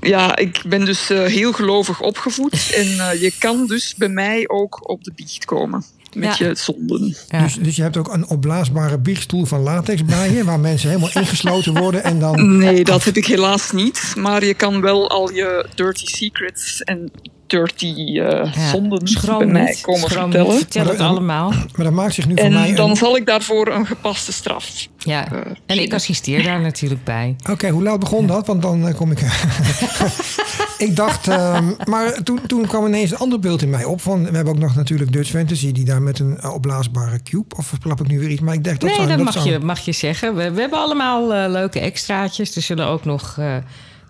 Ja, 0.00 0.36
ik 0.36 0.62
ben 0.66 0.84
dus 0.84 1.10
uh, 1.10 1.24
heel 1.24 1.52
gelovig 1.52 2.00
opgevoed. 2.00 2.70
en 2.80 2.86
uh, 2.86 3.20
je 3.20 3.32
kan 3.38 3.66
dus 3.66 3.94
bij 3.94 4.08
mij 4.08 4.48
ook 4.48 4.90
op 4.90 5.04
de 5.04 5.12
biecht 5.14 5.44
komen. 5.44 5.84
Met 6.12 6.36
ja. 6.36 6.46
je 6.46 6.54
zonden. 6.54 7.16
Ja. 7.28 7.42
Dus, 7.42 7.54
dus 7.54 7.76
je 7.76 7.82
hebt 7.82 7.96
ook 7.96 8.12
een 8.12 8.28
opblaasbare 8.28 8.98
biechtstoel 8.98 9.44
van 9.44 9.60
latex 9.60 10.04
bij 10.04 10.32
je... 10.32 10.44
waar 10.44 10.60
mensen 10.60 10.88
helemaal 10.88 11.10
ingesloten 11.22 11.78
worden 11.78 12.04
en 12.04 12.18
dan... 12.18 12.56
Nee, 12.56 12.84
dat 12.84 13.04
heb 13.04 13.16
ik 13.16 13.26
helaas 13.26 13.72
niet. 13.72 14.12
Maar 14.16 14.44
je 14.44 14.54
kan 14.54 14.80
wel 14.80 15.10
al 15.10 15.30
je 15.30 15.66
dirty 15.74 16.06
secrets 16.06 16.82
en 16.82 17.10
dirty 17.48 17.94
uh, 17.96 18.14
ja, 18.14 18.68
zonden 18.70 19.02
bij 19.26 19.46
mij 19.46 19.76
komen 19.80 20.10
schroom 20.10 20.30
vertellen. 20.30 20.56
Vertel 20.56 20.86
het 20.86 21.00
allemaal. 21.00 21.50
Maar 21.50 21.84
dat 21.84 21.92
maakt 21.92 22.14
zich 22.14 22.26
nu 22.26 22.34
en 22.34 22.44
voor 22.44 22.60
mij... 22.60 22.74
dan 22.74 22.96
zal 22.96 23.16
ik 23.16 23.26
daarvoor 23.26 23.68
een 23.68 23.86
gepaste 23.86 24.32
straf 24.32 24.88
Ja, 24.98 25.32
uh, 25.32 25.40
en 25.66 25.82
ik 25.82 25.94
assisteer 25.94 26.42
daar 26.42 26.60
natuurlijk 26.60 27.04
bij. 27.04 27.36
Oké, 27.40 27.50
okay, 27.50 27.70
hoe 27.70 27.82
laat 27.82 28.00
begon 28.00 28.26
dat? 28.26 28.46
Want 28.46 28.62
dan 28.62 28.88
uh, 28.88 28.94
kom 28.94 29.10
ik... 29.10 29.20
ik 30.88 30.96
dacht... 30.96 31.26
Um, 31.26 31.76
maar 31.84 32.22
toen, 32.22 32.40
toen 32.46 32.66
kwam 32.66 32.86
ineens 32.86 33.10
een 33.10 33.18
ander 33.18 33.38
beeld 33.38 33.62
in 33.62 33.70
mij 33.70 33.84
op. 33.84 34.00
Van, 34.00 34.24
we 34.24 34.36
hebben 34.36 34.54
ook 34.54 34.60
nog 34.60 34.74
natuurlijk 34.74 35.12
Dutch 35.12 35.30
Fantasy... 35.30 35.72
die 35.72 35.84
daar 35.84 36.02
met 36.02 36.18
een 36.18 36.50
opblaasbare 36.50 37.22
cube... 37.22 37.54
of 37.56 37.66
verklap 37.66 38.00
ik 38.00 38.08
nu 38.08 38.18
weer 38.18 38.30
iets? 38.30 38.40
Maar 38.40 38.54
ik 38.54 38.64
dacht... 38.64 38.80
Dat 38.80 38.88
nee, 38.88 38.98
zou, 38.98 39.08
dat, 39.08 39.24
mag, 39.24 39.32
zou... 39.32 39.50
je, 39.50 39.58
mag 39.58 39.78
je 39.78 39.92
zeggen. 39.92 40.34
We, 40.34 40.50
we 40.50 40.60
hebben 40.60 40.78
allemaal 40.78 41.50
leuke 41.50 41.80
extraatjes. 41.80 42.56
Er 42.56 42.62
zullen 42.62 42.86
ook 42.86 43.04
nog... 43.04 43.38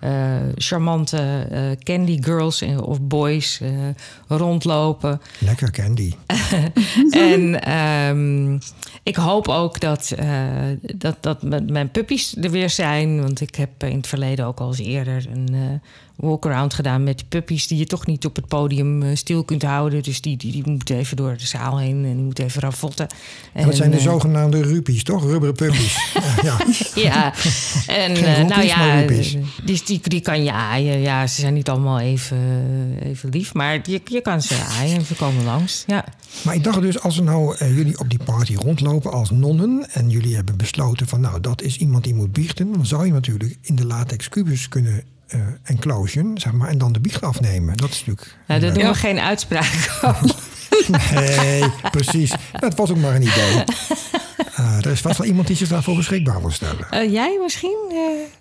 Uh, 0.05 0.37
charmante 0.55 1.49
uh, 1.53 1.71
candy 1.83 2.19
girls 2.23 2.63
of 2.63 3.01
boys 3.01 3.61
rondlopen. 4.29 5.21
Lekker 5.39 5.71
candy. 5.71 6.15
en 7.11 7.73
um, 7.79 8.59
ik 9.03 9.17
hoop 9.17 9.49
ook 9.49 9.81
dat, 9.81 10.15
dat, 10.97 11.23
dat 11.23 11.43
mijn 11.71 11.91
puppies 11.91 12.37
er 12.37 12.51
weer 12.51 12.71
zijn. 12.71 13.21
Want 13.21 13.41
ik 13.41 13.55
heb 13.55 13.83
in 13.83 13.97
het 13.97 14.07
verleden 14.07 14.47
ook 14.47 14.61
al 14.61 14.69
eens 14.69 14.79
eerder 14.79 15.27
een 15.33 15.81
walk-around 16.18 16.74
gedaan 16.74 17.04
met 17.04 17.28
puppies 17.28 17.66
die 17.66 17.78
je 17.78 17.87
toch 17.87 18.07
niet 18.07 18.24
op 18.24 18.37
het 18.37 18.46
podium 18.46 19.02
uh, 19.02 19.16
stil 19.16 19.44
kunt 19.44 19.62
houden. 19.62 20.02
Dus 20.02 20.20
die, 20.20 20.37
die, 20.37 20.52
die 20.52 20.62
moeten 20.66 20.96
even 20.96 21.16
door 21.16 21.37
de 21.37 21.46
zaal 21.46 21.78
heen 21.78 22.04
en 22.04 22.14
die 22.14 22.24
moeten 22.24 22.44
even 22.44 22.61
ravotten. 22.61 23.07
En, 23.52 23.64
dat 23.64 23.76
zijn 23.76 23.90
de 23.90 23.96
uh, 23.96 24.02
zogenaamde 24.02 24.62
rupies, 24.62 25.02
toch? 25.02 25.24
Rubberen 25.24 25.54
puppies. 25.54 25.98
ja. 26.42 26.57
ja, 26.94 27.35
en 27.87 28.11
uh, 28.11 28.44
nou 28.46 28.62
ja, 28.62 29.07
die, 29.64 29.83
die, 29.85 30.00
die 30.02 30.20
kan 30.20 30.44
je 30.44 30.52
aaien. 30.52 31.00
Ja, 31.00 31.26
ze 31.26 31.40
zijn 31.40 31.54
niet 31.54 31.68
allemaal 31.68 32.00
even, 32.00 32.38
even 33.02 33.31
lief, 33.31 33.54
maar 33.54 33.81
je, 33.83 34.00
je 34.04 34.20
kan 34.20 34.42
ze 34.42 34.54
aaien 34.78 34.96
en 34.96 35.04
ze 35.04 35.14
komen 35.14 35.44
langs. 35.44 35.85
Ja. 35.87 36.04
Maar 36.44 36.54
ik 36.54 36.64
dacht 36.64 36.81
dus, 36.81 37.00
als 37.00 37.16
we 37.16 37.22
nou 37.22 37.66
jullie 37.74 37.98
op 37.98 38.09
die 38.11 38.20
party 38.24 38.54
rondlopen 38.54 39.12
als 39.12 39.31
nonnen 39.31 39.88
en 39.92 40.11
jullie 40.11 40.35
hebben 40.35 40.57
besloten 40.57 41.09
van 41.09 41.20
nou, 41.20 41.40
dat 41.40 41.62
is 41.62 41.76
iemand 41.76 42.04
die 42.04 42.14
moet 42.14 42.33
biechten, 42.33 42.73
dan 42.73 42.87
zou 42.87 43.06
je 43.06 43.12
natuurlijk 43.12 43.56
in 43.60 43.75
de 43.75 43.87
latex 43.87 44.29
kubus 44.29 44.69
kunnen 44.69 45.02
uh, 45.35 45.40
enclosion, 45.64 46.38
zeg 46.38 46.52
maar, 46.52 46.68
en 46.68 46.79
dan 46.79 46.92
de 46.92 47.00
biecht 47.00 47.22
afnemen. 47.22 47.76
Dat 47.76 47.90
is 47.90 47.96
natuurlijk. 47.96 48.37
Nou, 48.46 48.60
daar 48.60 48.74
doen 48.74 48.83
we 48.83 48.94
geen 48.94 49.18
uitspraak 49.18 49.98
over. 50.02 50.35
nee, 51.14 51.64
precies. 51.90 52.35
Dat 52.52 52.74
was 52.74 52.90
ook 52.90 52.96
maar 52.96 53.14
een 53.14 53.22
idee. 53.22 53.64
Uh, 54.60 54.76
er 54.85 54.90
is 54.90 55.00
vast 55.00 55.18
wel 55.18 55.26
iemand 55.26 55.46
die 55.46 55.56
zich 55.56 55.68
daarvoor 55.68 55.96
beschikbaar 55.96 56.40
wil 56.40 56.50
stellen. 56.50 56.87
Uh, 56.94 57.12
jij 57.12 57.38
misschien? 57.42 57.79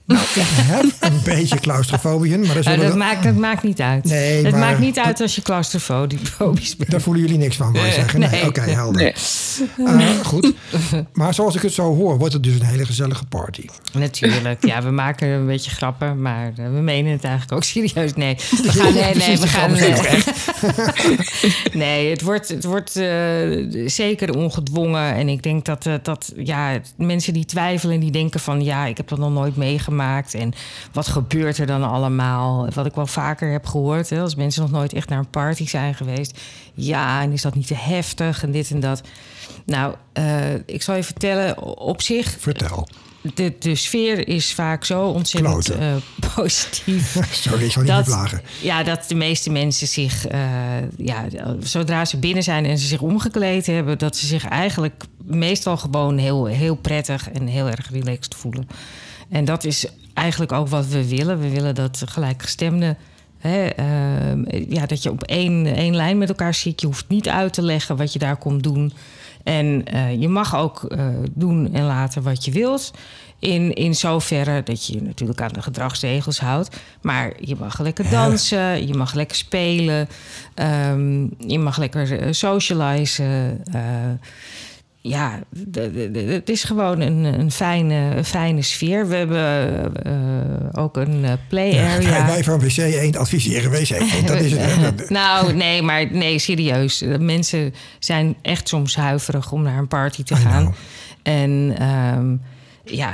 Nou, 0.08 0.22
ik 0.22 0.30
heb 0.36 0.86
een 1.00 1.20
beetje 1.24 1.60
claustrofobie, 1.60 2.38
maar 2.38 2.54
dat, 2.56 2.64
Nou, 2.64 2.78
dat, 2.78 2.92
we- 2.92 2.98
maakt, 2.98 3.24
dat 3.24 3.36
maakt 3.36 3.64
niet 3.64 3.82
uit. 3.82 4.04
Nee, 4.04 4.44
het 4.44 4.52
maar- 4.52 4.60
maakt 4.60 4.80
niet 4.80 5.00
uit 5.00 5.22
als 5.22 5.36
je 5.36 5.42
claustrofobisch 5.42 6.76
bent. 6.78 6.90
daar 6.92 7.02
voelen 7.02 7.22
jullie 7.24 7.38
niks 7.38 7.56
van, 7.56 7.74
wou 7.74 7.86
je 7.86 7.92
zeggen. 7.92 8.20
Nee, 8.20 8.30
Nee. 8.30 8.46
oké, 8.48 8.62
helder. 8.62 9.02
Nee. 9.02 9.14
Eh, 9.88 10.10
goed. 10.26 10.54
Maar 11.14 11.34
zoals 11.34 11.56
ik 11.56 11.62
het 11.62 11.74
zo 11.74 11.96
hoor, 11.96 12.18
wordt 12.18 12.34
het 12.34 12.44
dus 12.44 12.54
een 12.60 12.66
hele 12.66 12.86
gezellige 12.86 13.26
party. 13.26 13.66
Natuurlijk, 13.94 14.66
ja, 14.66 14.84
we 14.84 14.90
maken 14.92 15.28
een 15.28 15.46
beetje 15.46 15.72
grappen, 15.72 16.22
maar 16.22 16.52
eh, 16.58 16.66
we 16.66 16.80
menen 16.82 17.12
het 17.12 17.24
eigenlijk 17.24 17.54
ook 17.54 17.64
serieus. 17.64 18.14
Nee, 18.14 18.36
we 18.64 18.72
gaan, 18.72 18.94
nee, 18.94 19.16
nee, 19.16 19.38
we 19.38 19.48
gaan. 19.48 19.72
Nee, 21.74 22.10
het 22.10 22.22
wordt, 22.22 22.50
het 22.50 22.64
wordt 22.64 22.96
eh, 22.96 23.08
zeker 23.86 24.36
ongedwongen. 24.36 25.14
En 25.16 25.30
ik 25.30 25.44
denk 25.44 25.66
dat, 25.66 25.90
dat 26.02 26.34
ja, 26.38 26.80
mensen 26.98 27.34
die 27.34 27.46
twijfelen 27.46 27.94
en 27.96 28.00
die 28.02 28.12
denken 28.12 28.40
van 28.40 28.64
ja, 28.64 28.86
ik 28.86 28.98
heb 28.98 29.08
dat 29.08 29.18
nog 29.20 29.32
nooit 29.32 29.56
meegemaakt. 29.56 29.96
En 30.00 30.54
wat 30.92 31.08
gebeurt 31.08 31.58
er 31.58 31.66
dan 31.66 31.84
allemaal? 31.84 32.68
Wat 32.74 32.86
ik 32.86 32.96
wel 32.96 33.08
vaker 33.08 33.52
heb 33.52 33.66
gehoord, 33.66 34.10
hè, 34.10 34.22
als 34.22 34.36
mensen 34.36 34.62
nog 34.62 34.72
nooit 34.72 34.94
echt 34.94 35.10
naar 35.10 35.20
een 35.20 35.30
party 35.30 35.68
zijn 35.68 35.96
geweest. 35.96 36.40
Ja, 36.74 37.22
en 37.22 37.32
is 37.32 37.42
dat 37.42 37.56
niet 37.56 37.68
te 37.68 37.76
heftig 37.76 38.44
en 38.44 38.52
dit 38.52 38.72
en 38.72 38.80
dat. 38.80 39.02
Nou, 39.66 39.96
eh, 40.14 40.54
ik 40.66 40.82
zal 40.82 40.96
je 40.96 41.04
vertellen, 41.04 41.62
op 41.78 42.02
zich 42.02 42.36
Vertel. 42.40 42.88
de, 43.34 43.56
de 43.60 43.76
sfeer 43.76 44.28
is 44.28 44.54
vaak 44.54 44.86
zo 44.86 45.02
ontzettend 45.02 45.70
eh, 45.70 45.96
positief. 46.36 47.18
Sorry, 47.32 47.66
ik 47.66 47.72
zal 47.72 47.84
niet 47.84 47.94
meer 47.94 48.04
plagen. 48.04 48.42
ja, 48.62 48.84
dat 48.84 49.06
de 49.08 49.16
meeste 49.16 49.50
mensen 49.50 49.88
zich, 49.88 50.28
eh, 50.28 50.42
ja, 50.98 51.26
zodra 51.60 52.06
ze 52.06 52.18
binnen 52.18 52.44
zijn 52.44 52.66
en 52.66 52.78
ze 52.78 52.88
zich 52.88 53.02
omgekleed 53.02 53.66
hebben, 53.66 53.98
dat 53.98 54.18
ze 54.18 54.26
zich 54.26 54.48
eigenlijk 54.48 55.04
meestal 55.24 55.78
gewoon 55.78 56.18
heel, 56.18 56.46
heel 56.46 56.76
prettig 56.76 57.30
en 57.30 57.48
heel 57.48 57.68
erg 57.68 57.90
relaxed 57.92 58.36
voelen. 58.36 58.68
En 59.30 59.46
dat 59.46 59.64
is 59.64 59.86
eigenlijk 60.14 60.52
ook 60.52 60.68
wat 60.68 60.88
we 60.88 61.08
willen. 61.08 61.40
We 61.40 61.50
willen 61.50 61.76
dat 61.76 62.04
gelijkgestemden. 62.06 62.98
Hè, 63.38 63.66
eh, 63.66 64.70
ja, 64.70 64.86
dat 64.86 65.04
je 65.04 65.12
op 65.12 65.24
één, 65.24 65.66
één 65.66 65.96
lijn 65.96 66.18
met 66.18 66.30
elkaar 66.30 66.54
zit. 66.54 66.82
Je 66.82 66.88
hoeft 66.88 67.10
niet 67.10 67.30
uit 67.30 67.54
te 67.54 67.62
leggen 67.62 67.98
wat 67.98 68.14
je 68.14 68.20
daar 68.20 68.38
komt 68.38 68.64
doen. 68.64 68.94
En 69.48 69.86
eh, 69.86 70.22
je 70.22 70.28
mag 70.28 70.56
ook 70.56 70.84
eh, 70.84 71.08
doen 71.32 71.74
en 71.74 71.84
laten 71.84 72.24
wat 72.24 72.46
je 72.46 72.52
wilt. 72.52 72.94
In, 73.40 73.74
in 73.74 73.96
zoverre 73.96 74.64
dat 74.64 74.86
je 74.86 74.94
je 74.94 75.02
natuurlijk 75.02 75.42
aan 75.42 75.54
de 75.54 75.62
gedragsregels 75.62 76.40
houdt. 76.40 76.78
Maar 77.02 77.34
je 77.40 77.56
mag 77.56 77.80
lekker 77.80 78.10
dansen, 78.10 78.88
je 78.88 78.94
mag 78.94 79.14
lekker 79.14 79.38
spelen. 79.38 80.10
ehm, 80.54 81.22
je 81.48 81.60
mag 81.60 81.78
lekker 81.78 82.20
eh, 82.20 82.28
socializen. 82.32 83.64
Ja, 85.08 85.40
het 86.34 86.50
is 86.50 86.64
gewoon 86.64 87.00
een, 87.00 87.24
een, 87.24 87.52
fijne, 87.52 88.16
een 88.16 88.26
fijne 88.26 88.62
sfeer. 88.62 89.08
We 89.08 89.16
hebben 89.16 90.04
eh, 90.04 90.84
ook 90.84 90.98
een 90.98 91.26
eh, 91.26 91.32
play 91.50 91.70
area. 91.70 92.10
Wij, 92.10 92.26
wij 92.26 92.44
van 92.44 92.60
WC 92.60 92.78
1 92.78 93.16
adviseren 93.16 93.72
WC 93.72 93.90
1. 93.90 94.26
Dat 94.26 94.40
is 94.40 94.52
het. 94.52 95.10
Nou, 95.18 95.54
nee, 95.54 95.82
maar 95.82 96.12
nee, 96.12 96.40
serieus. 96.40 97.04
Mensen 97.20 97.74
zijn 98.00 98.36
echt 98.42 98.68
soms 98.68 98.96
huiverig 98.96 99.52
om 99.52 99.62
naar 99.62 99.78
een 99.78 99.88
party 99.88 100.24
te 100.24 100.36
gaan. 100.36 100.76
En 101.24 101.76
ehm, 101.78 102.36
ja, 102.96 103.14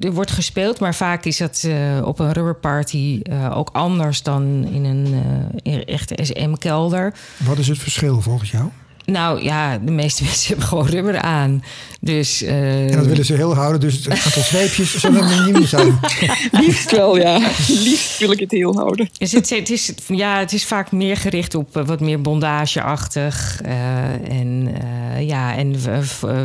er 0.00 0.12
wordt 0.12 0.30
gespeeld, 0.30 0.80
maar 0.80 0.94
vaak 0.94 1.24
is 1.24 1.36
dat 1.36 1.64
eh, 1.66 2.06
op 2.06 2.18
een 2.18 2.32
rubberparty 2.32 3.22
ook 3.52 3.70
anders 3.72 4.22
dan 4.22 4.68
in 4.72 4.84
een 4.84 5.84
echte 5.84 6.18
SM-kelder. 6.22 7.14
Wat 7.36 7.58
is 7.58 7.68
het 7.68 7.78
verschil 7.78 8.20
volgens 8.20 8.50
jou? 8.50 8.68
Nou 9.12 9.42
ja, 9.42 9.78
de 9.78 9.90
meeste 9.90 10.24
mensen 10.28 10.48
hebben 10.48 10.66
gewoon 10.66 10.86
rubber 10.86 11.20
aan. 11.20 11.62
Dus 12.00 12.42
eh, 12.42 12.90
En 12.90 12.96
dat 12.96 13.06
willen 13.06 13.24
ze 13.24 13.34
heel 13.34 13.54
houden, 13.54 13.80
dus 13.80 13.94
het 13.94 14.08
aantal 14.24 14.42
zweepjes 14.42 14.98
zullen 15.00 15.22
er 15.22 15.42
miniem 15.42 15.66
zijn. 15.66 15.98
Liefst 16.52 16.90
wel, 16.90 17.16
ja. 17.18 17.38
Liefst 17.68 18.18
wil 18.18 18.30
ik 18.30 18.40
het 18.40 18.50
heel 18.50 18.76
houden. 18.76 19.08
Dus 19.18 19.32
het, 19.32 19.50
het, 19.50 19.70
is, 19.70 19.92
ja, 20.08 20.38
het 20.38 20.52
is 20.52 20.64
vaak 20.66 20.92
meer 20.92 21.16
gericht 21.16 21.54
op 21.54 21.76
eh, 21.76 21.86
wat 21.86 22.00
meer 22.00 22.20
bondageachtig. 22.20 23.60
eh 23.64 24.06
en 24.38 24.74
eh, 25.14 25.26
ja, 25.28 25.56
en 25.56 25.70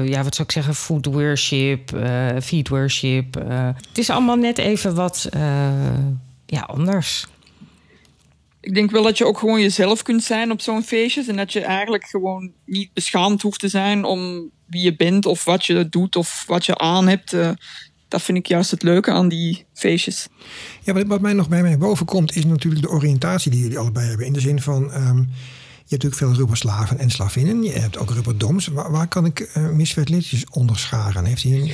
ja, 0.06 0.24
wat 0.24 0.36
zou 0.36 0.48
ik 0.48 0.52
zeggen, 0.52 0.76
food 0.76 1.06
worship, 1.06 1.94
eh 1.94 2.28
feed 2.44 2.68
worship. 2.70 3.36
eh. 3.38 3.66
het 3.66 3.98
is 3.98 4.10
allemaal 4.10 4.36
net 4.36 4.58
even 4.58 4.96
wat 4.96 5.28
eh, 5.32 5.42
ja, 6.46 6.62
anders. 6.62 7.26
Ik 8.64 8.74
denk 8.74 8.92
wel 8.92 9.04
dat 9.04 9.18
je 9.18 9.26
ook 9.26 9.38
gewoon 9.38 9.62
jezelf 9.62 10.02
kunt 10.02 10.24
zijn 10.24 10.52
op 10.52 10.62
zo'n 10.62 10.84
feestjes. 10.84 11.28
En 11.28 11.36
dat 11.36 11.54
je 11.54 11.62
eigenlijk 11.62 12.06
gewoon 12.06 12.52
niet 12.66 12.94
beschaamd 12.94 13.42
hoeft 13.42 13.60
te 13.60 13.68
zijn 13.68 14.04
om 14.04 14.50
wie 14.66 14.84
je 14.84 14.96
bent 14.96 15.26
of 15.26 15.44
wat 15.44 15.66
je 15.66 15.90
doet 15.90 16.16
of 16.16 16.44
wat 16.48 16.66
je 16.66 16.78
aan 16.78 17.08
hebt. 17.08 17.34
Eh, 17.34 17.52
dat 18.08 18.22
vind 18.22 18.38
ik 18.38 18.48
juist 18.48 18.72
het 18.72 18.84
leuke 18.84 19.12
aan 19.12 19.30
die 19.30 19.66
feestjes. 19.74 20.28
Ja, 20.82 21.06
wat, 21.06 21.22
mij 21.22 21.34
nog 21.34 21.50
bij 21.50 21.62
mij 21.62 21.78
boven 21.78 22.06
komt, 22.06 22.36
is 22.36 22.46
natuurlijk 22.46 22.82
de 22.82 22.90
oriëntatie 22.90 23.52
die 23.52 23.62
jullie 23.62 23.78
allebei 23.78 24.08
hebben. 24.08 24.26
In 24.26 24.34
de 24.34 24.40
zin 24.40 24.62
van, 24.62 24.92
ehm, 24.92 25.18
je 25.18 25.90
hebt 25.90 25.90
natuurlijk 25.90 26.16
veel 26.16 26.34
rubberslaven 26.34 27.00
en 27.00 27.10
slavinnen. 27.10 27.64
Je 27.64 27.72
hebt 27.72 27.98
ook 27.98 28.12
rubberdoms. 28.12 28.68
Waar, 28.68 28.92
waar 28.92 29.08
kan 29.08 29.26
ik 29.26 29.52
uh, 29.58 29.70
Miss 29.70 29.94
Vetlitjes 29.94 30.46
onderscharen? 30.50 31.26
Heeft 31.26 31.44
hij 31.44 31.52
een... 31.52 31.74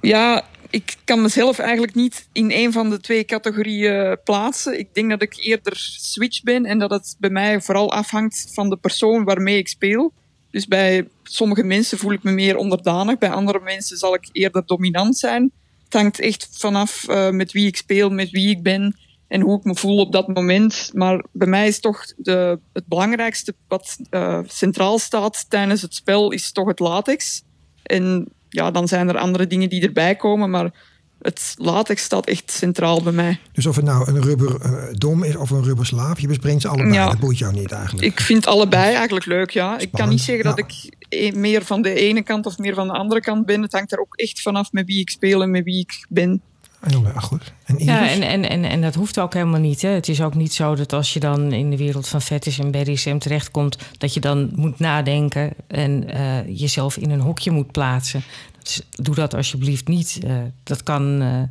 Ja, 0.00 0.44
ik 0.70 0.96
kan 1.04 1.22
mezelf 1.22 1.58
eigenlijk 1.58 1.94
niet 1.94 2.28
in 2.32 2.50
een 2.50 2.72
van 2.72 2.90
de 2.90 3.00
twee 3.00 3.24
categorieën 3.24 4.18
plaatsen. 4.24 4.78
Ik 4.78 4.94
denk 4.94 5.10
dat 5.10 5.22
ik 5.22 5.36
eerder 5.36 5.76
switch 5.98 6.42
ben 6.42 6.64
en 6.64 6.78
dat 6.78 6.90
het 6.90 7.16
bij 7.18 7.30
mij 7.30 7.60
vooral 7.60 7.92
afhangt 7.92 8.50
van 8.52 8.70
de 8.70 8.76
persoon 8.76 9.24
waarmee 9.24 9.58
ik 9.58 9.68
speel. 9.68 10.12
Dus 10.50 10.66
bij 10.66 11.08
sommige 11.22 11.62
mensen 11.62 11.98
voel 11.98 12.12
ik 12.12 12.22
me 12.22 12.30
meer 12.30 12.56
onderdanig, 12.56 13.18
bij 13.18 13.30
andere 13.30 13.60
mensen 13.60 13.96
zal 13.96 14.14
ik 14.14 14.28
eerder 14.32 14.66
dominant 14.66 15.18
zijn. 15.18 15.52
Het 15.84 15.92
hangt 15.92 16.20
echt 16.20 16.48
vanaf 16.50 17.04
uh, 17.08 17.30
met 17.30 17.52
wie 17.52 17.66
ik 17.66 17.76
speel, 17.76 18.10
met 18.10 18.30
wie 18.30 18.50
ik 18.50 18.62
ben 18.62 18.96
en 19.28 19.40
hoe 19.40 19.58
ik 19.58 19.64
me 19.64 19.74
voel 19.74 19.98
op 19.98 20.12
dat 20.12 20.28
moment. 20.28 20.90
Maar 20.94 21.24
bij 21.32 21.48
mij 21.48 21.66
is 21.66 21.80
toch 21.80 22.04
de, 22.16 22.58
het 22.72 22.86
belangrijkste 22.86 23.54
wat 23.68 23.96
uh, 24.10 24.40
centraal 24.46 24.98
staat 24.98 25.46
tijdens 25.48 25.82
het 25.82 25.94
spel, 25.94 26.30
is 26.30 26.52
toch 26.52 26.66
het 26.66 26.78
latex. 26.78 27.42
En 27.82 28.28
ja, 28.56 28.70
dan 28.70 28.88
zijn 28.88 29.08
er 29.08 29.18
andere 29.18 29.46
dingen 29.46 29.68
die 29.68 29.82
erbij 29.82 30.16
komen, 30.16 30.50
maar 30.50 30.70
het 31.18 31.54
latex 31.58 32.02
staat 32.02 32.26
echt 32.26 32.50
centraal 32.50 33.02
bij 33.02 33.12
mij. 33.12 33.38
Dus 33.52 33.66
of 33.66 33.76
het 33.76 33.84
nou 33.84 34.08
een 34.08 34.22
rubber 34.22 34.56
uh, 34.64 34.84
dom 34.92 35.22
is 35.22 35.36
of 35.36 35.50
een 35.50 35.64
rubber 35.64 35.86
slaaf, 35.86 36.20
je 36.20 36.26
bespringt 36.26 36.62
ze 36.62 36.68
allebei. 36.68 36.92
Ja. 36.92 37.08
Dat 37.08 37.18
boeit 37.18 37.38
jou 37.38 37.52
niet 37.52 37.72
eigenlijk. 37.72 38.06
Ik 38.06 38.20
vind 38.20 38.46
allebei 38.46 38.94
eigenlijk 38.94 39.26
leuk, 39.26 39.50
ja. 39.50 39.64
Spannend. 39.64 39.82
Ik 39.82 39.92
kan 39.92 40.08
niet 40.08 40.20
zeggen 40.20 40.44
ja. 40.44 40.54
dat 40.54 40.64
ik 41.08 41.34
meer 41.34 41.64
van 41.64 41.82
de 41.82 41.94
ene 41.94 42.22
kant 42.22 42.46
of 42.46 42.58
meer 42.58 42.74
van 42.74 42.86
de 42.86 42.92
andere 42.92 43.20
kant 43.20 43.46
ben. 43.46 43.62
Het 43.62 43.72
hangt 43.72 43.92
er 43.92 44.00
ook 44.00 44.14
echt 44.14 44.42
vanaf 44.42 44.72
met 44.72 44.86
wie 44.86 45.00
ik 45.00 45.10
speel 45.10 45.42
en 45.42 45.50
met 45.50 45.64
wie 45.64 45.80
ik 45.80 46.06
ben. 46.08 46.42
Heel 46.80 47.06
erg 47.14 47.24
goed. 47.24 47.52
En 47.64 47.76
ja, 47.78 48.08
en, 48.08 48.22
en, 48.22 48.48
en, 48.48 48.64
en 48.64 48.80
dat 48.80 48.94
hoeft 48.94 49.20
ook 49.20 49.34
helemaal 49.34 49.60
niet. 49.60 49.82
Hè. 49.82 49.88
Het 49.88 50.08
is 50.08 50.22
ook 50.22 50.34
niet 50.34 50.54
zo 50.54 50.74
dat 50.74 50.92
als 50.92 51.12
je 51.12 51.20
dan 51.20 51.52
in 51.52 51.70
de 51.70 51.76
wereld 51.76 52.08
van 52.08 52.22
fetish 52.22 52.58
en 52.58 52.70
BDSM 52.70 53.18
terechtkomt... 53.18 53.78
dat 53.98 54.14
je 54.14 54.20
dan 54.20 54.50
moet 54.54 54.78
nadenken 54.78 55.52
en 55.66 56.04
uh, 56.14 56.58
jezelf 56.58 56.96
in 56.96 57.10
een 57.10 57.20
hokje 57.20 57.50
moet 57.50 57.72
plaatsen. 57.72 58.22
Dus 58.62 58.82
doe 58.90 59.14
dat 59.14 59.34
alsjeblieft 59.34 59.88
niet. 59.88 60.18
Uh, 60.24 60.32
dat 60.62 60.82
kan... 60.82 61.22
Uh, 61.22 61.42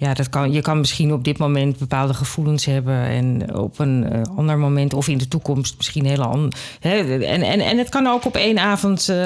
ja, 0.00 0.14
dat 0.14 0.28
kan, 0.28 0.52
je 0.52 0.60
kan 0.60 0.78
misschien 0.78 1.12
op 1.12 1.24
dit 1.24 1.38
moment 1.38 1.78
bepaalde 1.78 2.14
gevoelens 2.14 2.64
hebben. 2.64 3.02
En 3.02 3.56
op 3.56 3.78
een 3.78 4.06
uh, 4.12 4.22
ander 4.36 4.58
moment 4.58 4.94
of 4.94 5.08
in 5.08 5.18
de 5.18 5.28
toekomst 5.28 5.76
misschien 5.76 6.06
hele 6.06 6.24
andere. 6.24 6.52
En, 6.80 7.42
en, 7.42 7.60
en 7.60 7.78
het 7.78 7.88
kan 7.88 8.06
ook 8.06 8.24
op 8.24 8.36
één 8.36 8.58
avond 8.58 9.00
uh, 9.00 9.16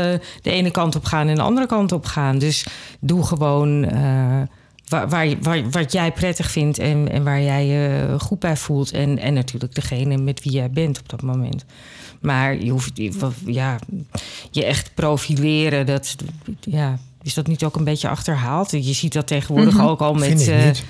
de 0.42 0.50
ene 0.50 0.70
kant 0.70 0.96
op 0.96 1.04
gaan 1.04 1.28
en 1.28 1.34
de 1.34 1.42
andere 1.42 1.66
kant 1.66 1.92
op 1.92 2.04
gaan. 2.04 2.38
Dus 2.38 2.66
doe 3.00 3.24
gewoon 3.26 3.84
uh, 3.94 4.42
waar, 4.88 5.08
waar, 5.08 5.38
waar, 5.40 5.70
wat 5.70 5.92
jij 5.92 6.12
prettig 6.12 6.50
vindt 6.50 6.78
en, 6.78 7.10
en 7.10 7.24
waar 7.24 7.42
jij 7.42 7.66
je 7.66 8.14
goed 8.18 8.38
bij 8.38 8.56
voelt. 8.56 8.90
En, 8.90 9.18
en 9.18 9.34
natuurlijk 9.34 9.74
degene 9.74 10.16
met 10.16 10.42
wie 10.42 10.52
jij 10.52 10.70
bent 10.70 10.98
op 10.98 11.08
dat 11.08 11.22
moment. 11.22 11.64
Maar 12.20 12.56
je 12.56 12.70
hoeft 12.70 13.00
ja, 13.44 13.78
je 14.50 14.64
echt 14.64 14.94
profileren. 14.94 15.86
Dat, 15.86 16.16
ja, 16.60 16.98
is 17.22 17.34
dat 17.34 17.46
niet 17.46 17.64
ook 17.64 17.76
een 17.76 17.84
beetje 17.84 18.08
achterhaald? 18.08 18.70
Je 18.70 18.92
ziet 18.92 19.12
dat 19.12 19.26
tegenwoordig 19.26 19.74
mm-hmm. 19.74 19.88
ook 19.88 20.00
al 20.00 20.14
met. 20.14 20.24
Vind 20.24 20.40
ik 20.40 20.64
niet. 20.64 20.78
Uh, 20.78 20.82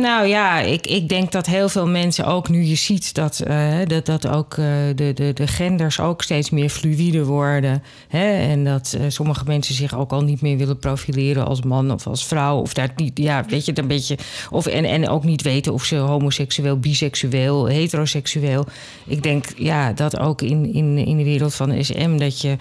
nou 0.00 0.26
ja, 0.26 0.60
ik, 0.60 0.86
ik 0.86 1.08
denk 1.08 1.32
dat 1.32 1.46
heel 1.46 1.68
veel 1.68 1.86
mensen 1.86 2.24
ook 2.24 2.48
nu 2.48 2.62
je 2.62 2.74
ziet 2.74 3.14
dat, 3.14 3.42
uh, 3.48 3.78
dat, 3.86 4.06
dat 4.06 4.26
ook 4.26 4.56
uh, 4.56 4.66
de, 4.94 5.12
de, 5.14 5.32
de 5.32 5.46
genders 5.46 6.00
ook 6.00 6.22
steeds 6.22 6.50
meer 6.50 6.68
fluïde 6.68 7.24
worden. 7.24 7.82
Hè? 8.08 8.32
En 8.32 8.64
dat 8.64 8.96
sommige 9.08 9.44
mensen 9.46 9.74
zich 9.74 9.96
ook 9.96 10.12
al 10.12 10.22
niet 10.22 10.40
meer 10.40 10.56
willen 10.56 10.78
profileren 10.78 11.46
als 11.46 11.62
man 11.62 11.92
of 11.92 12.06
als 12.06 12.26
vrouw. 12.26 12.60
Of 12.60 12.74
daar 12.74 12.92
niet, 12.96 13.18
ja, 13.18 13.44
weet 13.48 13.64
je, 13.64 13.78
een 13.78 13.86
beetje. 13.86 14.18
Of, 14.50 14.66
en, 14.66 14.84
en 14.84 15.08
ook 15.08 15.24
niet 15.24 15.42
weten 15.42 15.72
of 15.72 15.84
ze 15.84 15.96
homoseksueel, 15.96 16.78
biseksueel, 16.78 17.66
heteroseksueel. 17.66 18.66
Ik 19.06 19.22
denk 19.22 19.44
ja, 19.56 19.92
dat 19.92 20.18
ook 20.18 20.42
in, 20.42 20.72
in, 20.74 20.98
in 20.98 21.16
de 21.16 21.24
wereld 21.24 21.54
van 21.54 21.84
SM 21.84 22.16
dat 22.16 22.40
je 22.40 22.56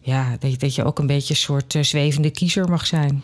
ja, 0.00 0.36
dat 0.38 0.50
je, 0.50 0.56
dat 0.56 0.74
je 0.74 0.84
ook 0.84 0.98
een 0.98 1.06
beetje 1.06 1.34
een 1.34 1.40
soort 1.40 1.76
zwevende 1.80 2.30
kiezer 2.30 2.68
mag 2.68 2.86
zijn. 2.86 3.22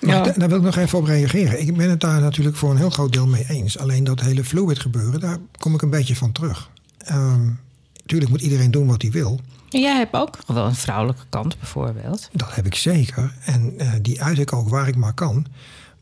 Ja. 0.00 0.22
Daar 0.22 0.48
wil 0.48 0.58
ik 0.58 0.64
nog 0.64 0.76
even 0.76 0.98
op 0.98 1.04
reageren. 1.04 1.60
Ik 1.60 1.76
ben 1.76 1.90
het 1.90 2.00
daar 2.00 2.20
natuurlijk 2.20 2.56
voor 2.56 2.70
een 2.70 2.76
heel 2.76 2.90
groot 2.90 3.12
deel 3.12 3.26
mee 3.26 3.44
eens. 3.48 3.78
Alleen 3.78 4.04
dat 4.04 4.20
hele 4.20 4.44
fluid 4.44 4.78
gebeuren, 4.78 5.20
daar 5.20 5.38
kom 5.58 5.74
ik 5.74 5.82
een 5.82 5.90
beetje 5.90 6.16
van 6.16 6.32
terug. 6.32 6.70
Um, 7.12 7.60
tuurlijk 8.06 8.30
moet 8.30 8.40
iedereen 8.40 8.70
doen 8.70 8.86
wat 8.86 9.02
hij 9.02 9.10
wil. 9.10 9.40
En 9.70 9.80
jij 9.80 9.96
hebt 9.96 10.14
ook 10.14 10.38
wel 10.46 10.66
een 10.66 10.74
vrouwelijke 10.74 11.24
kant 11.28 11.58
bijvoorbeeld. 11.58 12.28
Dat 12.32 12.54
heb 12.54 12.66
ik 12.66 12.74
zeker. 12.74 13.34
En 13.44 13.74
uh, 13.76 13.92
die 14.02 14.22
uit 14.22 14.38
ik 14.38 14.52
ook 14.52 14.68
waar 14.68 14.88
ik 14.88 14.96
maar 14.96 15.14
kan. 15.14 15.46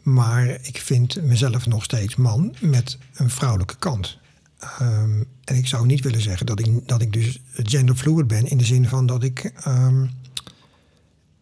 Maar 0.02 0.58
ik 0.62 0.80
vind 0.80 1.22
mezelf 1.22 1.66
nog 1.66 1.84
steeds 1.84 2.16
man 2.16 2.54
met 2.60 2.98
een 3.14 3.30
vrouwelijke 3.30 3.76
kant. 3.78 4.18
Ehm, 4.58 5.22
en 5.44 5.56
ik 5.56 5.66
zou 5.66 5.86
niet 5.86 6.02
willen 6.02 6.20
zeggen 6.20 6.46
dat 6.46 6.58
ik, 6.58 6.88
dat 6.88 7.02
ik 7.02 7.12
dus 7.12 7.40
genderfluid 7.52 8.26
ben 8.26 8.46
in 8.46 8.58
de 8.58 8.64
zin 8.64 8.88
van 8.88 9.06
dat 9.06 9.22
ik 9.22 9.52
ehm, 9.64 10.06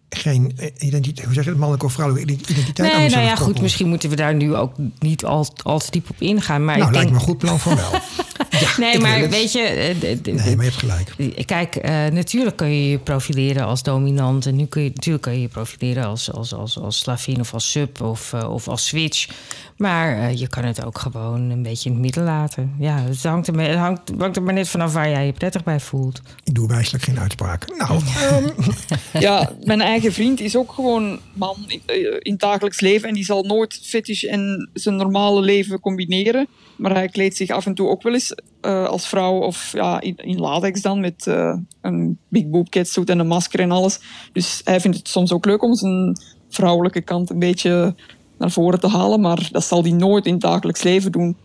geen 0.09 0.59
identiteit, 0.79 1.27
hoe 1.27 1.35
zeg 1.35 1.45
je 1.45 1.51
het, 1.51 1.59
mannelijke 1.59 1.87
of 1.87 1.93
vrouwelijke 1.93 2.33
identiteit 2.33 2.97
nee, 2.97 3.09
nou 3.09 3.23
ja, 3.23 3.37
goed, 3.37 3.61
misschien 3.61 3.89
moeten 3.89 4.11
we 4.11 4.17
daar 4.17 4.35
nu 4.35 4.55
ook 4.55 4.73
niet 4.99 5.25
al, 5.25 5.47
al 5.63 5.79
te 5.79 5.91
diep 5.91 6.11
op 6.11 6.17
ingaan. 6.19 6.65
Maar 6.65 6.77
nou, 6.77 6.89
ik 6.89 6.95
lijkt 6.95 7.09
denk... 7.09 7.23
me 7.23 7.27
een 7.27 7.35
goed 7.35 7.39
plan 7.39 7.59
van 7.61 7.77
wel. 7.77 7.91
ja, 8.65 8.71
nee, 8.77 8.99
maar 8.99 9.29
weet 9.29 9.53
je... 9.53 9.95
Uh, 10.03 10.35
nee, 10.35 10.57
maar 10.57 10.65
je 10.65 10.71
hebt 10.71 10.77
gelijk. 10.77 11.47
Kijk, 11.47 11.77
uh, 11.77 12.07
natuurlijk 12.07 12.57
kun 12.57 12.69
je 12.69 12.91
je 12.91 12.99
profileren 12.99 13.67
als 13.67 13.83
dominant. 13.83 14.47
En 14.47 14.57
nu 14.57 14.67
kun 14.67 14.83
je, 14.83 14.91
natuurlijk 14.95 15.23
kun 15.25 15.33
je 15.33 15.41
je 15.41 15.49
profileren 15.49 16.05
als, 16.05 16.33
als, 16.33 16.55
als, 16.55 16.79
als 16.79 16.99
slavin 16.99 17.41
of 17.41 17.53
als 17.53 17.71
sub 17.71 18.01
of, 18.01 18.33
uh, 18.33 18.53
of 18.53 18.69
als 18.69 18.87
switch. 18.87 19.29
Maar 19.77 20.19
uh, 20.19 20.39
je 20.39 20.49
kan 20.49 20.65
het 20.65 20.85
ook 20.85 20.99
gewoon 20.99 21.51
een 21.51 21.63
beetje 21.63 21.89
in 21.89 21.95
het 21.95 22.05
midden 22.05 22.25
laten. 22.25 22.75
Ja, 22.79 23.03
het 23.03 23.23
hangt 23.23 23.47
er, 23.47 23.61
het 23.61 23.79
hangt, 23.79 24.13
hangt 24.19 24.37
er 24.37 24.43
maar 24.43 24.55
net 24.55 24.69
vanaf 24.69 24.93
waar 24.93 25.11
jij 25.11 25.27
je 25.27 25.33
prettig 25.33 25.65
bij 25.65 25.81
voelt. 25.81 26.23
Ik 26.45 26.55
doe 26.55 26.69
wijselijk 26.69 27.05
geen 27.05 27.19
uitspraak. 27.19 27.77
Nou, 27.77 28.01
um. 28.33 28.53
ja, 29.27 29.53
mijn 29.65 29.81
eigen 29.81 30.13
vriend 30.13 30.41
is 30.41 30.57
ook 30.57 30.73
gewoon 30.73 31.21
man 31.33 31.57
in, 31.67 31.81
in 32.23 32.33
het 32.33 32.41
dagelijks 32.41 32.81
leven. 32.81 33.09
En 33.09 33.15
die 33.15 33.25
zal 33.25 33.43
nooit 33.43 33.81
fetish 33.83 34.25
en 34.25 34.71
zijn 34.73 34.97
normale 34.97 35.41
leven 35.41 35.81
combineren. 35.81 36.47
Maar 36.77 36.95
hij 36.95 37.09
kleedt 37.09 37.37
zich 37.37 37.51
af 37.51 37.67
en 37.67 37.75
toe 37.75 37.89
ook 37.89 38.03
wel 38.03 38.13
eens 38.13 38.26
uh, 38.63 38.87
als 38.87 39.09
vrouw 39.09 39.39
of 39.39 39.73
ja, 39.73 40.01
in, 40.01 40.17
in 40.17 40.39
latex 40.39 40.83
dan. 40.83 41.01
Met 41.01 41.27
uh, 41.29 41.55
een 41.81 42.19
big 42.29 42.47
boob 42.47 42.69
catsuit 42.69 43.11
en 43.11 43.19
een 43.19 43.27
masker 43.27 43.61
en 43.61 43.71
alles. 43.71 44.01
Dus 44.33 44.61
hij 44.65 44.81
vindt 44.81 44.97
het 44.97 45.09
soms 45.09 45.33
ook 45.33 45.47
leuk 45.47 45.63
om 45.63 45.75
zijn 45.75 46.19
vrouwelijke 46.51 47.01
kant 47.01 47.31
een 47.31 47.39
beetje 47.39 47.95
naar 48.39 48.51
voren 48.51 48.81
te 48.81 48.89
halen. 48.89 49.21
Maar 49.21 49.49
dat 49.53 49.65
zal 49.65 49.83
hij 49.83 49.93
nooit 49.93 50.27
in 50.27 50.33
het 50.33 50.43
dagelijks 50.43 50.83
leven 50.83 51.13
doen. 51.13 51.37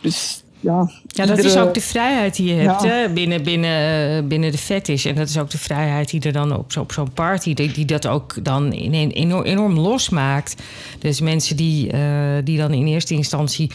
Dus 0.00 0.42
ja, 0.60 0.90
ja, 1.06 1.26
dat 1.26 1.38
is 1.38 1.56
ook 1.56 1.74
de 1.74 1.80
vrijheid 1.80 2.36
die 2.36 2.54
je 2.54 2.54
hebt 2.54 2.82
ja. 2.82 2.88
hè, 2.88 3.12
binnen, 3.12 3.42
binnen, 3.42 4.28
binnen 4.28 4.52
de 4.52 4.58
fetish. 4.58 5.06
En 5.06 5.14
dat 5.14 5.28
is 5.28 5.38
ook 5.38 5.50
de 5.50 5.58
vrijheid 5.58 6.10
die 6.10 6.20
er 6.20 6.32
dan 6.32 6.56
op, 6.56 6.76
op 6.78 6.92
zo'n 6.92 7.12
party... 7.12 7.54
Die, 7.54 7.72
die 7.72 7.84
dat 7.84 8.06
ook 8.06 8.44
dan 8.44 8.70
enorm, 8.70 9.44
enorm 9.44 9.78
losmaakt. 9.78 10.62
Dus 10.98 11.20
mensen 11.20 11.56
die, 11.56 11.92
uh, 11.92 12.00
die 12.44 12.58
dan 12.58 12.72
in 12.72 12.86
eerste 12.86 13.14
instantie 13.14 13.70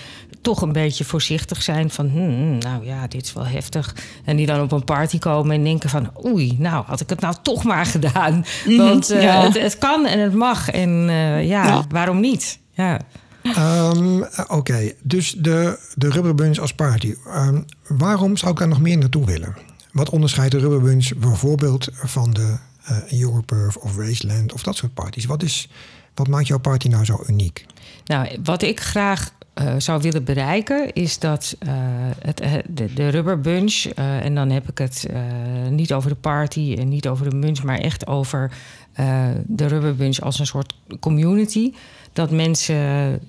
toch 0.48 0.62
een 0.62 0.72
beetje 0.72 1.04
voorzichtig 1.04 1.62
zijn... 1.62 1.90
van, 1.90 2.10
hmm, 2.10 2.58
nou 2.58 2.86
ja, 2.86 3.08
dit 3.08 3.24
is 3.24 3.34
wel 3.34 3.46
heftig. 3.46 3.96
En 4.26 4.36
die 4.36 4.46
dan 4.46 4.62
op 4.62 4.72
een 4.72 4.84
party 4.84 5.20
komen 5.20 5.56
en 5.56 5.64
denken 5.64 5.90
van... 5.90 6.12
oei, 6.26 6.56
nou, 6.60 6.86
had 6.86 7.00
ik 7.00 7.10
het 7.10 7.20
nou 7.20 7.36
toch 7.42 7.64
maar 7.64 7.86
gedaan. 7.96 8.46
-hmm, 8.64 8.78
Want 8.78 9.12
uh, 9.12 9.22
ja. 9.22 9.42
het, 9.42 9.62
het, 9.62 9.78
kan 9.78 10.06
en 10.06 10.20
het 10.20 10.34
mag. 10.34 10.70
En 10.70 10.90
uh, 10.90 11.48
ja, 11.48 11.68
ja, 11.68 11.86
waarom 11.90 12.20
niet? 12.20 12.60
Ja. 12.72 13.00
Um, 13.44 14.22
Oké, 14.24 14.54
okay. 14.54 14.96
dus 15.04 15.36
de, 15.38 15.80
de 15.96 16.10
rubberbunch 16.10 16.58
als 16.58 16.74
party. 16.74 17.16
Um, 17.36 17.66
waarom 17.88 18.38
zou 18.38 18.52
ik 18.52 18.58
daar 18.58 18.68
nog 18.68 18.82
meer 18.82 18.98
naartoe 18.98 19.26
willen? 19.26 19.56
Wat 19.92 20.10
onderscheidt 20.10 20.52
de 20.52 20.60
rubberbunch 20.60 21.14
bijvoorbeeld 21.16 21.88
van 21.94 22.34
de 22.34 22.58
uh, 22.92 23.22
Europerf 23.22 23.76
of 23.76 23.98
Raceland 23.98 24.54
of 24.54 24.64
dat 24.64 24.76
soort 24.76 24.94
parties? 24.94 25.26
Wat, 25.26 25.44
is, 25.44 25.70
wat 26.14 26.28
maakt 26.28 26.48
jouw 26.48 26.60
party 26.60 26.88
nou 26.88 27.06
zo 27.06 27.24
uniek? 27.28 27.66
Nou, 28.06 28.38
wat 28.44 28.62
ik 28.62 28.80
graag 28.80 29.36
uh, 29.62 29.74
zou 29.78 30.02
willen 30.02 30.24
bereiken 30.24 30.94
is 30.94 31.20
dat 31.20 31.58
uh, 31.60 31.72
het, 32.20 32.38
de, 32.70 32.94
de 32.94 33.08
rubberbunch, 33.08 33.86
uh, 33.86 34.26
en 34.26 34.36
dan 34.36 34.50
heb 34.50 34.70
ik 34.70 34.78
het 34.78 35.08
niet 35.70 35.94
over 35.94 36.10
de 36.10 36.16
party 36.16 36.76
en 36.80 36.90
niet 36.90 37.08
over 37.08 37.30
de 37.30 37.36
munch, 37.36 37.64
maar 37.64 37.78
echt 37.78 38.08
over 38.08 38.52
de 39.46 39.68
rubberbunch 39.68 40.20
als 40.20 40.40
een 40.40 40.46
soort 40.46 40.74
community 41.00 41.74
dat 42.14 42.32
mensen 42.32 43.20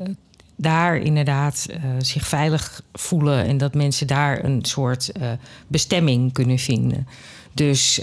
daar 0.56 0.96
inderdaad 0.96 1.66
zich 1.98 2.26
veilig 2.26 2.82
voelen 2.92 3.44
en 3.44 3.58
dat 3.58 3.74
mensen 3.74 4.06
daar 4.06 4.44
een 4.44 4.64
soort 4.64 5.12
bestemming 5.66 6.32
kunnen 6.32 6.58
vinden. 6.58 7.06
Dus 7.52 8.00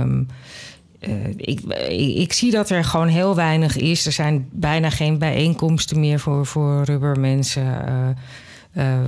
um, 0.00 0.28
uh, 1.08 1.14
ik, 1.36 1.60
ik, 2.16 2.32
zie 2.32 2.50
dat 2.50 2.70
er 2.70 2.84
gewoon 2.84 3.08
heel 3.08 3.34
weinig 3.34 3.76
is. 3.76 4.06
Er 4.06 4.12
zijn 4.12 4.48
bijna 4.50 4.90
geen 4.90 5.18
bijeenkomsten 5.18 6.00
meer 6.00 6.20
voor, 6.20 6.46
voor 6.46 6.84
rubbermensen. 6.84 7.84
Uh, 8.76 9.00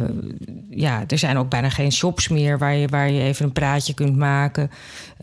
ja, 0.71 1.05
er 1.07 1.19
zijn 1.19 1.39
ook 1.39 1.49
bijna 1.49 1.71
geen 1.71 1.93
shops 1.93 2.29
meer 2.29 2.59
waar 2.59 2.75
je, 2.75 2.89
waar 2.89 3.11
je 3.11 3.23
even 3.23 3.45
een 3.45 3.53
praatje 3.53 3.95
kunt 3.95 4.17
maken. 4.17 4.71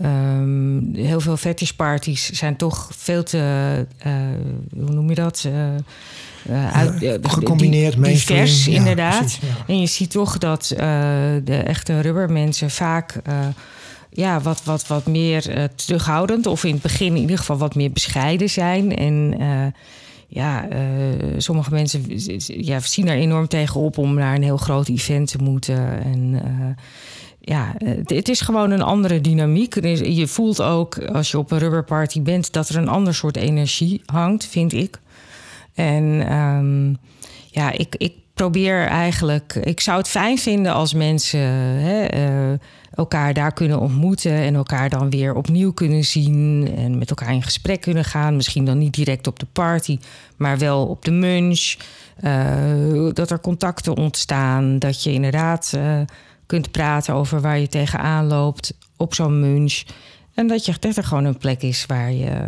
Um, 0.01 0.95
heel 0.95 1.19
veel 1.19 1.37
fetishparties 1.37 2.29
zijn 2.29 2.55
toch 2.55 2.89
veel 2.97 3.23
te, 3.23 3.85
hoe 4.75 4.93
noem 4.93 5.09
je 5.09 5.15
dat? 5.15 5.47
Uh, 6.49 6.73
uit, 6.73 7.19
gecombineerd, 7.21 8.03
divers, 8.03 8.65
ja, 8.65 8.71
inderdaad. 8.71 9.17
Precies, 9.17 9.39
ja. 9.41 9.63
En 9.67 9.79
je 9.79 9.87
ziet 9.87 10.11
toch 10.11 10.37
dat 10.37 10.73
de 11.43 11.61
echte 11.65 11.99
rubbermensen 11.99 12.69
vaak 12.69 13.21
ja, 14.13 14.41
wat, 14.41 14.63
wat, 14.63 14.87
wat 14.87 15.05
meer 15.05 15.69
terughoudend, 15.75 16.45
of 16.45 16.63
in 16.63 16.73
het 16.73 16.81
begin 16.81 17.15
in 17.15 17.21
ieder 17.21 17.37
geval 17.37 17.57
wat 17.57 17.75
meer 17.75 17.91
bescheiden 17.91 18.49
zijn. 18.49 18.95
En 18.95 19.35
ja, 20.27 20.67
uh, 20.71 20.79
sommige 21.37 21.71
mensen 21.71 22.03
ja, 22.65 22.79
zien 22.79 23.07
er 23.07 23.15
enorm 23.15 23.47
tegenop 23.47 23.97
om 23.97 24.13
naar 24.13 24.35
een 24.35 24.43
heel 24.43 24.57
groot 24.57 24.87
event 24.87 25.27
te 25.27 25.37
moeten. 25.37 26.03
En 26.03 26.41
ja, 27.45 27.73
het, 28.05 28.29
is 28.29 28.41
gewoon 28.41 28.71
een 28.71 28.81
andere 28.81 29.21
dynamiek. 29.21 29.85
Je 30.05 30.27
voelt 30.27 30.61
ook 30.61 30.97
als 30.97 31.31
je 31.31 31.37
op 31.37 31.51
een 31.51 31.59
rubberparty 31.59 32.21
bent 32.21 32.51
dat 32.51 32.69
er 32.69 32.77
een 32.77 32.87
ander 32.87 33.13
soort 33.13 33.37
energie 33.37 34.01
hangt, 34.05 34.45
vind 34.45 34.73
ik. 34.73 34.99
En 35.73 36.33
um, 36.37 36.97
ja, 37.51 37.71
ik, 37.71 37.95
ik 37.97 38.13
probeer 38.33 38.85
eigenlijk. 38.85 39.55
Ik 39.55 39.79
zou 39.79 39.97
het 39.97 40.07
fijn 40.07 40.37
vinden 40.37 40.73
als 40.73 40.93
mensen. 40.93 41.39
Hè, 41.39 42.05
elkaar 42.95 43.33
daar 43.33 43.53
kunnen 43.53 43.79
ontmoeten 43.79 44.31
en 44.31 44.55
elkaar 44.55 44.89
dan 44.89 45.09
weer 45.09 45.35
opnieuw 45.35 45.73
kunnen 45.73 46.03
zien 46.03 46.71
en 46.77 46.97
met 46.97 47.09
elkaar 47.09 47.33
in 47.33 47.43
gesprek 47.43 47.81
kunnen 47.81 48.05
gaan. 48.05 48.35
Misschien 48.35 48.65
dan 48.65 48.77
niet 48.77 48.93
direct 48.93 49.27
op 49.27 49.39
de 49.39 49.47
party, 49.51 49.99
maar 50.37 50.57
wel 50.57 50.85
op 50.85 51.05
de 51.05 51.11
munch. 51.11 51.75
Uh, 52.23 53.09
dat 53.13 53.31
er 53.31 53.39
contacten 53.39 53.97
ontstaan, 53.97 54.79
dat 54.79 55.03
je 55.03 55.11
inderdaad 55.11 55.73
uh, 55.75 55.99
kunt 56.45 56.71
praten 56.71 57.13
over 57.13 57.41
waar 57.41 57.59
je 57.59 57.67
tegenaan 57.67 58.27
loopt 58.27 58.77
op 58.97 59.13
zo'n 59.13 59.39
munch. 59.39 59.83
En 60.33 60.47
dat, 60.47 60.65
je, 60.65 60.73
dat 60.79 60.97
er 60.97 61.03
gewoon 61.03 61.25
een 61.25 61.37
plek 61.37 61.61
is 61.61 61.85
waar 61.85 62.11
je. 62.11 62.45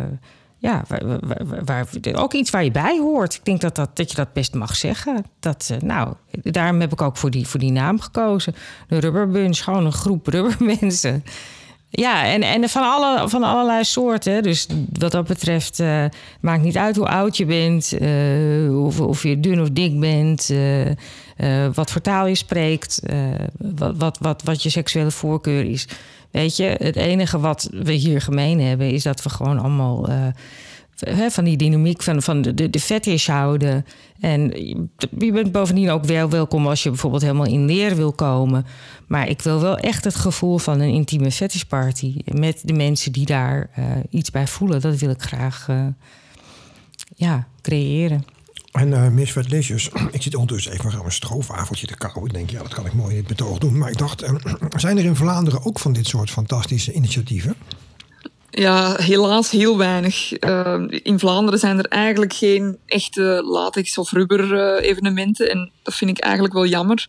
Ja, 0.66 0.84
waar, 1.64 1.86
ook 2.12 2.32
iets 2.32 2.50
waar 2.50 2.64
je 2.64 2.70
bij 2.70 2.98
hoort. 2.98 3.34
Ik 3.34 3.44
denk 3.44 3.60
dat, 3.60 3.76
dat, 3.76 3.96
dat 3.96 4.10
je 4.10 4.16
dat 4.16 4.32
best 4.32 4.54
mag 4.54 4.76
zeggen. 4.76 5.24
Dat, 5.40 5.68
uh, 5.72 5.78
nou, 5.78 6.14
daarom 6.42 6.80
heb 6.80 6.92
ik 6.92 7.02
ook 7.02 7.16
voor 7.16 7.30
die, 7.30 7.46
voor 7.46 7.60
die 7.60 7.72
naam 7.72 8.00
gekozen. 8.00 8.54
De 8.88 8.98
Rubberbunch, 8.98 9.58
gewoon 9.58 9.84
een 9.84 9.92
groep 9.92 10.26
rubbermensen. 10.34 11.24
Ja, 11.90 12.24
en, 12.24 12.42
en 12.42 12.68
van, 12.68 12.82
alle, 12.82 13.28
van 13.28 13.42
allerlei 13.42 13.84
soorten. 13.84 14.42
Dus 14.42 14.66
wat 14.92 15.12
dat 15.12 15.26
betreft, 15.26 15.80
uh, 15.80 16.04
maakt 16.40 16.62
niet 16.62 16.76
uit 16.76 16.96
hoe 16.96 17.08
oud 17.08 17.36
je 17.36 17.44
bent, 17.44 17.92
uh, 18.00 18.84
of, 18.84 19.00
of 19.00 19.22
je 19.22 19.40
dun 19.40 19.60
of 19.60 19.70
dik 19.70 20.00
bent, 20.00 20.52
wat 21.74 21.90
voor 21.90 22.00
taal 22.00 22.26
je 22.26 22.34
spreekt, 22.34 23.02
wat, 23.58 23.96
wat, 23.96 24.18
wat, 24.20 24.42
wat 24.42 24.62
je 24.62 24.70
seksuele 24.70 25.10
voorkeur 25.10 25.64
is. 25.64 25.88
Weet 26.36 26.56
je, 26.56 26.74
het 26.78 26.96
enige 26.96 27.40
wat 27.40 27.68
we 27.72 27.92
hier 27.92 28.20
gemeen 28.20 28.60
hebben 28.60 28.90
is 28.90 29.02
dat 29.02 29.22
we 29.22 29.30
gewoon 29.30 29.58
allemaal 29.58 30.08
van 31.28 31.44
die 31.44 31.56
dynamiek 31.56 32.02
van, 32.02 32.22
van 32.22 32.42
de, 32.42 32.70
de, 32.70 32.80
fetish 32.80 33.26
houden. 33.26 33.86
En 34.20 34.50
je 35.18 35.32
bent 35.32 35.52
bovendien 35.52 35.90
ook 35.90 36.04
wel 36.04 36.30
welkom 36.30 36.66
als 36.66 36.82
je 36.82 36.88
bijvoorbeeld 36.88 37.22
helemaal 37.22 37.46
in 37.46 37.64
leer 37.64 37.96
wil 37.96 38.12
komen. 38.12 38.66
Maar 39.06 39.28
ik 39.28 39.42
wil 39.42 39.60
wel 39.60 39.76
echt 39.76 40.04
het 40.04 40.14
gevoel 40.14 40.58
van 40.58 40.80
een 40.80 40.94
intieme 40.94 41.30
fetishparty 41.30 42.16
met 42.24 42.60
de 42.64 42.72
mensen 42.72 43.12
die 43.12 43.26
daar 43.26 43.70
uh, 43.78 43.84
iets 44.10 44.30
bij 44.30 44.46
voelen. 44.46 44.80
Dat 44.80 44.98
wil 44.98 45.10
ik 45.10 45.22
graag 45.22 45.66
uh, 45.70 45.86
ja, 47.14 47.46
creëren. 47.62 48.35
En 48.76 48.88
uh, 48.88 49.08
Miss 49.08 49.32
Vetlicious, 49.32 49.88
ik 50.12 50.22
zit 50.22 50.34
ondertussen 50.34 50.72
even 50.72 50.92
aan 50.92 50.98
mijn 50.98 51.12
stroofwafeltje 51.12 51.86
te 51.86 51.96
kauwen. 51.96 52.24
Ik 52.24 52.32
denk, 52.32 52.50
ja, 52.50 52.62
dat 52.62 52.74
kan 52.74 52.86
ik 52.86 52.92
mooi 52.92 53.10
in 53.10 53.16
het 53.16 53.26
betoog 53.26 53.58
doen. 53.58 53.78
Maar 53.78 53.90
ik 53.90 53.98
dacht, 53.98 54.24
zijn 54.76 54.98
er 54.98 55.04
in 55.04 55.16
Vlaanderen 55.16 55.64
ook 55.64 55.78
van 55.78 55.92
dit 55.92 56.06
soort 56.06 56.30
fantastische 56.30 56.92
initiatieven? 56.92 57.54
Ja, 58.50 58.94
helaas 58.96 59.50
heel 59.50 59.78
weinig. 59.78 60.42
Uh, 60.42 60.84
in 60.88 61.18
Vlaanderen 61.18 61.58
zijn 61.58 61.78
er 61.78 61.84
eigenlijk 61.84 62.32
geen 62.32 62.78
echte 62.86 63.42
latex- 63.44 63.98
of 63.98 64.12
rubber-evenementen. 64.12 65.50
en 65.50 65.70
dat 65.82 65.94
vind 65.94 66.10
ik 66.10 66.18
eigenlijk 66.18 66.54
wel 66.54 66.66
jammer. 66.66 67.08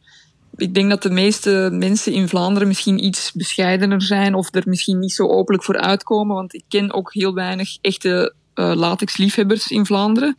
Ik 0.56 0.74
denk 0.74 0.90
dat 0.90 1.02
de 1.02 1.10
meeste 1.10 1.70
mensen 1.72 2.14
in 2.14 2.28
Vlaanderen 2.28 2.68
misschien 2.68 3.04
iets 3.04 3.32
bescheidener 3.32 4.02
zijn 4.02 4.36
of 4.36 4.56
er 4.56 4.64
misschien 4.66 5.00
niet 5.00 5.14
zo 5.14 5.28
openlijk 5.28 5.64
voor 5.64 5.78
uitkomen. 5.78 6.36
Want 6.36 6.54
ik 6.54 6.64
ken 6.68 6.94
ook 6.94 7.14
heel 7.14 7.34
weinig 7.34 7.78
echte 7.82 8.34
uh, 8.56 8.74
latex-liefhebbers 8.76 9.68
in 9.68 9.86
Vlaanderen. 9.86 10.38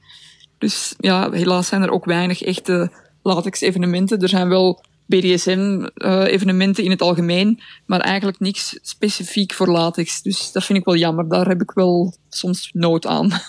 Dus 0.59 0.95
ja, 0.99 1.31
helaas 1.31 1.67
zijn 1.67 1.83
er 1.83 1.91
ook 1.91 2.05
weinig 2.05 2.43
echte 2.43 2.91
latex-evenementen. 3.23 4.21
Er 4.21 4.29
zijn 4.29 4.49
wel 4.49 4.85
BDSM-evenementen 5.07 6.83
uh, 6.83 6.85
in 6.85 6.91
het 6.91 7.03
algemeen, 7.03 7.61
maar 7.87 8.01
eigenlijk 8.01 8.41
niks 8.41 8.79
specifiek 8.83 9.53
voor 9.53 9.69
latex. 9.69 10.23
Dus 10.23 10.53
dat 10.53 10.65
vind 10.65 10.79
ik 10.79 10.85
wel 10.85 10.97
jammer. 10.97 11.29
Daar 11.29 11.49
heb 11.49 11.63
ik 11.63 11.71
wel 11.71 12.15
soms 12.29 12.71
nood 12.73 13.07
aan. 13.07 13.33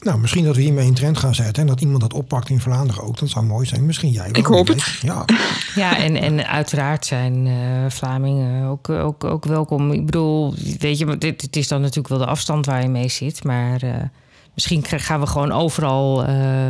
Nou, 0.00 0.18
misschien 0.18 0.44
dat 0.44 0.56
we 0.56 0.62
hiermee 0.62 0.86
een 0.86 0.94
trend 0.94 1.18
gaan 1.18 1.34
zetten 1.34 1.62
en 1.62 1.68
dat 1.68 1.80
iemand 1.80 2.00
dat 2.00 2.12
oppakt 2.12 2.48
in 2.48 2.60
Vlaanderen 2.60 3.02
ook. 3.02 3.18
Dat 3.18 3.28
zou 3.28 3.44
mooi 3.44 3.66
zijn. 3.66 3.86
Misschien 3.86 4.10
jij. 4.10 4.30
wel, 4.30 4.40
Ik 4.40 4.46
hoop 4.46 4.68
het. 4.68 4.98
Ja. 5.02 5.24
Ja, 5.74 5.96
en, 5.96 6.16
en 6.16 6.46
uiteraard 6.46 7.06
zijn 7.06 7.46
eh, 7.46 7.90
Vlamingen 7.90 8.68
ook, 8.68 8.88
ook, 8.88 9.24
ook 9.24 9.44
welkom. 9.44 9.92
Ik 9.92 10.06
bedoel, 10.06 10.54
weet 10.78 10.98
je, 10.98 11.18
dit, 11.18 11.42
het 11.42 11.56
is 11.56 11.68
dan 11.68 11.80
natuurlijk 11.80 12.08
wel 12.08 12.18
de 12.18 12.26
afstand 12.26 12.66
waar 12.66 12.82
je 12.82 12.88
mee 12.88 13.08
zit. 13.08 13.44
Maar 13.44 13.82
eh, 13.82 13.94
misschien 14.54 14.84
gaan 14.88 15.20
we 15.20 15.26
gewoon 15.26 15.52
overal 15.52 16.24
eh 16.24 16.68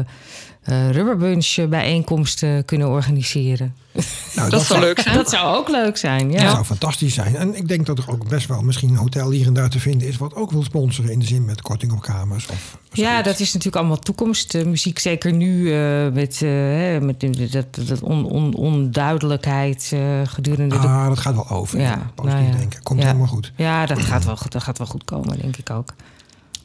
eh, 0.60 0.90
rubberbunch 0.90 1.68
bijeenkomsten 1.68 2.64
kunnen 2.64 2.88
organiseren. 2.88 3.74
Nou, 4.34 4.50
Dat 4.50 4.62
zou 4.64 4.80
leuk 4.80 5.00
zijn. 5.00 5.14
Dat 5.14 5.30
zou 5.30 5.56
ook 5.56 5.68
leuk 5.68 5.96
zijn, 5.96 6.30
ja. 6.30 6.42
Dat 6.42 6.50
zou 6.52 6.64
fantastisch 6.64 7.14
zijn. 7.14 7.36
En 7.36 7.54
ik 7.54 7.68
denk 7.68 7.86
dat 7.86 7.98
er 7.98 8.04
ook 8.10 8.28
best 8.28 8.46
wel 8.46 8.62
misschien 8.62 8.88
een 8.88 8.96
hotel 8.96 9.30
hier 9.30 9.46
en 9.46 9.52
daar 9.52 9.70
te 9.70 9.80
vinden 9.80 10.08
is... 10.08 10.16
wat 10.16 10.34
ook 10.34 10.50
wil 10.50 10.62
sponsoren 10.62 11.12
in 11.12 11.18
de 11.18 11.24
zin 11.26 11.44
met 11.44 11.62
korting 11.62 11.92
op 11.92 12.00
kamers. 12.00 12.46
Of 12.46 12.78
Ja, 12.92 13.22
dat 13.22 13.40
is 13.40 13.46
natuurlijk 13.46 13.76
allemaal 13.76 13.98
toekomstmuziek. 13.98 14.98
Zeker 14.98 15.32
nu 15.32 15.72
eh, 15.74 16.08
met, 16.12 16.34
eh, 16.42 16.48
hè, 16.50 17.00
met 17.00 17.20
de- 17.20 17.48
dat, 17.50 17.86
dat 17.86 18.00
on, 18.02 18.24
on- 18.24 18.54
onduidelijkheid 18.54 19.90
eh, 19.92 20.00
gedurende 20.24 20.78
de 20.80 20.86
Ah, 20.86 21.08
dat 21.08 21.18
gaat 21.18 21.34
wel 21.34 21.48
over. 21.48 21.80
Ja, 21.80 22.10
nou 22.22 22.44
ja. 22.44 22.56
denken. 22.56 22.82
Komt 22.82 23.00
Ja. 23.00 23.06
helemaal 23.06 23.26
goed. 23.26 23.52
Ja, 23.56 23.86
dat 23.86 23.98
gaat, 24.00 24.24
wel, 24.24 24.36
goed- 24.36 24.52
dat 24.52 24.62
gaat 24.62 24.78
wel 24.78 24.86
goed 24.86 25.04
komen, 25.04 25.38
denk 25.40 25.56
ik 25.56 25.70
ook. 25.70 25.94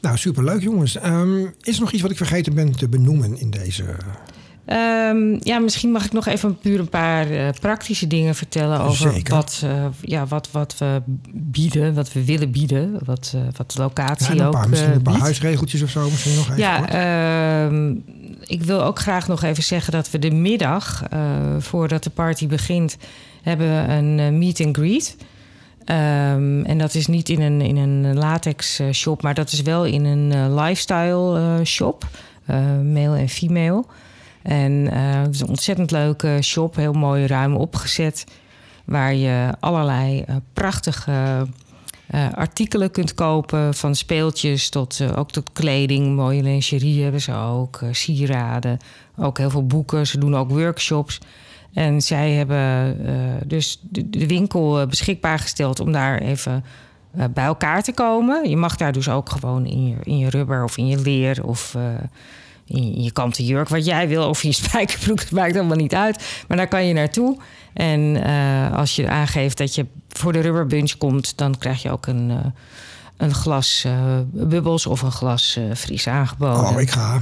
Nou, 0.06 0.18
superleuk 0.18 0.62
jongens. 0.62 0.96
Ehm, 0.96 1.46
is 1.60 1.74
er 1.74 1.80
nog 1.80 1.92
iets 1.92 2.02
wat 2.02 2.10
ik 2.10 2.16
vergeten 2.16 2.54
ben 2.54 2.76
te 2.76 2.88
benoemen 2.88 3.38
in 3.38 3.50
deze... 3.50 3.84
Ehm, 4.64 5.36
ja, 5.40 5.58
misschien 5.58 5.90
mag 5.90 6.04
ik 6.04 6.12
nog 6.12 6.26
even 6.26 6.58
puur 6.58 6.78
een 6.78 6.88
paar 6.88 7.30
eh, 7.30 7.48
praktische 7.60 8.06
dingen 8.06 8.34
vertellen 8.34 8.80
over 8.80 9.10
Zeker. 9.12 9.34
wat, 9.34 9.60
eh, 9.64 9.86
ja, 10.00 10.26
wat, 10.26 10.48
wat 10.50 10.74
we 10.78 11.02
bieden, 11.32 11.94
wat 11.94 12.12
we 12.12 12.24
willen 12.24 12.50
bieden, 12.50 12.98
wat, 13.04 13.32
eh, 13.34 13.40
wat 13.56 13.72
de 13.72 13.82
locatie 13.82 14.34
een 14.34 14.46
ook 14.46 14.52
paar, 14.52 14.68
misschien 14.68 14.92
een 14.92 15.02
paar 15.02 15.18
huisregeltjes 15.18 15.82
of 15.82 15.90
zo. 15.90 16.10
Misschien 16.10 16.34
nog 16.34 16.44
even 16.44 16.58
Ja, 16.58 16.88
ehm, 17.66 17.94
ik 18.46 18.62
wil 18.62 18.82
ook 18.82 18.98
graag 18.98 19.28
nog 19.28 19.42
even 19.42 19.62
zeggen 19.62 19.92
dat 19.92 20.10
we 20.10 20.18
de 20.18 20.30
middag, 20.30 21.02
voordat 21.58 22.04
de 22.04 22.10
party 22.10 22.46
begint, 22.46 22.96
hebben 23.42 23.68
we 23.68 23.92
een 23.92 24.38
meet 24.38 24.60
and 24.60 24.76
greet. 24.76 25.16
Ehm, 25.86 26.62
en 26.62 26.78
dat 26.78 26.94
is 26.94 27.06
niet 27.06 27.28
in 27.28 27.40
een, 27.40 27.60
in 27.60 27.76
een 27.76 28.14
latex 28.14 28.78
eh, 28.78 28.90
shop, 28.90 29.22
maar 29.22 29.34
dat 29.34 29.52
is 29.52 29.62
wel 29.62 29.84
in 29.84 30.04
een 30.04 30.32
eh, 30.32 30.64
lifestyle 30.64 31.38
eh, 31.38 31.64
shop, 31.64 32.06
male 32.82 33.18
en 33.18 33.28
female. 33.28 33.84
En 34.42 34.72
het 34.92 35.34
is 35.34 35.40
een 35.40 35.48
ontzettend 35.48 35.90
leuke 35.90 36.38
shop, 36.42 36.76
heel 36.76 36.92
mooi 36.92 37.26
ruim 37.26 37.56
opgezet, 37.56 38.24
waar 38.84 39.14
je 39.14 39.50
allerlei 39.60 40.24
prachtige 40.52 41.46
artikelen 42.34 42.90
kunt 42.90 43.14
kopen. 43.14 43.74
Van 43.74 43.94
speeltjes 43.94 44.68
tot 44.68 45.00
ook 45.16 45.30
tot 45.30 45.52
kleding. 45.52 46.16
Mooie 46.16 46.42
lingerie 46.42 47.02
hebben 47.02 47.20
ze 47.20 47.34
ook. 47.34 47.80
sieraden. 47.90 48.78
Ook 49.16 49.38
heel 49.38 49.50
veel 49.50 49.66
boeken. 49.66 50.06
Ze 50.06 50.18
doen 50.18 50.36
ook 50.36 50.50
workshops. 50.50 51.20
En 51.72 52.02
zij 52.02 52.30
hebben 52.32 52.96
eh, 53.06 53.14
dus 53.46 53.80
de, 53.82 54.10
de 54.10 54.26
winkel 54.26 54.80
eh, 54.80 54.86
beschikbaar 54.86 55.38
gesteld 55.38 55.80
om 55.80 55.92
daar 55.92 56.18
even 56.18 56.64
eh, 57.16 57.24
bij 57.34 57.44
elkaar 57.44 57.82
te 57.82 57.92
komen. 57.92 58.48
Je 58.48 58.56
mag 58.56 58.76
daar 58.76 58.92
dus 58.92 59.08
ook 59.08 59.30
gewoon 59.30 59.66
in 59.66 59.88
je, 59.88 59.96
in 60.02 60.18
je 60.18 60.30
rubber 60.30 60.64
of 60.64 60.76
in 60.76 60.86
je 60.86 61.00
leer 61.00 61.44
of 61.44 61.76
in, 62.66 62.94
in 62.94 63.02
je 63.02 63.10
kanten 63.10 63.44
jurk, 63.44 63.68
wat 63.68 63.84
jij 63.84 64.08
wil, 64.08 64.28
of 64.28 64.42
in 64.42 64.48
je 64.48 64.54
spijkerbroek, 64.64 65.18
dat 65.18 65.30
maakt 65.30 65.54
helemaal 65.54 65.76
niet 65.76 65.94
uit. 65.94 66.44
Maar 66.48 66.56
daar 66.56 66.68
kan 66.68 66.86
je 66.86 66.94
naartoe. 66.94 67.38
En 67.72 68.22
als 68.72 68.96
je 68.96 69.08
aangeeft 69.08 69.58
dat 69.58 69.74
je 69.74 69.86
voor 70.08 70.32
de 70.32 70.40
rubberbunch 70.40 70.96
komt, 70.96 71.38
dan 71.38 71.58
krijg 71.58 71.82
je 71.82 71.90
ook 71.90 72.06
een, 72.06 72.54
een 73.16 73.34
glas 73.34 73.86
bubbels 74.24 74.86
of 74.86 75.02
een 75.02 75.12
glas 75.12 75.58
fris 75.74 76.08
aangeboden. 76.08 76.68
oh, 76.68 76.80
ik 76.80 76.90
ga. 76.90 77.20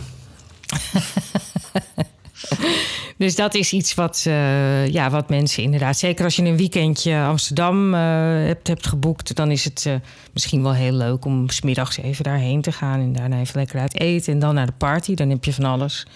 Dus 3.17 3.37
dat 3.37 3.55
is 3.55 3.73
iets 3.73 3.95
wat, 3.95 4.25
eh, 4.27 4.89
ja, 4.89 5.11
wat 5.11 5.29
mensen 5.29 5.63
inderdaad... 5.63 5.97
Zeker 5.97 6.25
als 6.25 6.37
je 6.37 6.43
een 6.43 6.57
weekendje 6.57 7.21
Amsterdam 7.21 7.95
eh, 7.95 8.01
hebt, 8.47 8.69
hebt 8.69 8.87
geboekt... 8.87 9.37
dan 9.37 9.51
is 9.51 9.65
het 9.65 9.87
eh, 9.87 9.95
misschien 10.33 10.63
wel 10.63 10.75
heel 10.75 10.93
leuk 10.93 11.25
om 11.25 11.49
smiddags 11.49 11.99
even 11.99 12.25
daarheen 12.25 12.61
te 12.61 12.73
gaan... 12.73 13.01
en 13.01 13.13
daarna 13.13 13.39
even 13.39 13.59
lekker 13.59 13.81
uit 13.81 14.01
eten 14.01 14.33
en 14.33 14.39
dan 14.39 14.55
naar 14.55 14.67
de 14.67 14.73
party. 14.79 15.15
Dan 15.15 15.31
heb 15.31 15.45
je 15.45 15.53
van 15.53 15.65
alles 15.65 16.07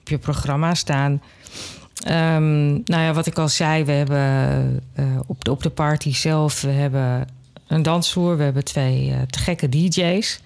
op 0.00 0.08
je 0.08 0.18
programma 0.18 0.74
staan. 0.74 1.22
Ehm, 2.04 2.72
nou 2.72 3.02
ja, 3.02 3.12
wat 3.12 3.26
ik 3.26 3.38
al 3.38 3.48
zei, 3.48 3.84
we 3.84 3.92
hebben 3.92 4.82
op, 5.26 5.44
de, 5.44 5.50
op 5.50 5.62
de 5.62 5.70
party 5.70 6.14
zelf... 6.14 6.60
we 6.60 6.70
hebben 6.70 7.28
een 7.66 7.82
dansvloer, 7.82 8.36
we 8.36 8.42
hebben 8.42 8.64
twee 8.64 9.14
te 9.30 9.38
gekke 9.38 9.68
DJ's... 9.68 10.40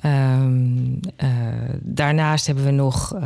Ehm, 0.00 0.94
eh, 1.16 1.28
daarnaast 1.80 2.46
hebben 2.46 2.64
we 2.64 2.70
nog 2.70 3.14
eh, 3.14 3.22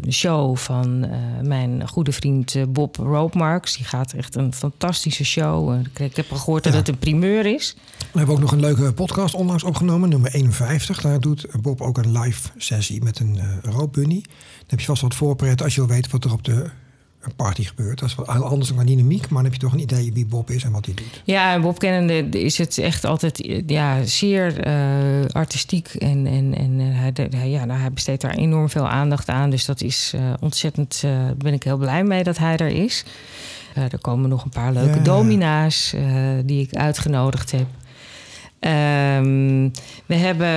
een 0.00 0.12
show 0.12 0.56
van 0.56 1.04
eh, 1.04 1.18
mijn 1.42 1.88
goede 1.88 2.12
vriend 2.12 2.54
eh, 2.54 2.62
Bob 2.68 2.96
Roopmarks. 2.96 3.76
Die 3.76 3.84
gaat 3.86 4.12
echt 4.12 4.36
een 4.36 4.54
fantastische 4.54 5.24
show. 5.24 5.72
Eh, 5.72 6.06
ik 6.06 6.16
heb 6.16 6.30
al 6.30 6.36
gehoord 6.36 6.64
dat 6.64 6.72
het 6.72 6.88
een 6.88 6.98
primeur 6.98 7.46
is. 7.46 7.76
We 7.98 8.18
hebben 8.18 8.34
ook 8.34 8.40
nog 8.40 8.52
een 8.52 8.60
leuke 8.60 8.92
podcast 8.92 9.34
onlangs 9.34 9.64
opgenomen, 9.64 10.08
nummer 10.08 10.34
51. 10.34 11.00
Daar 11.00 11.20
doet 11.20 11.46
Bob 11.60 11.80
ook 11.80 11.98
een 11.98 12.18
live 12.18 12.50
sessie 12.56 13.02
met 13.02 13.18
een 13.18 13.40
roodbunny. 13.62 14.20
Dan 14.22 14.66
heb 14.66 14.80
je 14.80 14.86
vast 14.86 15.02
wat 15.02 15.14
voorpret 15.14 15.62
als 15.62 15.74
je 15.74 15.80
wil 15.80 15.90
weten 15.90 16.10
wat 16.10 16.24
er 16.24 16.32
op 16.32 16.44
de 16.44 16.70
party 17.36 17.64
gebeurt. 17.64 17.98
Dat 17.98 18.08
is 18.08 18.14
wat 18.14 18.32
heel 18.32 18.44
anders 18.44 18.74
dan 18.74 18.86
dynamiek, 18.86 19.20
maar 19.20 19.42
dan 19.42 19.44
heb 19.44 19.52
je 19.52 19.58
toch 19.58 19.72
een 19.72 19.78
idee 19.78 20.12
wie 20.12 20.26
Bob 20.26 20.50
is 20.50 20.64
en 20.64 20.72
wat 20.72 20.84
hij 20.84 20.94
doet. 20.94 21.22
Ja, 21.24 21.60
Bob 21.60 21.78
kennende 21.78 22.40
is 22.40 22.58
het 22.58 22.78
echt 22.78 23.04
altijd 23.04 23.62
ja, 23.66 24.04
zeer 24.04 24.66
uh, 24.66 25.24
artistiek. 25.28 25.88
En, 25.88 26.26
en, 26.26 26.54
en 26.54 26.80
uh, 26.80 26.86
hij, 26.98 27.12
hij, 27.30 27.50
ja, 27.50 27.64
nou, 27.64 27.80
hij 27.80 27.92
besteedt 27.92 28.20
daar 28.22 28.34
enorm 28.34 28.68
veel 28.68 28.88
aandacht 28.88 29.28
aan. 29.28 29.50
Dus 29.50 29.64
dat 29.64 29.80
is 29.80 30.12
uh, 30.14 30.32
ontzettend, 30.40 31.00
daar 31.02 31.36
ben 31.36 31.52
ik 31.52 31.62
heel 31.62 31.76
blij 31.76 32.04
mee 32.04 32.22
dat 32.22 32.38
hij 32.38 32.56
er 32.56 32.70
is. 32.84 33.04
Er 33.74 34.00
komen 34.00 34.28
nog 34.28 34.44
een 34.44 34.50
paar 34.50 34.72
leuke 34.72 34.98
ja. 34.98 35.02
domina's 35.02 35.94
die 36.44 36.62
ik 36.62 36.74
uitgenodigd 36.74 37.50
heb. 37.50 37.66
Um, 38.66 39.72
we 40.06 40.14
hebben 40.14 40.48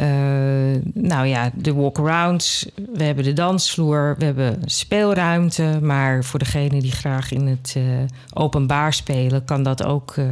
uh, 0.00 0.82
nou 0.94 1.26
ja, 1.26 1.50
de 1.54 1.74
walkarounds, 1.74 2.66
we 2.94 3.04
hebben 3.04 3.24
de 3.24 3.32
dansvloer, 3.32 4.14
we 4.18 4.24
hebben 4.24 4.62
speelruimte. 4.64 5.78
Maar 5.82 6.24
voor 6.24 6.38
degene 6.38 6.80
die 6.80 6.92
graag 6.92 7.32
in 7.32 7.46
het 7.46 7.74
uh, 7.76 7.84
openbaar 8.32 8.92
spelen, 8.92 9.44
kan 9.44 9.62
dat 9.62 9.84
ook 9.84 10.16
uh, 10.16 10.26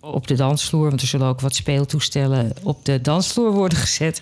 op 0.00 0.26
de 0.26 0.34
dansvloer. 0.34 0.88
Want 0.88 1.00
er 1.00 1.06
zullen 1.06 1.26
ook 1.26 1.40
wat 1.40 1.54
speeltoestellen 1.54 2.52
op 2.62 2.84
de 2.84 3.00
dansvloer 3.00 3.52
worden 3.52 3.78
gezet. 3.78 4.20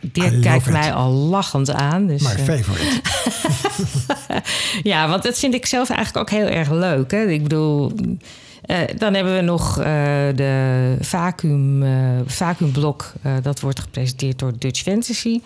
Dirk 0.00 0.42
kijkt 0.42 0.66
it. 0.66 0.72
mij 0.72 0.92
al 0.92 1.10
lachend 1.10 1.70
aan. 1.70 2.06
Dus, 2.06 2.22
My 2.22 2.44
favorite. 2.44 3.00
ja, 4.90 5.08
want 5.08 5.22
dat 5.22 5.38
vind 5.38 5.54
ik 5.54 5.66
zelf 5.66 5.90
eigenlijk 5.90 6.30
ook 6.30 6.38
heel 6.38 6.48
erg 6.48 6.70
leuk. 6.70 7.10
Hè? 7.10 7.26
Ik 7.26 7.42
bedoel. 7.42 7.92
Uh, 8.68 8.78
dan 8.98 9.14
hebben 9.14 9.34
we 9.34 9.40
nog 9.40 9.78
uh, 9.78 9.84
de 10.34 10.96
vacuüm, 11.00 11.82
uh, 11.82 11.90
vacuümblok. 12.26 13.12
dat 13.42 13.60
wordt 13.60 13.80
gepresenteerd 13.80 14.38
door 14.38 14.52
Dutch 14.58 14.82
Fantasy. 14.82 15.40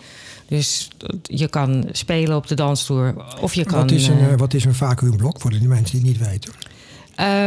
Dus 0.47 0.89
je 1.23 1.47
kan 1.47 1.85
spelen 1.91 2.35
op 2.35 2.47
de 2.47 2.55
dansvloer. 2.55 3.13
Of 3.41 3.53
je 3.53 3.65
kan, 3.65 3.79
wat, 3.79 3.91
is 3.91 4.07
een, 4.07 4.37
wat 4.37 4.53
is 4.53 4.65
een 4.65 4.75
vacuümblok 4.75 5.41
voor 5.41 5.51
de 5.51 5.67
mensen 5.67 5.99
die 6.01 6.09
het 6.09 6.19
niet 6.19 6.29
weten? 6.29 6.53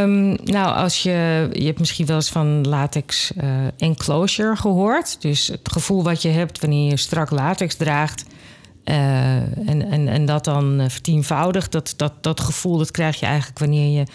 Um, 0.03 0.37
nou, 0.45 0.77
als 0.77 1.03
je, 1.03 1.49
je 1.53 1.65
hebt 1.65 1.79
misschien 1.79 2.07
wel 2.07 2.17
eens 2.17 2.31
van 2.31 2.69
latex 2.69 3.33
enclosure 3.79 4.57
gehoord. 4.57 5.17
Dus 5.21 5.47
het 5.47 5.73
gevoel 5.73 6.03
wat 6.03 6.23
je 6.23 6.29
hebt 6.29 6.61
wanneer 6.61 6.91
je 6.91 6.97
strak 6.97 7.31
latex 7.31 7.75
draagt. 7.75 8.25
en, 8.85 9.91
en, 9.91 10.09
en 10.09 10.27
dat 10.27 10.45
dan 10.45 10.85
vertienvoudigt. 10.89 11.73
Dat, 11.73 11.95
dat, 11.97 12.13
dat 12.21 12.41
gevoel 12.41 12.79
dat 12.79 12.91
krijg 12.91 13.21
je 13.21 13.27
eigenlijk 13.27 13.59
wanneer 13.59 13.99
je 13.99 14.07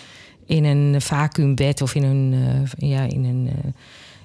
in 0.51 0.63
een 0.63 1.01
vacuümbed 1.01 1.81
of 1.81 1.95
in 1.95 2.03
een, 2.03 2.33
uh, 2.33 2.89
ja, 2.89 3.01
in 3.01 3.23
een 3.23 3.45
uh, 3.45 3.71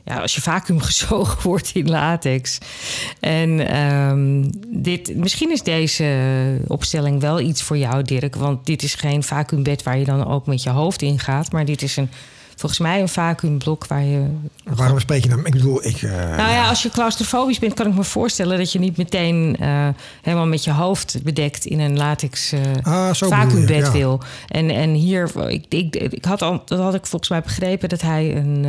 ja, 0.04 0.20
als 0.20 0.34
je 0.34 0.40
vacuüm 0.40 0.80
gezogen 0.90 1.42
wordt 1.42 1.70
in 1.74 1.90
latex. 1.90 2.58
En 3.20 3.76
um, 3.80 4.50
dit, 4.68 5.16
misschien 5.16 5.50
is 5.50 5.62
deze 5.62 6.58
opstelling 6.66 7.20
wel 7.20 7.40
iets 7.40 7.62
voor 7.62 7.78
jou, 7.78 8.02
Dirk. 8.02 8.36
Want 8.36 8.66
dit 8.66 8.82
is 8.82 8.94
geen 8.94 9.22
vacuümbed 9.22 9.82
waar 9.82 9.98
je 9.98 10.04
dan 10.04 10.26
ook 10.26 10.46
met 10.46 10.62
je 10.62 10.70
hoofd 10.70 11.02
in 11.02 11.18
gaat. 11.18 11.52
Maar 11.52 11.64
dit 11.64 11.82
is 11.82 11.96
een, 11.96 12.10
volgens 12.57 12.80
mij 12.80 13.00
een 13.00 13.09
vacuümblok 13.09 13.86
waar 13.86 14.04
je. 14.04 14.26
Waarom 14.64 15.00
spreek 15.00 15.22
je 15.22 15.28
dan? 15.28 15.46
Ik 15.46 15.52
bedoel, 15.52 15.86
ik. 15.86 16.02
Uh, 16.02 16.11
nou 16.12 16.50
ja, 16.50 16.68
als 16.68 16.82
je 16.82 16.90
claustrofobisch 16.90 17.59
bent, 17.59 17.74
kan 17.74 17.86
ik 17.86 17.94
me 17.94 18.04
voorstellen 18.04 18.59
dat 18.59 18.72
je 18.72 18.78
niet 18.78 18.96
meteen 18.96 19.57
uh, 19.61 19.88
helemaal 20.22 20.46
met 20.46 20.64
je 20.64 20.72
hoofd 20.72 21.22
bedekt 21.22 21.64
in 21.64 21.80
een 21.80 21.96
latex 21.96 22.52
uh, 22.52 22.61
ah, 22.82 23.14
vacuümbed 23.14 23.84
ja. 23.84 23.92
wil. 23.92 24.20
En, 24.48 24.70
en 24.70 24.90
hier, 24.90 25.48
ik, 25.48 25.64
ik, 25.68 25.94
ik 25.96 26.24
had 26.24 26.42
al, 26.42 26.62
dat 26.64 26.78
had 26.78 26.94
ik 26.94 27.07
volgens 27.07 27.30
mij 27.30 27.40
begrepen 27.40 27.88
dat 27.88 28.00
hij 28.00 28.36
een, 28.36 28.64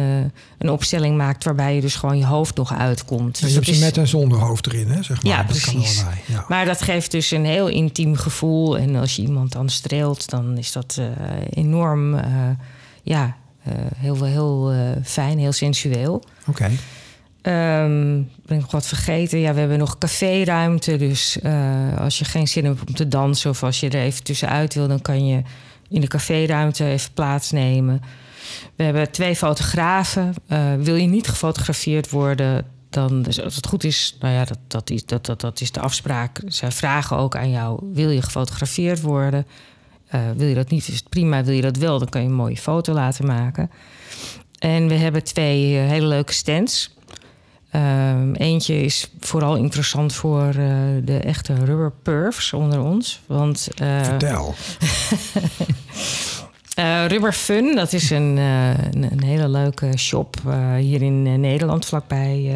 een 0.58 0.70
opstelling 0.70 1.18
maakt 1.18 1.44
waarbij 1.44 1.76
je 1.76 1.82
dus 1.82 1.96
gewoon 1.96 2.18
je 2.18 2.26
hoofd 2.26 2.56
nog 2.56 2.74
uitkomt. 2.74 3.40
Ja, 3.40 3.48
je 3.48 3.54
dus 3.54 3.66
hebt 3.66 3.78
ze 3.78 3.86
met 3.86 3.98
en 3.98 4.08
zonder 4.08 4.40
hoofd 4.40 4.66
erin, 4.66 4.88
hè? 4.88 5.04
Zeg 5.04 5.24
maar. 5.24 5.32
Ja, 5.32 5.38
dat 5.38 5.48
precies. 5.48 6.04
Ja. 6.26 6.46
Maar 6.48 6.66
dat 6.66 6.82
geeft 6.82 7.12
dus 7.12 7.32
een 7.32 7.46
heel 7.46 7.68
intiem 7.68 8.16
gevoel. 8.16 8.78
En 8.78 8.96
als 8.96 9.16
je 9.16 9.22
iemand 9.22 9.52
dan 9.52 9.70
streelt, 9.70 10.30
dan 10.30 10.58
is 10.58 10.72
dat 10.72 11.02
enorm, 11.50 12.20
ja. 13.04 13.36
Uh, 13.68 13.74
heel, 13.98 14.24
heel 14.24 14.74
uh, 14.74 14.80
fijn, 15.04 15.40
heel 15.40 15.52
sensueel. 15.52 16.14
Oké. 16.14 16.50
Okay. 16.50 16.78
Ehm, 17.48 18.22
ben 18.46 18.56
ik 18.58 18.62
nog 18.62 18.72
wat 18.72 18.88
vergeten? 18.88 19.40
Ja, 19.40 19.54
we 19.54 19.60
hebben 19.60 19.78
nog 19.78 19.98
caféruimte. 19.98 20.98
Dus 20.98 21.40
eh, 21.40 21.98
als 21.98 22.20
je 22.20 22.26
geen 22.26 22.48
zin 22.48 22.66
hebt 22.66 22.88
om 22.88 22.94
te 22.94 23.08
dansen 23.08 23.50
of 23.50 23.64
als 23.64 23.80
je 23.80 23.90
er 23.90 24.02
even 24.02 24.24
tussenuit 24.24 24.74
wil, 24.74 24.88
dan 24.88 25.02
kan 25.02 25.28
je 25.28 25.42
in 25.90 26.02
de 26.02 26.08
caféruimte 26.08 26.86
even 26.86 27.14
plaatsnemen. 27.14 28.02
We 28.76 28.84
hebben 28.84 29.12
twee 29.12 29.36
fotografen. 29.36 30.34
Uh, 30.50 30.74
wil 30.80 30.96
je 30.96 31.08
niet 31.08 31.28
gefotografeerd 31.28 32.10
worden, 32.10 32.66
dan, 32.90 33.22
dus 33.22 33.42
als 33.42 33.56
het 33.56 33.68
goed 33.68 33.84
is, 33.84 34.18
nou 34.20 34.34
ja, 34.34 34.46
dat, 34.46 34.60
dat, 34.68 34.90
is, 34.90 35.06
dat, 35.06 35.26
dat, 35.26 35.42
dat 35.42 35.62
is 35.62 35.72
de 35.72 35.80
afspraak. 35.80 36.42
Zij 36.46 36.72
vragen 36.72 37.18
ook 37.18 37.36
aan 37.36 37.50
jou: 37.50 37.80
wil 37.94 38.10
je 38.10 38.22
gefotografeerd 38.22 39.02
worden? 39.02 39.48
Uh, 40.16 40.22
wil 40.36 40.48
je 40.48 40.56
dat 40.56 40.70
niet, 40.70 40.88
is 40.88 40.96
het 40.96 41.10
prima. 41.10 41.44
Wil 41.44 41.54
je 41.54 41.62
dat 41.62 41.78
wel, 41.78 42.00
dan 42.00 42.10
kan 42.10 42.22
je 42.22 42.28
een 42.28 42.34
mooie 42.34 42.58
foto 42.58 42.94
laten 42.94 43.26
maken. 43.26 43.72
En 44.60 44.88
we 44.88 44.94
hebben 44.94 45.24
twee 45.24 45.76
hele 45.76 46.08
leuke 46.08 46.34
stands. 46.34 46.96
Um, 47.76 48.36
eentje 48.36 48.82
is 48.82 49.12
vooral 49.20 49.56
interessant 49.56 50.14
voor 50.14 50.48
uh, 50.48 50.56
de 51.04 51.20
echte 51.20 51.54
rubber 51.54 51.92
perfs 52.04 52.54
onder 52.54 52.82
ons. 52.82 53.22
Want, 53.26 53.68
uh, 53.82 54.04
Vertel. 54.04 54.56
uh, 56.80 57.06
Rubber 57.12 57.34
Fun, 57.34 57.76
dat 57.76 57.94
is 57.94 58.10
een, 58.10 58.38
een, 58.38 59.12
een, 59.12 59.24
hele 59.24 59.48
leuke 59.50 59.98
shop 59.98 60.36
hier 60.78 61.02
in 61.02 61.40
Nederland, 61.40 61.86
vlakbij 61.86 62.56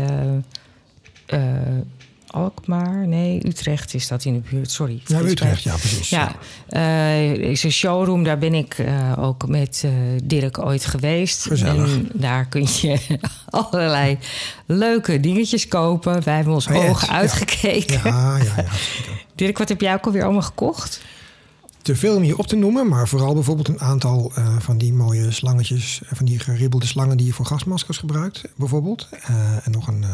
Alkmaar. 2.32 3.08
Nee, 3.08 3.48
Utrecht 3.48 3.94
is 3.94 4.08
dat 4.08 4.26
in 4.26 4.34
de 4.34 4.50
buurt. 4.50 4.72
Sorry. 4.72 5.02
Ja, 5.06 5.20
Utrecht, 5.20 5.64
ja, 5.64 5.76
precies. 5.76 6.10
Ja, 6.10 6.36
uh, 6.70 7.32
is 7.32 7.64
een 7.64 7.72
showroom. 7.72 8.24
Daar 8.24 8.38
ben 8.38 8.54
ik 8.54 8.78
uh, 8.78 9.14
ook 9.18 9.48
met 9.48 9.82
uh, 9.86 9.92
Dirk 10.24 10.60
ooit 10.60 10.86
geweest. 10.86 11.44
Gezellig. 11.44 11.94
En 11.94 12.10
daar 12.14 12.46
kun 12.46 12.68
je 12.82 13.00
allerlei 13.50 14.18
leuke 14.66 15.20
dingetjes 15.20 15.68
kopen. 15.68 16.24
Wij 16.24 16.36
hebben 16.36 16.54
ons 16.54 16.68
Oh, 16.68 16.90
ogen 16.90 17.10
uitgekeken. 17.10 18.02
Ja, 18.04 18.38
ja, 18.38 18.44
ja. 18.56 18.66
Dirk, 19.36 19.58
wat 19.58 19.70
heb 19.70 19.82
jij 19.82 19.94
ook 19.94 20.06
alweer 20.06 20.24
allemaal 20.24 20.42
gekocht? 20.42 21.02
Te 21.82 21.96
veel 21.96 22.16
om 22.16 22.22
hier 22.22 22.38
op 22.38 22.48
te 22.48 22.56
noemen, 22.56 22.88
maar 22.88 23.08
vooral 23.08 23.34
bijvoorbeeld 23.34 23.68
een 23.68 23.82
aantal 23.82 24.32
van 24.60 24.78
die 24.78 24.94
mooie 24.94 25.32
slangetjes, 25.32 26.02
van 26.06 26.26
die 26.26 26.40
geribbelde 26.40 26.86
slangen 26.86 27.18
die 27.18 27.26
je 27.26 27.34
voor 27.34 27.46
gasmaskers 27.46 27.98
gebruikt, 27.98 28.42
bijvoorbeeld. 28.56 29.10
En 29.64 29.72
nog 29.72 29.88
een 29.88 30.06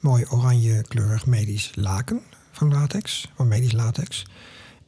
mooi 0.00 0.24
oranje 0.28 0.84
kleurig 0.88 1.26
medisch 1.26 1.70
laken 1.74 2.20
van 2.52 2.72
latex, 2.72 3.30
van 3.34 3.48
medisch 3.48 3.72
latex. 3.72 4.26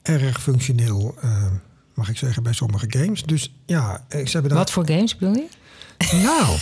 Erg 0.03 0.43
functioneel, 0.43 1.15
uh, 1.25 1.47
mag 1.95 2.09
ik 2.09 2.17
zeggen, 2.17 2.43
bij 2.43 2.53
sommige 2.53 2.87
games. 2.89 3.23
Dus 3.23 3.55
ja, 3.67 4.05
ze 4.09 4.17
hebben 4.17 4.49
daar... 4.49 4.59
Wat 4.59 4.71
voor 4.71 4.87
games 4.87 5.17
bedoel 5.17 5.35
je? 5.35 5.49
Nou, 6.23 6.59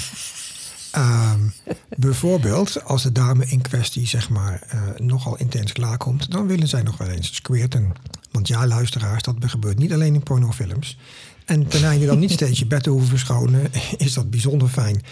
um, 0.97 1.53
bijvoorbeeld 1.97 2.85
als 2.85 3.03
de 3.03 3.13
dame 3.13 3.47
in 3.47 3.61
kwestie 3.61 4.07
zeg 4.07 4.29
maar 4.29 4.67
uh, 4.75 4.81
nogal 4.97 5.37
intens 5.37 5.73
klaarkomt, 5.73 6.31
dan 6.31 6.47
willen 6.47 6.69
zij 6.69 6.83
nog 6.83 6.97
wel 6.97 7.09
eens 7.09 7.35
squirten. 7.35 7.93
Want 8.31 8.49
ja, 8.49 8.67
luisteraars, 8.67 9.23
dat 9.23 9.37
gebeurt 9.41 9.79
niet 9.79 9.93
alleen 9.93 10.15
in 10.15 10.23
pornofilms. 10.23 10.99
En 11.45 11.67
ten 11.67 11.85
einde 11.85 12.07
dan 12.07 12.19
niet 12.19 12.31
steeds 12.31 12.59
je 12.59 12.67
bed 12.67 12.83
te 12.83 12.91
hoeven 12.91 13.09
verschonen, 13.09 13.71
is 13.97 14.13
dat 14.13 14.31
bijzonder 14.31 14.69
fijn. 14.69 15.03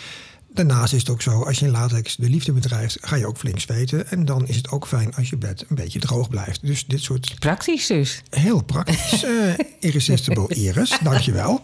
Daarnaast 0.57 0.93
is 0.93 1.01
het 1.01 1.11
ook 1.11 1.23
zo, 1.23 1.43
als 1.43 1.59
je 1.59 1.65
in 1.65 1.71
latex 1.71 2.17
de 2.17 2.29
liefde 2.29 2.53
bedrijft, 2.53 2.99
ga 3.01 3.17
je 3.17 3.27
ook 3.27 3.37
flink 3.37 3.61
zweten. 3.61 4.11
En 4.11 4.25
dan 4.25 4.47
is 4.47 4.57
het 4.57 4.71
ook 4.71 4.87
fijn 4.87 5.15
als 5.15 5.31
je 5.31 5.37
bed 5.37 5.65
een 5.69 5.77
beetje 5.77 5.99
droog 5.99 6.29
blijft. 6.29 6.67
Dus 6.67 6.85
dit 6.87 7.01
soort... 7.01 7.35
Praktisch 7.39 7.87
dus. 7.87 8.23
Heel 8.31 8.63
praktisch. 8.63 9.25
uh, 9.25 9.31
irresistible 9.81 10.55
Iris, 10.55 10.99
dankjewel. 11.03 11.61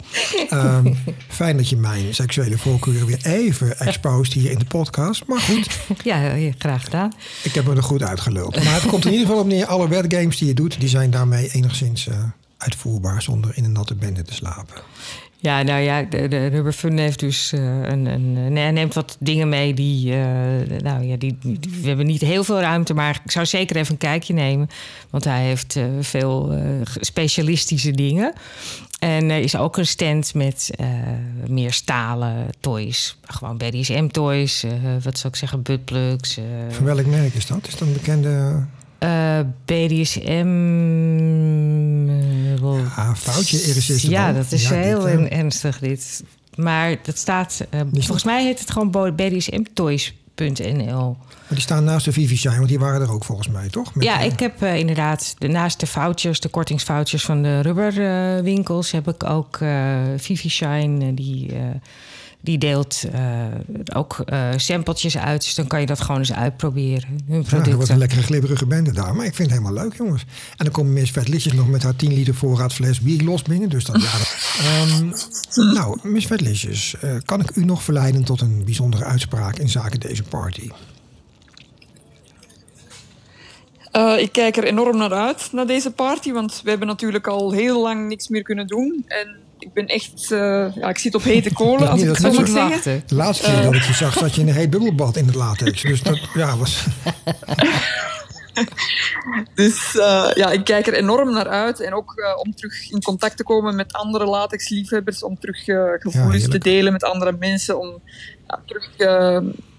Um, 0.51 0.97
fijn 1.27 1.57
dat 1.57 1.69
je 1.69 1.77
mijn 1.77 2.15
seksuele 2.15 2.57
voorkeuren 2.57 3.07
weer 3.07 3.25
even 3.25 3.79
exposed 3.79 4.33
hier 4.33 4.51
in 4.51 4.59
de 4.59 4.65
podcast. 4.65 5.25
Maar 5.27 5.39
goed. 5.39 5.67
Ja, 6.03 6.51
graag 6.57 6.83
gedaan. 6.83 7.13
Ik 7.43 7.53
heb 7.53 7.65
me 7.65 7.75
er 7.75 7.83
goed 7.83 8.03
uitgeluld. 8.03 8.63
Maar 8.63 8.73
het 8.73 8.85
komt 8.85 9.05
in 9.05 9.11
ieder 9.11 9.27
geval 9.27 9.41
op 9.41 9.47
neer, 9.47 9.65
alle 9.65 9.87
webgames 9.87 10.37
die 10.37 10.47
je 10.47 10.53
doet, 10.53 10.79
die 10.79 10.89
zijn 10.89 11.11
daarmee 11.11 11.49
enigszins 11.51 12.07
uh, 12.07 12.15
uitvoerbaar 12.57 13.21
zonder 13.21 13.51
in 13.53 13.63
een 13.63 13.71
natte 13.71 13.95
bende 13.95 14.21
te 14.21 14.33
slapen. 14.33 14.81
Ja, 15.43 15.61
nou 15.61 15.81
ja, 15.81 16.03
de, 16.03 16.27
de 16.27 16.47
Rubber 16.47 16.73
Fun 16.73 16.97
heeft 16.97 17.19
dus 17.19 17.53
uh, 17.53 17.61
een, 17.81 18.05
een, 18.05 18.53
nee, 18.53 18.71
neemt 18.71 18.93
wat 18.93 19.17
dingen 19.19 19.49
mee 19.49 19.73
die, 19.73 20.11
uh, 20.11 20.17
nou 20.81 21.03
ja, 21.03 21.15
die, 21.17 21.37
we 21.81 21.87
hebben 21.87 22.05
niet 22.05 22.21
heel 22.21 22.43
veel 22.43 22.59
ruimte, 22.59 22.93
maar 22.93 23.21
ik 23.25 23.31
zou 23.31 23.45
zeker 23.45 23.75
even 23.75 23.91
een 23.91 23.97
kijkje 23.97 24.33
nemen, 24.33 24.69
want 25.09 25.23
hij 25.23 25.43
heeft 25.43 25.75
uh, 25.75 25.85
veel 25.99 26.57
specialistische 26.99 27.91
dingen. 27.91 28.33
En 28.99 29.29
er 29.29 29.39
is 29.39 29.55
ook 29.55 29.77
een 29.77 29.87
stand 29.87 30.33
met 30.33 30.69
meer 31.47 31.73
stalen 31.73 32.49
toys, 32.59 33.17
gewoon 33.21 33.57
BDSM-toys, 33.57 34.65
wat 35.03 35.17
zou 35.17 35.33
ik 35.33 35.39
zeggen, 35.39 35.61
buttplugs. 35.61 36.39
Van 36.69 36.85
welk 36.85 37.05
merk 37.05 37.33
is 37.33 37.45
dat? 37.45 37.67
Is 37.67 37.77
dat 37.77 37.87
een 37.87 37.93
bekende? 37.93 38.63
Uh, 39.03 39.39
BDSM. 39.65 40.47
Uh, 42.63 42.79
ja, 42.95 43.15
foutje 43.15 43.63
irresistible. 43.63 44.15
Ja, 44.15 44.33
dat 44.33 44.51
is 44.51 44.69
ja, 44.69 44.75
heel 44.75 45.01
dit, 45.01 45.19
uh, 45.19 45.37
ernstig 45.37 45.79
dit. 45.79 46.23
Maar 46.55 46.95
dat 47.03 47.17
staat. 47.17 47.65
Uh, 47.73 47.81
volgens 47.91 48.23
mij 48.23 48.43
heet 48.43 48.59
het 48.59 48.71
gewoon 48.71 49.15
BDSMtoys.nl. 49.15 51.17
Maar 51.27 51.37
die 51.47 51.61
staan 51.61 51.83
naast 51.83 52.05
de 52.05 52.11
Vivishine, 52.11 52.55
want 52.55 52.67
die 52.67 52.79
waren 52.79 53.01
er 53.01 53.11
ook 53.11 53.23
volgens 53.23 53.47
mij, 53.47 53.69
toch? 53.69 53.95
Met 53.95 54.03
ja, 54.03 54.19
ik 54.19 54.39
heb 54.39 54.63
uh, 54.63 54.77
inderdaad 54.77 55.35
de, 55.37 55.47
naast 55.47 55.79
de 55.79 55.87
vouchers, 55.87 56.39
de 56.39 56.49
kortingsvouchers 56.49 57.25
van 57.25 57.41
de 57.41 57.59
rubberwinkels, 57.59 58.91
heb 58.91 59.07
ik 59.07 59.23
ook 59.23 59.59
uh, 59.59 59.97
Vivishine 60.17 61.13
die 61.13 61.53
die 62.43 62.57
deelt 62.57 63.03
uh, 63.13 63.45
ook 63.93 64.23
uh, 64.25 64.49
sampletjes 64.55 65.17
uit. 65.17 65.41
Dus 65.41 65.55
dan 65.55 65.67
kan 65.67 65.79
je 65.79 65.85
dat 65.85 66.01
gewoon 66.01 66.17
eens 66.17 66.33
uitproberen. 66.33 67.09
Hun 67.09 67.23
producten. 67.25 67.57
Ja, 67.57 67.63
dat 67.63 67.73
wordt 67.73 67.89
een 67.89 67.97
lekkere 67.97 68.21
glibberige 68.21 68.65
bende 68.65 68.91
daar. 68.91 69.15
Maar 69.15 69.25
ik 69.25 69.35
vind 69.35 69.49
het 69.49 69.59
helemaal 69.59 69.83
leuk, 69.83 69.97
jongens. 69.97 70.21
En 70.57 70.65
dan 70.65 70.71
komt 70.71 70.89
Miss 70.89 71.11
Vetlisjes 71.11 71.53
nog 71.53 71.67
met 71.67 71.83
haar 71.83 71.95
10 71.95 72.13
liter 72.13 72.35
voorraad 72.35 72.73
fles 72.73 73.01
bier 73.01 73.23
los 73.23 73.41
binnen. 73.41 73.69
Dus 73.69 73.85
dat, 73.85 74.01
ja, 74.01 74.17
dat, 74.17 74.89
um, 74.89 75.73
nou, 75.73 75.99
Miss 76.01 76.25
Vetlisjes, 76.25 76.95
uh, 77.03 77.15
kan 77.25 77.39
ik 77.39 77.55
u 77.55 77.65
nog 77.65 77.83
verleiden 77.83 78.23
tot 78.23 78.41
een 78.41 78.63
bijzondere 78.65 79.03
uitspraak 79.03 79.57
in 79.57 79.69
zaken 79.69 79.99
deze 79.99 80.23
party? 80.23 80.69
Uh, 83.95 84.19
ik 84.19 84.31
kijk 84.31 84.57
er 84.57 84.63
enorm 84.63 84.97
naar 84.97 85.13
uit, 85.13 85.49
naar 85.51 85.67
deze 85.67 85.91
party. 85.91 86.31
Want 86.31 86.61
we 86.63 86.69
hebben 86.69 86.87
natuurlijk 86.87 87.27
al 87.27 87.51
heel 87.51 87.81
lang 87.81 88.07
niks 88.07 88.27
meer 88.27 88.43
kunnen 88.43 88.67
doen. 88.67 89.03
En 89.07 89.42
ik 89.63 89.73
ben 89.73 89.87
echt... 89.87 90.31
Uh, 90.31 90.75
ja, 90.75 90.89
ik 90.89 90.97
zit 90.97 91.15
op 91.15 91.23
hete 91.23 91.53
kolen, 91.53 91.89
als 91.89 92.01
ik 92.01 92.07
het 92.07 92.17
zo 92.17 92.45
zeggen. 92.45 93.03
De 93.07 93.15
laatste 93.15 93.45
keer 93.45 93.57
uh, 93.57 93.63
dat 93.63 93.73
ik 93.73 93.81
je 93.81 93.93
zag, 93.93 94.13
zat 94.13 94.35
je 94.35 94.41
in 94.41 94.47
een 94.47 94.53
heet 94.53 94.69
bubbelbad 94.69 95.17
in 95.17 95.25
het 95.25 95.35
latex. 95.35 95.81
Dus 95.93 96.01
dat 96.01 96.19
ja, 96.33 96.57
was... 96.57 96.85
dus 99.55 99.95
uh, 99.95 100.31
ja, 100.33 100.51
ik 100.51 100.63
kijk 100.63 100.87
er 100.87 100.93
enorm 100.93 101.33
naar 101.33 101.47
uit. 101.47 101.79
En 101.79 101.93
ook 101.93 102.13
uh, 102.15 102.39
om 102.39 102.55
terug 102.55 102.91
in 102.91 103.01
contact 103.01 103.37
te 103.37 103.43
komen 103.43 103.75
met 103.75 103.93
andere 103.93 104.25
latexliefhebbers. 104.25 105.23
Om 105.23 105.39
terug 105.39 105.67
uh, 105.67 105.91
gevoelens 105.99 106.43
ja, 106.43 106.49
te 106.49 106.57
delen 106.57 106.91
met 106.91 107.03
andere 107.03 107.35
mensen. 107.39 107.79
Om 107.79 108.01
ja, 108.47 108.61
terug 108.65 108.89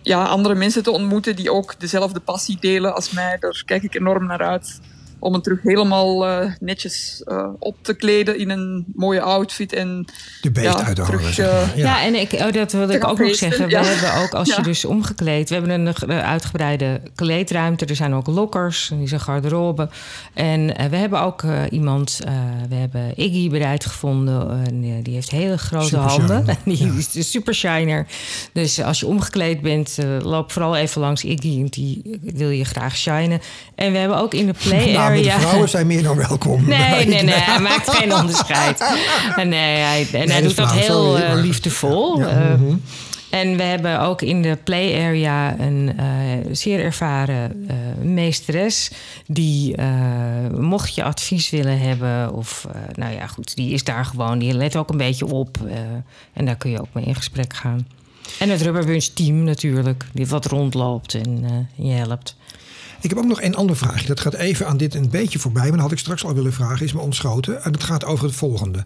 ja, 0.03 0.25
andere 0.25 0.55
mensen 0.55 0.83
te 0.83 0.91
ontmoeten 0.91 1.37
die 1.37 1.53
ook 1.53 1.81
dezelfde 1.81 2.21
passie 2.21 2.57
delen 2.61 2.95
als 2.95 3.11
mij. 3.11 3.37
Daar 3.41 3.63
kijk 3.65 3.83
ik 3.83 3.95
enorm 3.95 4.27
naar 4.27 4.43
uit. 4.43 4.81
Om 5.25 5.33
het 5.33 5.43
terug 5.43 5.63
helemaal 5.63 6.29
uh, 6.29 6.51
netjes 6.61 7.23
uh, 7.27 7.49
op 7.59 7.77
te 7.81 7.95
kleden 7.95 8.39
in 8.39 8.51
een 8.51 8.85
mooie 8.95 9.21
outfit. 9.21 9.73
En, 9.73 10.07
de 10.41 10.51
beest 10.51 10.67
ja, 10.67 10.85
uit 10.85 10.97
de 10.97 11.03
terug, 11.03 11.35
zeg 11.35 11.53
maar. 11.53 11.79
ja. 11.79 11.85
ja, 11.85 12.05
en 12.05 12.15
ik, 12.15 12.33
oh, 12.33 12.53
dat 12.53 12.73
wilde 12.73 12.95
ik 12.95 13.07
ook 13.07 13.19
nog 13.19 13.35
zeggen. 13.35 13.69
Ja. 13.69 13.81
We 13.81 13.87
hebben 13.87 14.23
ook, 14.23 14.33
als 14.35 14.55
je 14.55 14.63
dus 14.63 14.85
omgekleed... 14.85 15.49
We 15.49 15.55
hebben 15.55 15.87
een 15.87 16.13
uitgebreide 16.13 17.01
kleedruimte. 17.15 17.87
Er 17.87 17.97
zijn 17.97 18.15
ook 18.15 18.27
lokkers. 18.27 18.91
Die 18.99 19.09
zijn 19.09 19.21
garderobe. 19.21 19.89
En 20.35 20.61
uh, 20.61 20.87
we 20.87 20.97
hebben 20.97 21.21
ook 21.21 21.45
iemand... 21.71 22.21
we 22.69 22.75
hebben 22.75 23.13
Iggy 23.17 23.51
bereid 23.51 23.85
gevonden. 23.85 24.65
En, 24.67 25.03
die 25.03 25.15
heeft 25.15 25.31
hele 25.31 25.59
grote 25.59 25.87
super 25.87 26.05
handen. 26.05 26.45
Die 26.65 26.93
is 26.97 27.11
de 27.11 27.23
super 27.23 27.55
shiner. 27.55 28.07
Dus 28.53 28.83
als 28.83 29.01
je 29.01 29.07
omgekleed 29.07 29.61
bent... 29.61 29.99
loop 30.23 30.53
vooral 30.53 30.77
even 30.77 31.01
langs 31.01 31.25
Iggy. 31.25 31.69
Die 31.69 32.21
wil 32.23 32.51
je 32.51 32.65
graag 32.65 32.97
shinen. 32.97 33.41
En 33.75 33.93
we 33.93 33.99
hebben 33.99 34.19
ook 34.19 34.35
in 34.35 34.47
de 34.47 34.55
play 34.65 34.93
De 35.23 35.31
vrouwen 35.31 35.69
zijn 35.69 35.87
meer 35.87 36.03
dan 36.03 36.17
welkom. 36.17 36.65
Nee, 36.69 37.07
nee, 37.07 37.23
nee. 37.23 37.35
Hij 37.35 37.61
maakt 37.61 37.91
geen 37.91 38.15
onderscheid. 38.15 38.97
Nee, 39.37 39.79
hij, 39.79 40.09
en 40.13 40.31
hij 40.31 40.43
doet 40.43 40.57
dat 40.57 40.71
flauw, 40.71 40.81
heel 40.81 41.05
sorry, 41.05 41.27
maar- 41.27 41.37
liefdevol. 41.37 42.21
Uh, 42.21 42.27
mhm. 42.29 42.77
En 43.31 43.57
we 43.57 43.63
hebben 43.63 44.01
ook 44.01 44.23
in 44.23 44.43
de 44.43 44.59
play 44.65 45.07
area 45.07 45.59
een 45.59 45.93
uh, 45.97 46.05
zeer 46.53 46.81
ervaren 46.81 47.67
uh, 47.71 48.05
meesteres. 48.05 48.91
Die, 49.27 49.79
uh, 49.79 50.59
mocht 50.59 50.95
je 50.95 51.05
advies 51.05 51.51
willen 51.51 51.79
hebben, 51.79 52.33
of 52.33 52.67
nou 52.95 53.15
ja, 53.15 53.27
goed, 53.27 53.57
die 53.57 53.73
is 53.73 53.85
daar 53.85 54.05
gewoon. 54.05 54.39
Die 54.39 54.55
let 54.55 54.77
ook 54.77 54.91
een 54.91 54.97
beetje 54.97 55.27
op. 55.27 55.59
en 56.33 56.45
daar 56.45 56.57
kun 56.57 56.71
je 56.71 56.81
ook 56.81 56.93
mee 56.93 57.05
in 57.05 57.15
gesprek 57.15 57.55
gaan. 57.55 57.87
En 58.39 58.49
het 58.49 58.63
Rubberbunch 58.63 59.05
team 59.05 59.43
natuurlijk, 59.43 60.07
die 60.13 60.27
wat 60.27 60.47
rondloopt 60.47 61.15
en 61.15 61.45
je 61.75 61.93
helpt. 61.93 62.37
Ik 63.05 63.11
heb 63.11 63.19
ook 63.19 63.27
nog 63.29 63.43
een 63.43 63.55
ander 63.55 63.77
vraagje. 63.77 64.07
Dat 64.07 64.21
gaat 64.21 64.35
even 64.35 64.67
aan 64.67 64.77
dit 64.77 64.95
een 64.95 65.11
beetje 65.11 65.39
voorbij. 65.39 65.63
Maar 65.63 65.73
dat 65.73 65.81
had 65.81 65.93
ik 65.93 65.99
straks 65.99 66.25
al 66.25 66.35
willen 66.35 66.53
vragen. 66.53 66.87
Is 66.87 66.93
me 66.93 67.01
ontschoten. 67.01 67.65
En 67.65 67.73
dat 67.73 67.83
gaat 67.83 68.05
over 68.05 68.25
het 68.25 68.35
volgende. 68.35 68.83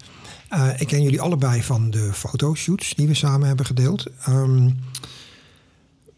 Uh, 0.53 0.81
ik 0.81 0.87
ken 0.87 1.03
jullie 1.03 1.21
allebei 1.21 1.63
van 1.63 1.91
de 1.91 2.13
fotoshoots 2.13 2.95
die 2.95 3.07
we 3.07 3.15
samen 3.15 3.47
hebben 3.47 3.67
gedeeld. 3.67 4.07
Um, 4.29 4.79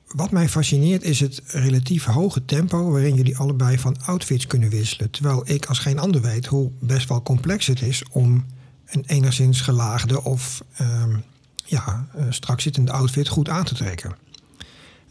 wat 0.06 0.30
mij 0.30 0.48
fascineert 0.48 1.02
is 1.02 1.20
het 1.20 1.42
relatief 1.46 2.04
hoge 2.04 2.44
tempo 2.44 2.90
waarin 2.90 3.14
jullie 3.14 3.38
allebei 3.38 3.78
van 3.78 3.96
outfits 4.04 4.46
kunnen 4.46 4.70
wisselen. 4.70 5.10
Terwijl 5.10 5.42
ik 5.44 5.66
als 5.66 5.78
geen 5.78 5.98
ander 5.98 6.20
weet 6.20 6.46
hoe 6.46 6.70
best 6.78 7.08
wel 7.08 7.22
complex 7.22 7.66
het 7.66 7.82
is 7.82 8.02
om 8.10 8.44
een 8.86 9.04
enigszins 9.06 9.60
gelaagde 9.60 10.24
of 10.24 10.62
ehm, 10.74 11.16
ja, 11.64 12.06
strak 12.28 12.60
zittende 12.60 12.92
outfit 12.92 13.28
goed 13.28 13.48
aan 13.48 13.64
te 13.64 13.74
trekken. 13.74 14.16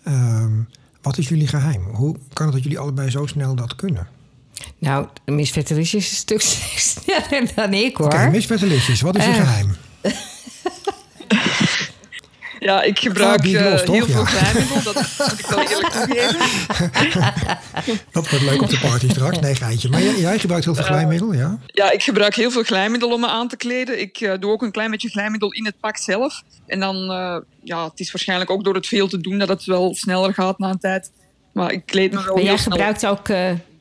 Ehm, 0.04 0.62
wat 1.02 1.18
is 1.18 1.28
jullie 1.28 1.47
geheim? 1.47 1.84
Hoe 1.91 2.16
kan 2.34 2.45
het 2.45 2.56
dat 2.56 2.64
jullie 2.64 2.80
allebei 2.80 3.10
zo 3.10 3.26
snel 3.26 3.56
dat 3.56 3.76
kunnen? 3.76 4.08
Nou, 4.78 5.08
Miss 5.26 5.52
is 5.58 5.93
een 5.93 6.02
stuk 6.02 6.41
sneller 6.91 7.52
dan 7.56 7.74
ik 7.74 7.97
hoor. 7.97 8.06
Oké, 8.06 8.16
okay, 8.16 8.30
Miss 8.30 8.47
wat 9.02 9.18
is 9.18 9.24
je 9.24 9.30
uh, 9.30 9.36
geheim? 9.36 9.76
Ja, 12.60 12.82
ik 12.82 12.99
gebruik 12.99 13.45
uh, 13.45 13.80
heel 13.82 14.05
veel 14.05 14.24
glijmiddel. 14.26 14.84
Dat 14.84 14.95
moet 15.18 15.39
ik 15.39 15.45
wel 15.45 15.60
eerlijk 15.60 15.93
toegeven. 16.05 16.39
dat 18.12 18.30
wordt 18.30 18.45
leuk 18.45 18.62
op 18.62 18.70
de 18.70 18.80
party 18.80 19.10
straks. 19.10 19.39
Nee, 19.39 19.55
geintje. 19.55 19.89
Maar 19.89 20.01
jij, 20.01 20.20
jij 20.20 20.39
gebruikt 20.39 20.66
heel 20.66 20.76
veel 20.76 20.84
glijmiddel, 20.84 21.34
ja? 21.34 21.60
Ja, 21.66 21.91
ik 21.91 22.03
gebruik 22.03 22.36
heel 22.36 22.51
veel 22.51 22.64
glijmiddel 22.64 23.12
om 23.12 23.20
me 23.20 23.28
aan 23.28 23.47
te 23.47 23.57
kleden. 23.57 23.99
Ik 23.99 24.22
uh, 24.22 24.34
doe 24.39 24.51
ook 24.51 24.62
een 24.62 24.72
klein 24.72 24.91
beetje 24.91 25.10
glijmiddel 25.10 25.51
in 25.51 25.66
het 25.66 25.80
pak 25.80 25.97
zelf. 25.97 26.41
En 26.66 26.80
dan, 26.80 26.95
uh, 26.95 27.38
ja, 27.64 27.84
het 27.84 27.99
is 27.99 28.12
waarschijnlijk 28.12 28.49
ook 28.49 28.64
door 28.64 28.76
het 28.76 28.88
veel 28.88 29.07
te 29.07 29.22
doen 29.22 29.38
dat 29.38 29.47
het 29.47 29.66
wel 29.66 29.95
sneller 29.95 30.34
gaat 30.34 30.60
na 30.60 30.70
een 30.70 30.80
tijd. 30.80 31.12
Maar 31.53 31.72
ik 31.72 31.86
kleed 31.86 32.12
me 32.12 32.24
wel 32.24 32.36
maar 32.36 32.43
jij 32.43 32.57
gebruikt 32.57 33.05
ook 33.05 33.28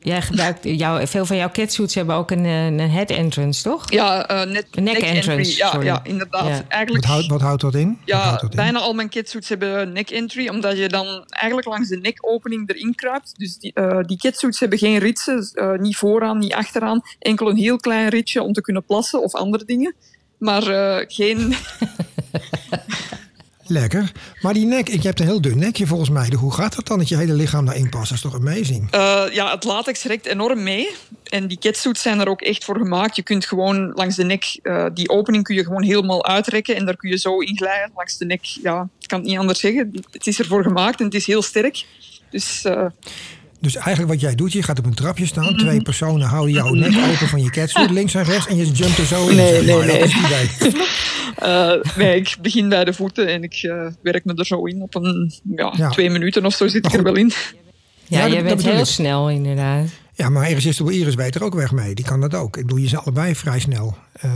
Jij 0.01 0.21
gebruikt, 0.21 0.63
jou, 0.63 1.07
veel 1.07 1.25
van 1.25 1.35
jouw 1.35 1.49
catsuits 1.49 1.95
hebben 1.95 2.15
ook 2.15 2.31
een, 2.31 2.43
een 2.43 2.79
head 2.79 3.09
entrance, 3.09 3.63
toch? 3.63 3.91
Ja, 3.91 4.31
uh, 4.31 4.37
net, 4.37 4.75
neck, 4.75 4.83
neck 4.83 4.97
entrance. 4.97 5.63
Entry. 5.63 5.85
Ja, 5.85 5.93
ja, 5.93 5.99
inderdaad. 6.03 6.47
Ja. 6.47 6.63
Eigenlijk, 6.67 7.05
wat, 7.05 7.13
houdt, 7.13 7.27
wat 7.27 7.41
houdt 7.41 7.61
dat 7.61 7.75
in? 7.75 7.97
Ja, 8.05 8.19
houdt 8.19 8.41
dat 8.41 8.55
bijna 8.55 8.79
in? 8.79 8.83
al 8.83 8.93
mijn 8.93 9.09
catsuits 9.09 9.49
hebben 9.49 9.91
neck 9.91 10.09
entry, 10.09 10.47
omdat 10.47 10.77
je 10.77 10.87
dan 10.87 11.23
eigenlijk 11.27 11.67
langs 11.67 11.89
de 11.89 11.97
nekopening 11.97 12.69
erin 12.69 12.95
kruipt. 12.95 13.33
Dus 13.37 13.57
die, 13.57 13.71
uh, 13.75 13.99
die 14.01 14.17
catsuits 14.17 14.59
hebben 14.59 14.77
geen 14.77 14.97
ritsen, 14.97 15.51
uh, 15.53 15.73
niet 15.73 15.97
vooraan, 15.97 16.37
niet 16.37 16.53
achteraan. 16.53 17.01
Enkel 17.19 17.49
een 17.49 17.57
heel 17.57 17.77
klein 17.77 18.09
ritje 18.09 18.43
om 18.43 18.53
te 18.53 18.61
kunnen 18.61 18.85
plassen 18.85 19.23
of 19.23 19.33
andere 19.33 19.65
dingen. 19.65 19.95
Maar 20.37 20.63
geen... 21.07 21.53
Lekker. 23.69 24.11
Maar 24.41 24.53
die 24.53 24.65
nek, 24.65 24.87
je 24.87 24.99
hebt 25.01 25.19
een 25.19 25.25
heel 25.25 25.41
dun 25.41 25.57
nekje 25.57 25.87
volgens 25.87 26.09
mij. 26.09 26.31
Hoe 26.37 26.53
gaat 26.53 26.75
dat 26.75 26.87
dan 26.87 26.97
dat 26.97 27.09
je 27.09 27.17
hele 27.17 27.33
lichaam 27.33 27.65
daarin 27.65 27.89
past? 27.89 28.09
Dat 28.09 28.17
is 28.17 28.23
toch 28.23 28.35
amazing? 28.35 28.95
Uh, 28.95 29.23
ja, 29.31 29.51
het 29.51 29.63
latex 29.63 30.03
rekt 30.03 30.25
enorm 30.25 30.63
mee. 30.63 30.89
En 31.23 31.47
die 31.47 31.57
catsuits 31.57 32.01
zijn 32.01 32.19
er 32.19 32.27
ook 32.27 32.41
echt 32.41 32.63
voor 32.63 32.77
gemaakt. 32.77 33.15
Je 33.15 33.23
kunt 33.23 33.45
gewoon 33.45 33.91
langs 33.93 34.15
de 34.15 34.23
nek, 34.23 34.59
uh, 34.63 34.85
die 34.93 35.09
opening 35.09 35.43
kun 35.43 35.55
je 35.55 35.63
gewoon 35.63 35.83
helemaal 35.83 36.25
uitrekken. 36.25 36.75
En 36.75 36.85
daar 36.85 36.95
kun 36.97 37.09
je 37.09 37.17
zo 37.17 37.39
in 37.39 37.57
glijden 37.57 37.91
langs 37.95 38.17
de 38.17 38.25
nek. 38.25 38.43
Ja, 38.43 38.89
ik 38.99 39.07
kan 39.07 39.19
het 39.19 39.27
niet 39.27 39.37
anders 39.37 39.59
zeggen. 39.59 39.91
Het 40.11 40.27
is 40.27 40.39
ervoor 40.39 40.63
gemaakt 40.63 40.99
en 40.99 41.05
het 41.05 41.15
is 41.15 41.25
heel 41.25 41.41
sterk. 41.41 41.85
Dus... 42.29 42.65
Uh, 42.65 42.85
dus 43.61 43.75
eigenlijk 43.75 44.07
wat 44.09 44.21
jij 44.21 44.35
doet, 44.35 44.51
je 44.51 44.63
gaat 44.63 44.79
op 44.79 44.85
een 44.85 44.93
trapje 44.93 45.25
staan. 45.25 45.43
Mm 45.43 45.49
-hmm. 45.49 45.57
Twee 45.57 45.81
personen 45.81 46.27
houden 46.27 46.53
jouw 46.53 46.73
nek 46.73 46.97
open 46.97 47.27
van 47.27 47.43
je 47.43 47.49
catsuit 47.49 47.89
links 47.89 48.13
en 48.13 48.23
rechts. 48.23 48.47
En 48.47 48.57
je 48.57 48.65
jumpt 48.65 48.97
er 48.97 49.05
zo 49.05 49.27
in. 49.27 49.35
Nee, 49.35 49.63
nee, 49.63 49.77
nee. 49.77 49.99
Dat 49.99 50.07
is 50.07 50.13
die 50.13 50.71
uh, 51.43 51.71
nee, 51.97 52.15
ik 52.15 52.37
begin 52.41 52.69
bij 52.69 52.85
de 52.85 52.93
voeten 52.93 53.27
en 53.27 53.43
ik 53.43 53.63
uh, 53.63 53.87
werk 54.01 54.25
me 54.25 54.33
er 54.33 54.45
zo 54.45 54.65
in. 54.65 54.81
Op 54.81 54.95
een 54.95 55.31
ja, 55.55 55.73
ja. 55.77 55.89
twee 55.89 56.09
minuten 56.09 56.45
of 56.45 56.55
zo 56.55 56.67
zit 56.67 56.85
ik 56.85 56.93
er 56.93 57.03
wel 57.03 57.15
in. 57.15 57.31
Ja, 58.05 58.25
ja 58.25 58.35
je 58.35 58.43
bent 58.43 58.63
heel 58.63 58.79
ik. 58.79 58.85
snel 58.85 59.29
inderdaad. 59.29 59.87
Ja, 60.13 60.29
maar 60.29 60.49
Irresistible 60.49 60.93
Iris 60.93 61.15
weet 61.15 61.35
er 61.35 61.43
ook 61.43 61.55
weg 61.55 61.71
mee. 61.71 61.95
Die 61.95 62.05
kan 62.05 62.21
dat 62.21 62.33
ook. 62.33 62.57
Ik 62.57 62.65
bedoel, 62.65 62.81
je 62.81 62.87
zijn 62.87 63.01
allebei 63.01 63.35
vrij 63.35 63.59
snel. 63.59 63.97
Uh, 64.25 64.31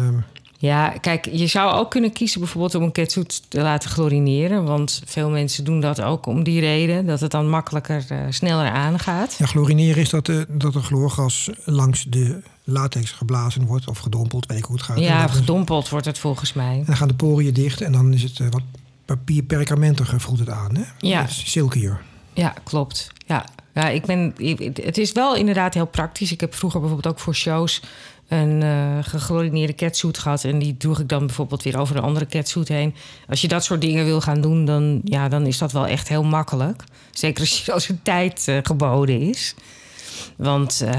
ja, 0.63 0.89
kijk, 0.89 1.29
je 1.31 1.47
zou 1.47 1.73
ook 1.73 1.91
kunnen 1.91 2.13
kiezen 2.13 2.39
bijvoorbeeld 2.39 2.75
om 2.75 2.83
een 2.83 2.91
catsuit 2.91 3.41
te 3.47 3.61
laten 3.61 3.89
chlorineren. 3.89 4.63
Want 4.63 5.01
veel 5.05 5.29
mensen 5.29 5.63
doen 5.63 5.79
dat 5.79 6.01
ook 6.01 6.25
om 6.25 6.43
die 6.43 6.59
reden. 6.59 7.05
Dat 7.05 7.19
het 7.19 7.31
dan 7.31 7.49
makkelijker, 7.49 8.05
uh, 8.11 8.19
sneller 8.29 8.69
aangaat. 8.69 9.35
Ja, 9.37 9.45
chlorineren 9.45 10.01
is 10.01 10.09
dat, 10.09 10.27
uh, 10.27 10.41
dat 10.47 10.75
er 10.75 10.81
chloorgas 10.81 11.49
langs 11.65 12.03
de 12.03 12.41
latex 12.63 13.11
geblazen 13.11 13.65
wordt 13.65 13.87
of 13.87 13.97
gedompeld. 13.97 14.45
Weet 14.45 14.57
ik 14.57 14.63
hoe 14.63 14.75
het 14.75 14.85
gaat. 14.85 14.99
Ja, 14.99 15.27
gedompeld 15.27 15.89
wordt 15.89 16.05
het 16.05 16.19
volgens 16.19 16.53
mij. 16.53 16.77
En 16.77 16.85
dan 16.85 16.97
gaan 16.97 17.07
de 17.07 17.13
poriën 17.13 17.53
dicht 17.53 17.81
en 17.81 17.91
dan 17.91 18.13
is 18.13 18.23
het 18.23 18.39
uh, 18.39 18.47
wat 18.49 18.63
papier 19.05 19.43
perkamentiger 19.43 20.21
voelt 20.21 20.39
het 20.39 20.49
aan. 20.49 20.75
Hè? 20.75 20.83
Ja. 20.97 21.27
Silkier. 21.27 22.01
Ja, 22.33 22.53
klopt. 22.63 23.11
Ja. 23.25 23.45
Ja, 23.73 23.89
ik 23.89 24.05
ben, 24.05 24.35
het 24.83 24.97
is 24.97 25.11
wel 25.11 25.35
inderdaad 25.35 25.73
heel 25.73 25.85
praktisch. 25.85 26.31
Ik 26.31 26.39
heb 26.39 26.55
vroeger 26.55 26.79
bijvoorbeeld 26.79 27.13
ook 27.13 27.19
voor 27.19 27.35
shows 27.35 27.81
een 28.27 28.61
uh, 28.61 28.97
gechlorineerde 29.01 29.75
catsuit 29.75 30.17
gehad. 30.17 30.43
En 30.43 30.59
die 30.59 30.77
droeg 30.77 30.99
ik 30.99 31.09
dan 31.09 31.25
bijvoorbeeld 31.25 31.63
weer 31.63 31.79
over 31.79 31.95
een 31.95 32.03
andere 32.03 32.25
catsuit 32.25 32.67
heen. 32.67 32.95
Als 33.27 33.41
je 33.41 33.47
dat 33.47 33.63
soort 33.63 33.81
dingen 33.81 34.05
wil 34.05 34.21
gaan 34.21 34.41
doen, 34.41 34.65
dan, 34.65 35.01
ja, 35.03 35.29
dan 35.29 35.45
is 35.45 35.57
dat 35.57 35.71
wel 35.71 35.87
echt 35.87 36.07
heel 36.07 36.23
makkelijk. 36.23 36.83
Zeker 37.11 37.41
als, 37.41 37.65
je, 37.65 37.71
als 37.73 37.87
er 37.87 38.01
tijd 38.01 38.45
uh, 38.49 38.57
geboden 38.63 39.19
is. 39.19 39.55
Want 40.35 40.81
uh, 40.83 40.89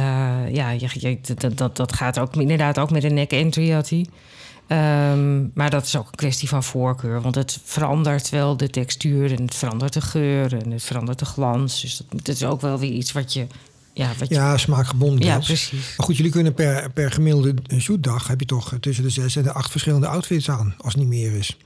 ja, 0.55 0.70
je, 0.70 0.89
je, 0.93 1.18
dat, 1.35 1.59
dat, 1.59 1.77
dat 1.77 1.93
gaat 1.93 2.18
ook 2.18 2.37
inderdaad 2.37 2.79
ook 2.79 2.91
met 2.91 3.05
een 3.05 3.14
neck 3.14 3.33
entry 3.33 3.70
had 3.70 3.89
hij. 3.89 4.07
Um, 4.68 5.51
maar 5.55 5.70
dat 5.70 5.85
is 5.85 5.97
ook 5.97 6.07
een 6.07 6.14
kwestie 6.14 6.49
van 6.49 6.64
voorkeur. 6.64 7.20
Want 7.20 7.35
het 7.35 7.61
verandert 7.64 8.29
wel 8.29 8.57
de 8.57 8.70
textuur 8.70 9.33
en 9.33 9.43
het 9.43 9.55
verandert 9.55 9.93
de 9.93 10.01
geur 10.01 10.62
en 10.62 10.70
het 10.70 10.83
verandert 10.83 11.18
de 11.18 11.25
glans. 11.25 11.81
Dus 11.81 11.97
dat, 11.97 12.07
dat 12.11 12.35
is 12.35 12.45
ook 12.45 12.61
wel 12.61 12.79
weer 12.79 12.91
iets 12.91 13.12
wat 13.12 13.33
je 13.33 13.47
ja, 13.95 14.12
wat 14.18 14.28
je... 14.28 14.34
ja, 14.34 14.57
smaakgebonden. 14.57 15.26
Ja, 15.26 15.38
is. 15.38 15.47
precies. 15.47 15.95
Maar 15.97 16.07
goed, 16.07 16.16
jullie 16.16 16.32
kunnen 16.32 16.55
per, 16.55 16.90
per 16.90 17.11
gemiddelde 17.11 17.55
shootdag 17.78 18.26
heb 18.26 18.40
je 18.40 18.47
toch 18.47 18.76
tussen 18.80 19.05
de 19.05 19.11
zes 19.11 19.36
en 19.36 19.42
de 19.42 19.53
acht 19.53 19.70
verschillende 19.70 20.07
outfits 20.07 20.51
aan, 20.51 20.74
als 20.78 20.92
het 20.92 21.03
niet 21.03 21.11
meer 21.12 21.32
is. 21.32 21.57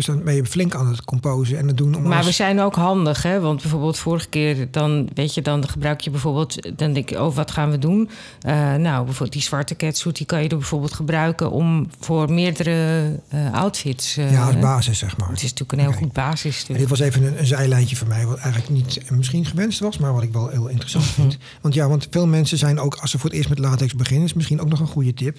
Dus 0.00 0.08
dan 0.08 0.24
ben 0.24 0.34
je 0.34 0.46
flink 0.46 0.74
aan 0.74 0.88
het 0.88 1.04
composen 1.04 1.58
en 1.58 1.66
het 1.66 1.76
doen. 1.76 1.94
Om 1.94 2.02
maar 2.02 2.12
alles... 2.12 2.26
we 2.26 2.32
zijn 2.32 2.60
ook 2.60 2.74
handig, 2.74 3.22
hè? 3.22 3.40
Want 3.40 3.60
bijvoorbeeld 3.60 3.98
vorige 3.98 4.28
keer, 4.28 4.68
dan 4.70 5.08
weet 5.14 5.34
je, 5.34 5.42
dan 5.42 5.68
gebruik 5.68 6.00
je 6.00 6.10
bijvoorbeeld, 6.10 6.78
dan 6.78 6.92
denk 6.92 7.08
je, 7.08 7.22
oh, 7.22 7.34
wat 7.34 7.50
gaan 7.50 7.70
we 7.70 7.78
doen? 7.78 8.10
Uh, 8.46 8.74
nou, 8.74 9.04
bijvoorbeeld 9.04 9.32
die 9.32 9.42
zwarte 9.42 9.76
catsuit, 9.76 10.16
die 10.16 10.26
kan 10.26 10.42
je 10.42 10.48
er 10.48 10.56
bijvoorbeeld 10.56 10.92
gebruiken 10.92 11.50
om 11.50 11.88
voor 11.98 12.32
meerdere 12.32 13.10
uh, 13.34 13.52
outfits. 13.52 14.18
Uh, 14.18 14.32
ja, 14.32 14.46
als 14.46 14.58
basis, 14.58 14.98
zeg 14.98 15.16
maar. 15.16 15.28
Het 15.28 15.36
is 15.36 15.42
natuurlijk 15.42 15.72
een 15.72 15.78
heel 15.78 15.88
okay. 15.88 16.02
goed 16.02 16.12
basis. 16.12 16.64
Dit 16.64 16.88
was 16.88 17.00
even 17.00 17.24
een, 17.24 17.38
een, 17.38 17.46
zijlijntje 17.46 17.96
voor 17.96 18.08
mij, 18.08 18.26
wat 18.26 18.38
eigenlijk 18.38 18.72
niet 18.72 19.10
misschien 19.10 19.46
gewenst 19.46 19.80
was, 19.80 19.98
maar 19.98 20.12
wat 20.12 20.22
ik 20.22 20.32
wel 20.32 20.48
heel 20.48 20.68
interessant 20.68 21.04
mm 21.04 21.10
-hmm. 21.14 21.30
vind. 21.30 21.42
Want 21.60 21.74
ja, 21.74 21.88
want 21.88 22.06
veel 22.10 22.26
mensen 22.26 22.58
zijn 22.58 22.80
ook, 22.80 22.94
als 22.94 23.10
ze 23.10 23.18
voor 23.18 23.28
het 23.28 23.38
eerst 23.38 23.48
met 23.48 23.58
latex 23.58 23.94
beginnen, 23.94 24.26
is 24.26 24.34
misschien 24.34 24.60
ook 24.60 24.68
nog 24.68 24.80
een 24.80 24.86
goede 24.86 25.14
tip. 25.14 25.38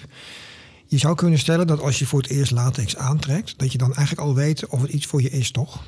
Je 0.92 0.98
zou 0.98 1.14
kunnen 1.14 1.38
stellen 1.38 1.66
dat 1.66 1.80
als 1.80 1.98
je 1.98 2.06
voor 2.06 2.20
het 2.20 2.30
eerst 2.30 2.52
latex 2.52 2.96
aantrekt, 2.96 3.54
dat 3.56 3.72
je 3.72 3.78
dan 3.78 3.94
eigenlijk 3.94 4.28
al 4.28 4.34
weet 4.34 4.66
of 4.66 4.82
het 4.82 4.90
iets 4.90 5.06
voor 5.06 5.22
je 5.22 5.30
is, 5.30 5.50
toch? 5.50 5.82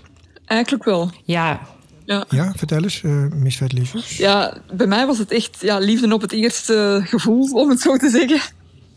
Eigenlijk 0.45 0.85
wel. 0.85 1.11
Ja. 1.25 1.61
Ja, 2.05 2.25
ja 2.29 2.53
vertel 2.57 2.83
eens, 2.83 3.03
uh, 3.03 3.27
Miss. 3.33 3.61
Ja, 4.17 4.57
bij 4.73 4.87
mij 4.87 5.07
was 5.07 5.19
het 5.19 5.31
echt 5.31 5.61
ja, 5.61 5.79
liefde 5.79 6.15
op 6.15 6.21
het 6.21 6.33
eerste 6.33 7.01
gevoel, 7.05 7.51
om 7.53 7.71
het 7.71 7.81
zo 7.81 7.97
te 7.97 8.09
zeggen. 8.09 8.41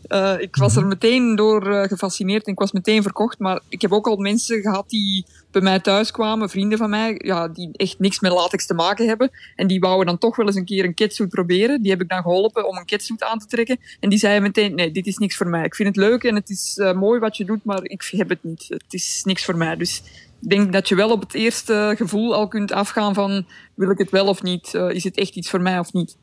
Uh, 0.08 0.40
ik 0.40 0.56
was 0.56 0.76
er 0.76 0.86
meteen 0.86 1.36
door 1.36 1.72
uh, 1.72 1.82
gefascineerd 1.82 2.46
en 2.46 2.52
ik 2.52 2.58
was 2.58 2.72
meteen 2.72 3.02
verkocht. 3.02 3.38
Maar 3.38 3.60
ik 3.68 3.80
heb 3.80 3.92
ook 3.92 4.06
al 4.06 4.16
mensen 4.16 4.60
gehad 4.60 4.90
die 4.90 5.26
bij 5.50 5.62
mij 5.62 5.80
thuis 5.80 6.10
kwamen, 6.10 6.48
vrienden 6.48 6.78
van 6.78 6.90
mij, 6.90 7.20
ja, 7.24 7.48
die 7.48 7.68
echt 7.72 7.98
niks 7.98 8.20
met 8.20 8.32
latex 8.32 8.66
te 8.66 8.74
maken 8.74 9.06
hebben. 9.06 9.30
En 9.56 9.66
die 9.66 9.80
wouden 9.80 10.06
dan 10.06 10.18
toch 10.18 10.36
wel 10.36 10.46
eens 10.46 10.56
een 10.56 10.64
keer 10.64 10.84
een 10.84 10.94
catsuit 10.94 11.28
proberen. 11.28 11.82
Die 11.82 11.90
heb 11.90 12.00
ik 12.00 12.08
dan 12.08 12.22
geholpen 12.22 12.68
om 12.68 12.76
een 12.76 12.86
catsuit 12.86 13.22
aan 13.22 13.38
te 13.38 13.46
trekken. 13.46 13.78
En 14.00 14.08
die 14.08 14.18
zeiden 14.18 14.42
meteen, 14.42 14.74
nee, 14.74 14.90
dit 14.90 15.06
is 15.06 15.16
niks 15.16 15.36
voor 15.36 15.48
mij. 15.48 15.64
Ik 15.64 15.74
vind 15.74 15.88
het 15.88 15.96
leuk 15.96 16.24
en 16.24 16.34
het 16.34 16.50
is 16.50 16.76
uh, 16.78 16.92
mooi 16.92 17.20
wat 17.20 17.36
je 17.36 17.44
doet, 17.44 17.64
maar 17.64 17.80
ik 17.82 18.08
heb 18.16 18.28
het 18.28 18.44
niet. 18.44 18.64
Het 18.68 18.94
is 18.94 19.22
niks 19.24 19.44
voor 19.44 19.56
mij. 19.56 19.76
Dus 19.76 20.02
ik 20.40 20.48
denk 20.48 20.72
dat 20.72 20.88
je 20.88 20.94
wel 20.94 21.10
op 21.10 21.20
het 21.20 21.34
eerste 21.34 21.94
gevoel 21.96 22.34
al 22.34 22.48
kunt 22.48 22.72
afgaan 22.72 23.14
van, 23.14 23.46
wil 23.74 23.90
ik 23.90 23.98
het 23.98 24.10
wel 24.10 24.26
of 24.26 24.42
niet? 24.42 24.74
is 24.74 25.04
het 25.04 25.16
echt 25.16 25.34
iets 25.34 25.50
voor 25.50 25.60
mij 25.60 25.78
of 25.78 25.92
niet? 25.92 26.16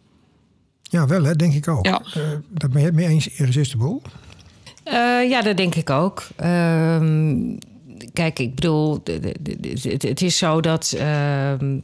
Ja, 0.82 1.08
wel 1.08 1.24
hè, 1.24 1.36
denk 1.36 1.54
ik 1.54 1.68
ook. 1.68 1.86
Ja. 1.86 2.02
Uh, 2.18 2.24
dat 2.50 2.72
ben 2.72 2.80
je 2.80 2.86
het 2.86 2.96
mee 2.96 3.08
eens, 3.08 3.28
Irresistible? 3.28 4.02
Uh, 4.86 5.30
ja, 5.30 5.42
dat 5.42 5.58
denk 5.58 5.76
ik 5.76 5.90
ook. 5.90 6.28
Uh, 6.44 7.58
kijk, 8.16 8.40
ik 8.40 8.56
bedoel, 8.56 9.04
het, 9.82 10.22
is 10.22 10.38
zo 10.38 10.62
dat 10.62 10.96
ehm, 10.98 11.80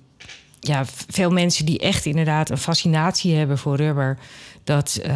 ja, 0.60 0.86
veel 1.08 1.32
mensen 1.32 1.66
die 1.66 1.80
echt 1.80 2.06
inderdaad 2.06 2.50
een 2.50 2.58
fascinatie 2.58 3.36
hebben 3.36 3.58
voor 3.58 3.76
rubber, 3.76 4.18
dat, 4.64 5.02
uh, 5.06 5.14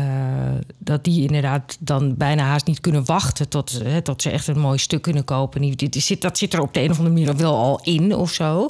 dat 0.78 1.04
die 1.04 1.22
inderdaad 1.22 1.78
dan 1.80 2.18
bijna 2.18 2.44
haast 2.44 2.66
niet 2.66 2.80
kunnen 2.80 3.06
wachten 3.06 3.50
tot, 3.50 3.80
hè, 3.84 4.02
tot 4.02 4.22
ze 4.22 4.30
echt 4.30 4.48
een 4.48 4.60
mooi 4.60 4.78
stuk 4.78 5.02
kunnen 5.02 5.24
kopen. 5.24 5.62
Die 5.62 6.02
zit, 6.02 6.22
dat 6.22 6.38
zit 6.38 6.54
er 6.54 6.62
op 6.62 6.74
de 6.74 6.82
een 6.82 6.92
of 6.92 6.98
andere 6.98 7.16
manier 7.16 7.36
wel 7.36 7.56
al 7.56 7.80
in 7.84 8.16
of 8.16 8.32
zo. 8.32 8.68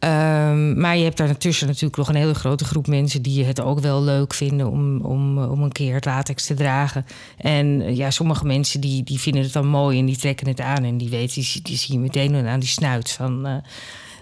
Um, 0.00 0.80
maar 0.80 0.96
je 0.96 1.04
hebt 1.04 1.16
daar 1.16 1.36
tussen 1.36 1.66
natuurlijk 1.66 1.96
nog 1.96 2.08
een 2.08 2.14
hele 2.14 2.34
grote 2.34 2.64
groep 2.64 2.86
mensen 2.86 3.22
die 3.22 3.44
het 3.44 3.60
ook 3.60 3.80
wel 3.80 4.02
leuk 4.02 4.34
vinden 4.34 4.70
om, 4.70 5.00
om, 5.00 5.38
om 5.38 5.62
een 5.62 5.72
keer 5.72 5.96
latex 6.00 6.46
te 6.46 6.54
dragen. 6.54 7.06
En 7.36 7.96
ja, 7.96 8.10
sommige 8.10 8.44
mensen 8.44 8.80
die, 8.80 9.02
die 9.02 9.20
vinden 9.20 9.42
het 9.42 9.52
dan 9.52 9.66
mooi 9.66 9.98
en 9.98 10.06
die 10.06 10.16
trekken 10.16 10.48
het 10.48 10.60
aan 10.60 10.84
en 10.84 10.98
die 10.98 11.08
weten, 11.08 11.42
die, 11.42 11.62
die 11.62 11.76
zie 11.76 11.94
je 11.94 12.00
meteen 12.00 12.46
aan 12.46 12.60
die 12.60 12.68
snuit 12.68 13.10
van. 13.10 13.46
Uh, 13.46 13.56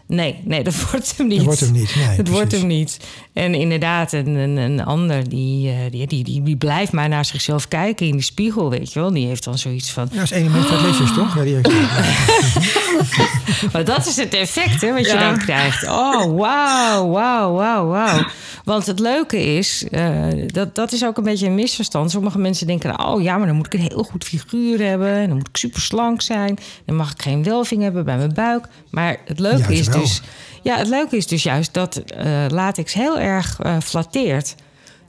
Nee, 0.07 0.41
nee, 0.45 0.63
dat 0.63 0.75
wordt 0.91 1.17
hem 1.17 1.27
niet. 1.27 1.37
Dat 1.37 1.47
wordt 1.47 1.61
hem 1.61 1.73
niet. 1.73 1.95
Nee, 1.95 2.05
dat 2.05 2.15
precies. 2.17 2.33
wordt 2.35 2.53
hem 2.53 2.67
niet. 2.67 2.99
En 3.33 3.55
inderdaad, 3.55 4.13
een, 4.13 4.27
een, 4.27 4.57
een 4.57 4.85
ander 4.85 5.29
die, 5.29 5.91
die, 5.91 6.07
die, 6.07 6.25
die, 6.25 6.43
die 6.43 6.57
blijft 6.57 6.93
maar 6.93 7.09
naar 7.09 7.25
zichzelf 7.25 7.69
kijken 7.69 8.07
in 8.07 8.17
de 8.17 8.23
spiegel, 8.23 8.71
weet 8.71 8.93
je 8.93 9.01
wel. 9.01 9.13
Die 9.13 9.27
heeft 9.27 9.45
dan 9.45 9.59
zoiets 9.59 9.91
van. 9.91 10.09
Ja, 10.11 10.17
dat 10.17 10.25
is 10.25 10.31
een 10.31 10.51
van 10.51 10.61
het 10.61 11.15
toch? 11.15 11.37
Ja, 11.37 11.43
die 11.43 11.55
heeft 11.55 11.69
maar 13.73 13.85
dat 13.85 14.07
is 14.07 14.17
het 14.17 14.35
effect 14.35 14.81
hè, 14.81 14.93
wat 14.93 15.07
je 15.07 15.19
dan 15.19 15.39
krijgt. 15.39 15.89
Oh, 15.89 16.39
wauw, 16.39 17.09
wauw, 17.09 17.53
wauw, 17.53 17.87
wauw. 17.87 18.27
Want 18.65 18.87
het 18.87 18.99
leuke 18.99 19.57
is, 19.57 19.85
uh, 19.91 20.27
dat, 20.47 20.75
dat 20.75 20.93
is 20.93 21.05
ook 21.05 21.17
een 21.17 21.25
beetje 21.25 21.47
een 21.47 21.55
misverstand. 21.55 22.11
Sommige 22.11 22.39
mensen 22.39 22.67
denken, 22.67 23.07
oh 23.07 23.23
ja, 23.23 23.37
maar 23.37 23.47
dan 23.47 23.57
moet 23.57 23.67
ik 23.67 23.75
een 23.75 23.89
heel 23.89 24.03
goed 24.03 24.25
figuur 24.25 24.87
hebben. 24.87 25.13
En 25.13 25.29
dan 25.29 25.37
moet 25.37 25.49
ik 25.49 25.57
super 25.57 25.81
slank 25.81 26.23
zijn. 26.23 26.59
Dan 26.87 26.97
mag 26.97 27.13
ik 27.13 27.23
geen 27.23 27.43
welving 27.43 27.83
hebben 27.83 28.05
bij 28.05 28.17
mijn 28.17 28.35
buik. 28.35 28.67
Maar 28.91 29.17
het 29.25 29.39
leuke 29.39 29.73
is 29.75 29.87
dus... 29.87 30.23
Ja, 30.63 30.77
het 30.77 30.89
leuke 30.89 31.17
is 31.17 31.27
dus 31.27 31.43
juist 31.43 31.75
dat 31.75 32.03
uh, 32.19 32.45
latex 32.49 32.93
heel 32.93 33.19
erg 33.19 33.59
uh, 33.65 33.77
flatteert. 33.81 34.55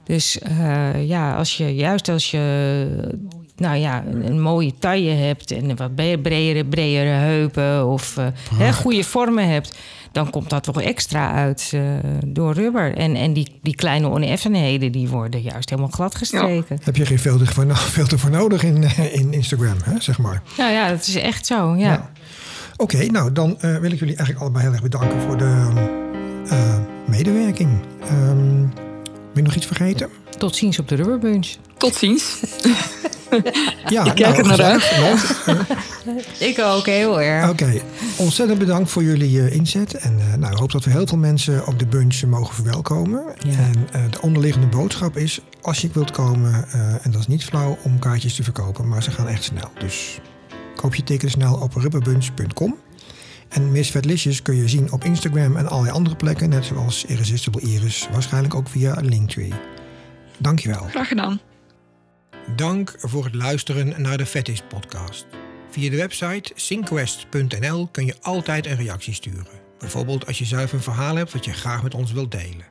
Dus 0.04 0.38
uh, 0.48 1.06
ja, 1.08 1.34
als 1.34 1.56
je 1.56 1.74
juist 1.74 2.08
als 2.08 2.30
je 2.30 2.86
nou 3.56 3.76
ja, 3.76 4.04
een, 4.04 4.40
mooie 4.40 4.72
taille 4.78 5.10
hebt 5.10 5.50
en 5.50 5.76
wat 5.76 5.94
bredere, 5.94 6.64
bredere 6.64 7.08
heupen 7.08 7.86
of 7.86 8.16
uh, 8.58 8.72
goede 8.72 9.04
vormen 9.04 9.48
hebt, 9.48 9.78
dan 10.12 10.30
komt 10.30 10.50
dat 10.50 10.62
toch 10.62 10.82
extra 10.82 11.32
uit 11.32 11.70
uh, 11.74 11.82
door 12.26 12.54
rubber. 12.54 12.96
En, 12.96 13.16
en 13.16 13.32
die, 13.32 13.58
die 13.62 13.74
kleine 13.74 14.08
oneffenheden, 14.08 14.92
die 14.92 15.08
worden 15.08 15.40
juist 15.40 15.70
helemaal 15.70 15.90
glad 15.90 16.14
gestreken. 16.14 16.78
Heb 16.82 16.96
je 16.96 17.06
geen 17.06 17.18
filter 17.18 17.46
voor, 17.46 17.76
filter 17.76 18.18
voor 18.22 18.30
nodig 18.30 18.62
in, 18.62 18.84
in 19.12 19.32
Instagram, 19.32 19.76
hè, 19.84 20.00
zeg 20.00 20.18
maar? 20.18 20.42
Nou 20.56 20.72
ja, 20.72 20.88
dat 20.88 21.06
is 21.06 21.14
echt 21.14 21.46
zo, 21.46 21.74
ja. 21.74 21.76
ja. 21.76 22.10
Oké, 22.76 22.94
okay, 22.94 23.06
nou 23.06 23.32
dan 23.32 23.58
uh, 23.60 23.78
wil 23.78 23.90
ik 23.90 23.98
jullie 23.98 24.16
eigenlijk 24.16 24.40
allebei 24.40 24.64
heel 24.64 24.72
erg 24.72 24.82
bedanken 24.82 25.20
voor 25.20 25.36
de 25.36 25.72
medewerking. 27.06 27.70
Um, 28.12 28.72
ben 29.36 29.44
je 29.44 29.50
nog 29.50 29.54
iets 29.54 29.66
vergeten? 29.66 30.08
Tot 30.38 30.56
ziens 30.56 30.78
op 30.78 30.88
de 30.88 30.94
Rubberbunch. 30.94 31.54
Tot 31.76 31.94
ziens. 31.94 32.40
ja, 33.94 34.04
ik 34.04 34.14
kijk 34.14 34.36
nou, 34.36 34.36
er 34.36 34.46
naar 34.46 34.60
uit. 34.62 34.86
ik 36.50 36.58
ook, 36.58 36.86
heel 36.86 37.20
erg. 37.20 37.50
Oké, 37.50 37.80
ontzettend 38.16 38.58
bedankt 38.58 38.90
voor 38.90 39.02
jullie 39.02 39.30
uh, 39.30 39.54
inzet. 39.54 39.94
En 39.94 40.18
uh, 40.18 40.34
nou, 40.34 40.52
ik 40.52 40.58
hoop 40.58 40.72
dat 40.72 40.84
we 40.84 40.90
heel 40.90 41.06
veel 41.06 41.18
mensen 41.18 41.66
op 41.66 41.78
de 41.78 41.86
bunch 41.86 42.22
mogen 42.22 42.54
verwelkomen. 42.54 43.24
Ja. 43.38 43.50
En 43.50 43.88
uh, 43.96 44.10
de 44.10 44.20
onderliggende 44.20 44.66
boodschap 44.66 45.16
is, 45.16 45.40
als 45.60 45.80
je 45.80 45.88
wilt 45.92 46.10
komen, 46.10 46.64
en 47.02 47.10
dat 47.10 47.20
is 47.20 47.26
niet 47.26 47.44
flauw 47.44 47.78
om 47.82 47.98
kaartjes 47.98 48.34
te 48.34 48.42
verkopen, 48.42 48.88
maar 48.88 49.02
ze 49.02 49.10
gaan 49.10 49.28
echt 49.28 49.44
snel. 49.44 49.70
Dus 49.78 50.18
koop 50.74 50.94
je 50.94 51.02
ticket 51.02 51.30
snel 51.30 51.54
op 51.54 51.74
rubberbunch.com. 51.74 52.76
En 53.48 53.72
Miss 53.72 53.90
Fatlicious 53.90 54.42
kun 54.42 54.56
je 54.56 54.68
zien 54.68 54.92
op 54.92 55.04
Instagram 55.04 55.56
en 55.56 55.68
allerlei 55.68 55.94
andere 55.94 56.16
plekken, 56.16 56.48
net 56.48 56.64
zoals 56.64 57.04
Irresistible 57.04 57.60
Iris, 57.60 58.08
waarschijnlijk 58.12 58.54
ook 58.54 58.68
via 58.68 58.96
Linktree. 59.00 59.52
Dankjewel. 60.38 60.86
Graag 60.88 61.08
gedaan. 61.08 61.40
Dank 62.54 62.94
voor 62.98 63.24
het 63.24 63.34
luisteren 63.34 64.02
naar 64.02 64.18
de 64.18 64.26
Fetish 64.26 64.60
podcast. 64.68 65.26
Via 65.70 65.90
de 65.90 65.96
website 65.96 66.52
synquest.nl 66.54 67.88
kun 67.88 68.06
je 68.06 68.16
altijd 68.20 68.66
een 68.66 68.76
reactie 68.76 69.14
sturen. 69.14 69.60
Bijvoorbeeld 69.78 70.26
als 70.26 70.38
je 70.38 70.44
zelf 70.44 70.72
een 70.72 70.82
verhaal 70.82 71.16
hebt 71.16 71.32
wat 71.32 71.44
je 71.44 71.52
graag 71.52 71.82
met 71.82 71.94
ons 71.94 72.12
wilt 72.12 72.30
delen. 72.30 72.66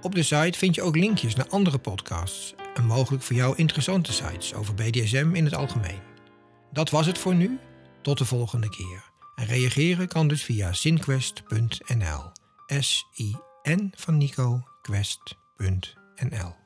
Op 0.00 0.14
de 0.14 0.22
site 0.22 0.58
vind 0.58 0.74
je 0.74 0.82
ook 0.82 0.96
linkjes 0.96 1.34
naar 1.34 1.48
andere 1.48 1.78
podcasts 1.78 2.54
en 2.74 2.84
mogelijk 2.84 3.22
voor 3.22 3.36
jou 3.36 3.56
interessante 3.56 4.12
sites 4.12 4.54
over 4.54 4.74
BDSM 4.74 5.30
in 5.32 5.44
het 5.44 5.54
algemeen. 5.54 6.00
Dat 6.72 6.90
was 6.90 7.06
het 7.06 7.18
voor 7.18 7.34
nu. 7.34 7.58
Tot 8.02 8.18
de 8.18 8.24
volgende 8.24 8.68
keer. 8.68 9.10
En 9.34 9.46
reageren 9.46 10.08
kan 10.08 10.28
dus 10.28 10.42
via 10.42 10.72
synquest.nl. 10.72 12.32
S-I-N 12.66 13.92
van 13.96 14.18
Nico, 14.18 14.62
quest.nl. 14.82 16.61